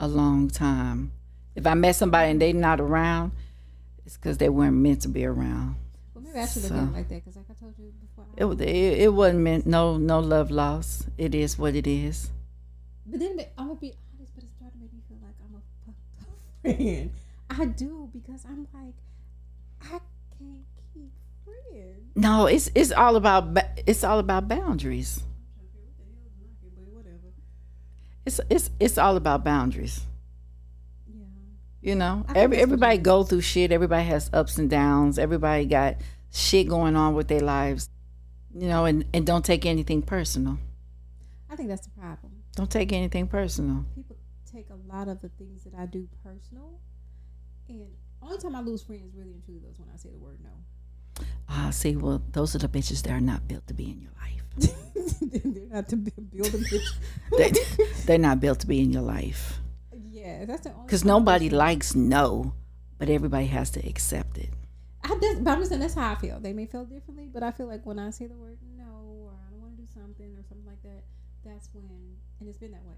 a 0.00 0.06
long 0.08 0.48
time. 0.48 1.12
If 1.54 1.66
I 1.66 1.72
met 1.74 1.96
somebody 1.96 2.30
and 2.30 2.40
they 2.42 2.52
not 2.52 2.80
around, 2.80 3.32
it's 4.04 4.16
because 4.18 4.36
they 4.36 4.50
weren't 4.50 4.76
meant 4.76 5.00
to 5.02 5.08
be 5.08 5.24
around. 5.24 5.76
Well, 6.14 6.22
maybe 6.24 6.38
I 6.38 6.46
should 6.46 6.62
have 6.62 6.70
So- 6.72 6.76
it 6.76 6.92
like 6.92 7.08
that 7.08 7.24
because, 7.24 7.36
like 7.36 7.46
I 7.50 7.54
told 7.54 7.74
you 7.78 7.92
before. 8.00 8.26
I, 8.38 8.44
It, 8.44 8.60
it 8.68 9.00
it 9.04 9.14
wasn't 9.14 9.40
meant. 9.40 9.66
No 9.66 9.96
no 9.96 10.18
love 10.20 10.50
lost. 10.50 11.08
It 11.16 11.34
is 11.34 11.56
what 11.58 11.74
it 11.74 11.86
is. 11.86 12.30
But 13.06 13.20
then 13.20 13.38
I'm 13.56 13.68
gonna 13.68 13.80
be 13.80 13.94
honest, 14.16 14.34
but 14.34 14.44
it's 14.44 14.52
starting 14.56 14.78
to 14.80 14.84
make 14.84 14.92
me 14.92 15.00
feel 15.08 15.18
like 15.22 15.34
I'm 15.42 15.54
a 15.54 15.62
fucked 15.86 16.28
up 16.28 16.76
friend. 16.76 17.10
I 17.48 17.64
do 17.66 18.10
because 18.12 18.44
I'm 18.44 18.66
like, 18.74 18.94
I 19.82 20.00
can't 20.38 20.64
keep 20.92 21.12
friends. 21.44 22.12
No, 22.14 22.46
it's 22.46 22.70
it's 22.74 22.92
all 22.92 23.16
about 23.16 23.56
it's 23.86 24.02
all 24.02 24.18
about 24.18 24.48
boundaries. 24.48 25.22
Whatever. 26.92 27.32
It's 28.24 28.40
it's 28.50 28.70
it's 28.80 28.98
all 28.98 29.16
about 29.16 29.44
boundaries. 29.44 30.00
Yeah. 31.08 31.24
You 31.82 31.94
know, 31.94 32.26
every 32.34 32.56
everybody 32.58 32.98
go 32.98 33.22
through 33.22 33.42
shit. 33.42 33.70
Everybody 33.70 34.04
has 34.06 34.28
ups 34.32 34.58
and 34.58 34.68
downs. 34.68 35.18
Everybody 35.18 35.66
got 35.66 35.96
shit 36.32 36.68
going 36.68 36.96
on 36.96 37.14
with 37.14 37.28
their 37.28 37.40
lives. 37.40 37.88
You 38.52 38.68
know, 38.68 38.86
and 38.86 39.04
and 39.14 39.24
don't 39.24 39.44
take 39.44 39.64
anything 39.66 40.02
personal. 40.02 40.58
I 41.48 41.54
think 41.54 41.68
that's 41.68 41.86
the 41.86 41.92
problem. 42.00 42.32
Don't 42.56 42.70
take 42.70 42.92
anything 42.92 43.28
personal. 43.28 43.84
people 43.94 44.16
take 44.52 44.66
a 44.70 44.92
lot 44.92 45.06
of 45.06 45.20
the 45.20 45.28
things 45.28 45.62
that 45.62 45.74
I 45.78 45.86
do 45.86 46.08
personal, 46.24 46.80
and 47.68 47.86
only 48.20 48.38
time 48.38 48.56
I 48.56 48.60
lose 48.60 48.82
friends 48.82 49.14
really 49.14 49.32
and 49.32 49.44
truly 49.44 49.60
is 49.70 49.78
when 49.78 49.88
I 49.94 49.96
say 49.96 50.08
the 50.10 50.18
word 50.18 50.38
no. 50.42 51.24
Ah, 51.48 51.70
see, 51.70 51.94
well, 51.94 52.20
those 52.32 52.56
are 52.56 52.58
the 52.58 52.68
bitches 52.68 53.02
that 53.02 53.12
are 53.12 53.20
not 53.20 53.46
built 53.46 53.68
to 53.68 53.74
be 53.74 53.84
in 53.84 54.00
your 54.00 54.10
life. 54.20 54.42
They're 55.20 55.68
not 55.70 55.88
to 55.90 55.96
bu- 55.96 56.20
build 56.20 56.54
a 56.54 56.58
bitch. 56.58 56.96
They, 57.36 57.52
they're 58.06 58.18
not 58.18 58.40
built 58.40 58.60
to 58.60 58.66
be 58.66 58.80
in 58.80 58.90
your 58.90 59.02
life 59.02 59.60
yeah, 60.26 60.44
that's 60.44 60.62
the 60.62 60.72
only. 60.72 60.86
because 60.86 61.02
time 61.02 61.10
I 61.10 61.14
lose 61.14 61.20
nobody 61.20 61.50
likes 61.50 61.94
no, 61.94 62.54
but 62.98 63.08
everybody 63.08 63.46
has 63.46 63.70
to 63.70 63.86
accept 63.88 64.38
it. 64.38 64.48
I 65.04 65.16
just, 65.20 65.44
but 65.44 65.52
I'm 65.52 65.58
just 65.58 65.68
saying 65.70 65.80
that's 65.80 65.94
how 65.94 66.12
I 66.12 66.14
feel. 66.16 66.40
They 66.40 66.52
may 66.52 66.66
feel 66.66 66.84
differently, 66.84 67.28
but 67.32 67.42
I 67.42 67.52
feel 67.52 67.66
like 67.66 67.86
when 67.86 67.98
I 67.98 68.10
say 68.10 68.26
the 68.26 68.34
word 68.34 68.58
no 68.76 69.22
or 69.22 69.30
I 69.46 69.50
don't 69.50 69.60
want 69.60 69.76
to 69.76 69.82
do 69.82 69.88
something 69.94 70.34
or 70.34 70.42
something 70.48 70.66
like 70.66 70.82
that, 70.82 71.04
that's 71.44 71.68
when, 71.72 72.15
and 72.40 72.48
it's 72.48 72.58
been 72.58 72.72
that 72.72 72.84
way. 72.84 72.96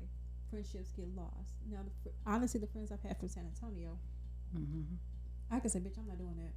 Friendships 0.51 0.91
get 0.93 1.07
lost. 1.15 1.55
Now, 1.71 1.79
the, 1.85 1.91
fr- 2.03 2.17
honestly, 2.27 2.59
the 2.61 2.67
friends 2.67 2.91
I've 2.91 3.03
had 3.03 3.19
from 3.19 3.29
San 3.29 3.45
Antonio, 3.45 3.99
Mm-hmm. 4.57 4.95
I 5.55 5.61
can 5.61 5.69
say, 5.69 5.79
"Bitch, 5.79 5.99
I'm 5.99 6.07
not 6.07 6.17
doing 6.19 6.37
that," 6.37 6.53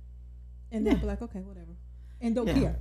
and 0.75 0.87
they'll 0.87 0.95
be 0.95 1.05
like, 1.05 1.21
"Okay, 1.21 1.39
whatever," 1.39 1.75
and 2.21 2.33
don't 2.33 2.47
Yeah. 2.47 2.53
care. 2.53 2.79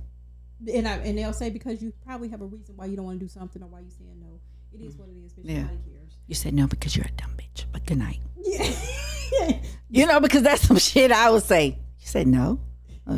And 0.73 0.87
I 0.87 0.93
and 0.99 1.17
they'll 1.17 1.33
say 1.33 1.49
because 1.49 1.81
you 1.81 1.91
probably 2.05 2.29
have 2.29 2.39
a 2.41 2.45
reason 2.45 2.77
why 2.77 2.85
you 2.85 2.95
don't 2.95 3.05
want 3.05 3.19
to 3.19 3.25
do 3.25 3.29
something 3.29 3.61
or 3.61 3.67
why 3.67 3.79
you 3.81 3.89
saying 3.89 4.19
no. 4.21 4.39
It 4.73 4.79
is 4.85 4.95
what 4.95 5.09
it 5.09 5.17
is, 5.17 5.33
bitch. 5.33 5.41
Yeah. 5.49 5.63
Nobody 5.63 5.91
cares. 5.91 6.17
You 6.27 6.35
said 6.35 6.53
no 6.53 6.65
because 6.67 6.95
you're 6.95 7.05
a 7.07 7.11
dumb 7.11 7.31
bitch. 7.37 7.65
But 7.73 7.85
good 7.85 7.97
night. 7.97 8.19
Yeah. 8.41 8.71
You 9.89 10.05
know, 10.05 10.19
because 10.21 10.43
that's 10.43 10.61
some 10.67 10.77
shit 10.77 11.11
I 11.11 11.29
would 11.29 11.43
say. 11.43 11.65
You 11.99 12.05
said 12.07 12.27
no. 12.27 12.59
Oh, 13.07 13.15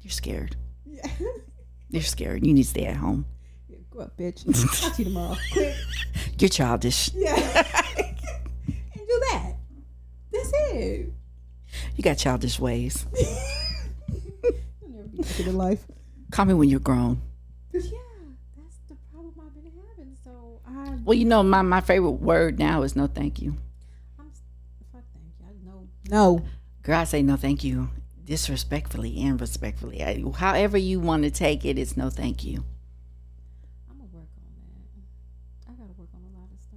you're 0.00 0.10
scared. 0.12 0.54
yeah. 0.84 1.08
You're 1.90 2.02
scared. 2.02 2.44
You 2.46 2.52
need 2.54 2.62
to 2.64 2.68
stay 2.68 2.84
at 2.86 2.96
home. 2.96 3.24
Up, 3.98 4.14
bitch. 4.18 4.44
Talk 4.82 4.94
to 4.94 5.02
you 5.02 5.08
tomorrow. 5.08 5.36
You're 6.38 6.48
childish. 6.50 7.10
yeah. 7.14 7.32
and 8.66 8.76
do 8.94 9.22
that. 9.30 9.54
That's 10.30 10.52
it. 10.72 11.12
You 11.96 12.04
got 12.04 12.18
childish 12.18 12.58
ways. 12.60 13.06
You'll 13.18 14.90
never 14.90 15.08
be 15.08 15.22
happy 15.22 15.44
in 15.48 15.56
life. 15.56 15.84
Call 16.30 16.44
me 16.44 16.52
when 16.54 16.68
you're 16.68 16.78
grown. 16.80 17.22
Yeah, 17.72 17.80
that's 18.56 18.76
the 18.88 18.96
problem 19.12 19.32
I've 19.40 19.54
been 19.54 19.72
having. 19.88 20.14
So 20.22 20.60
I, 20.66 20.98
Well, 21.04 21.14
you 21.16 21.24
know, 21.24 21.42
my, 21.42 21.62
my 21.62 21.80
favorite 21.80 22.10
word 22.10 22.58
now 22.58 22.82
is 22.82 22.96
no 22.96 23.06
thank 23.06 23.40
you. 23.40 23.56
I'm 24.18 24.30
fuck. 24.92 25.04
Thank 25.14 25.54
you. 25.64 25.70
I 25.70 25.70
know. 25.70 25.88
No. 26.10 26.44
Girl, 26.82 26.98
I 26.98 27.04
say 27.04 27.22
no 27.22 27.36
thank 27.36 27.64
you 27.64 27.88
disrespectfully 28.26 29.22
and 29.22 29.40
respectfully. 29.40 30.02
I, 30.02 30.22
however 30.36 30.76
you 30.76 31.00
want 31.00 31.22
to 31.22 31.30
take 31.30 31.64
it, 31.64 31.78
it's 31.78 31.96
no 31.96 32.10
thank 32.10 32.44
you. 32.44 32.64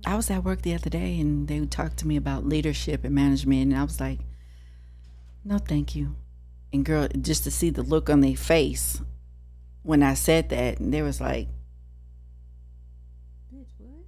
I 0.10 0.16
was 0.16 0.32
at 0.32 0.44
work 0.44 0.64
the 0.64 0.74
other 0.74 0.90
day 0.90 1.20
and 1.20 1.48
they 1.48 1.64
talked 1.68 1.98
to 1.98 2.08
me 2.08 2.16
about 2.18 2.44
leadership 2.44 3.04
and 3.04 3.14
management, 3.14 3.72
and 3.72 3.78
I 3.80 3.84
was 3.84 4.00
like, 4.00 4.18
no 5.46 5.60
thank 5.60 5.96
you. 5.96 6.16
And 6.74 6.84
girl, 6.84 7.08
just 7.22 7.44
to 7.44 7.52
see 7.52 7.70
the 7.70 7.84
look 7.84 8.10
on 8.10 8.22
their 8.22 8.36
face 8.36 9.04
when 9.84 10.02
I 10.02 10.16
said 10.16 10.50
that, 10.50 10.80
and 10.80 10.92
they 10.92 11.04
was 11.04 11.22
like, 11.22 11.48
Bitch, 13.54 13.68
what? 13.78 14.04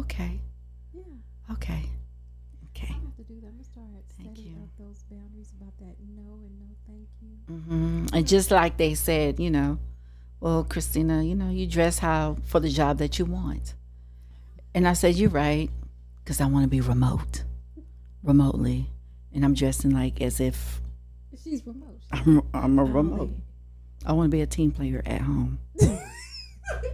okay, 0.00 0.40
Yeah. 0.92 1.02
okay, 1.52 1.84
okay. 2.70 2.90
I 2.90 3.04
have 3.04 3.16
to 3.16 3.22
do 3.22 3.40
that. 3.40 3.46
I'm 3.46 3.52
gonna 3.52 3.62
start 3.62 3.86
Thank 4.16 4.36
setting 4.36 4.50
you. 4.50 4.62
up 4.64 4.68
those 4.76 5.04
boundaries 5.08 5.52
about 5.60 5.78
that 5.78 5.94
no 6.12 6.40
and 6.42 6.58
no 6.58 6.66
thank 6.88 7.08
you. 7.22 7.54
Mm-hmm. 7.54 8.06
And 8.12 8.26
just 8.26 8.50
like 8.50 8.78
they 8.78 8.94
said, 8.94 9.38
you 9.38 9.52
know, 9.52 9.78
well, 10.40 10.64
Christina, 10.64 11.22
you 11.22 11.36
know, 11.36 11.50
you 11.50 11.68
dress 11.68 12.00
how 12.00 12.38
for 12.42 12.58
the 12.58 12.68
job 12.68 12.98
that 12.98 13.20
you 13.20 13.26
want. 13.26 13.74
And 14.74 14.88
I 14.88 14.92
said, 14.94 15.14
you're 15.14 15.30
right, 15.30 15.70
because 16.24 16.40
I 16.40 16.46
want 16.46 16.64
to 16.64 16.68
be 16.68 16.80
remote, 16.80 17.44
remotely, 18.22 18.90
and 19.32 19.44
I'm 19.44 19.54
dressing 19.54 19.92
like 19.92 20.20
as 20.20 20.40
if 20.40 20.80
She's 21.42 21.64
remote. 21.66 22.00
I'm, 22.10 22.42
I'm 22.54 22.78
a 22.78 22.84
remote. 22.84 23.30
I 24.06 24.12
want 24.12 24.30
to 24.30 24.36
be 24.36 24.40
a 24.42 24.46
team 24.46 24.70
player 24.70 25.02
at 25.06 25.20
home. 25.20 25.58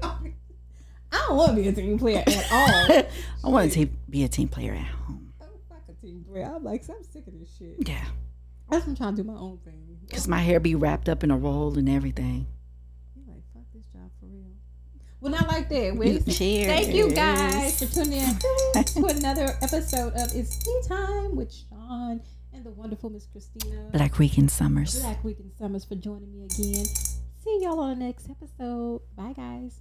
I 0.02 1.26
don't 1.28 1.36
want 1.36 1.56
to 1.56 1.62
be 1.62 1.68
a 1.68 1.72
team 1.72 1.98
player 1.98 2.22
at 2.26 2.52
all. 2.52 3.02
I 3.44 3.48
want 3.52 3.72
to 3.72 3.86
be 4.08 4.24
a 4.24 4.28
team 4.28 4.48
player 4.48 4.74
at 4.74 4.86
home. 4.86 5.32
I'm 5.40 5.48
like 5.70 5.82
a 5.88 5.92
team 6.06 6.24
player. 6.28 6.44
I'm 6.54 6.64
like, 6.64 6.82
I'm 6.88 7.02
sick 7.04 7.26
of 7.26 7.38
this 7.38 7.48
shit. 7.58 7.76
Yeah, 7.88 8.04
That's 8.70 8.84
why 8.84 8.90
I'm 8.90 8.96
trying 8.96 9.16
to 9.16 9.22
do 9.22 9.28
my 9.28 9.38
own 9.38 9.58
thing. 9.64 9.98
because 10.06 10.28
my 10.28 10.38
hair 10.40 10.60
be 10.60 10.74
wrapped 10.74 11.08
up 11.08 11.24
in 11.24 11.30
a 11.30 11.36
roll 11.36 11.76
and 11.78 11.88
everything. 11.88 12.46
Well, 15.20 15.32
not 15.32 15.48
like 15.48 15.68
that. 15.68 15.96
Wait. 15.96 16.26
Cheers. 16.26 16.66
Thank 16.66 16.94
you 16.94 17.10
guys 17.10 17.78
for 17.78 17.92
tuning 17.92 18.20
in 18.20 18.38
to 18.84 19.04
another 19.16 19.54
episode 19.60 20.14
of 20.14 20.34
It's 20.34 20.56
Tea 20.56 20.80
Time 20.88 21.36
with 21.36 21.52
Shon 21.52 22.22
and 22.54 22.64
the 22.64 22.70
wonderful 22.70 23.10
Miss 23.10 23.26
Christina. 23.26 23.90
Black 23.92 24.18
Weekend 24.18 24.50
Summers. 24.50 24.98
Black 25.00 25.22
Weekend 25.22 25.52
Summers 25.58 25.84
for 25.84 25.94
joining 25.94 26.32
me 26.32 26.44
again. 26.44 26.84
See 26.86 27.58
y'all 27.60 27.80
on 27.80 27.98
the 27.98 28.04
next 28.06 28.30
episode. 28.30 29.02
Bye, 29.14 29.34
guys. 29.36 29.80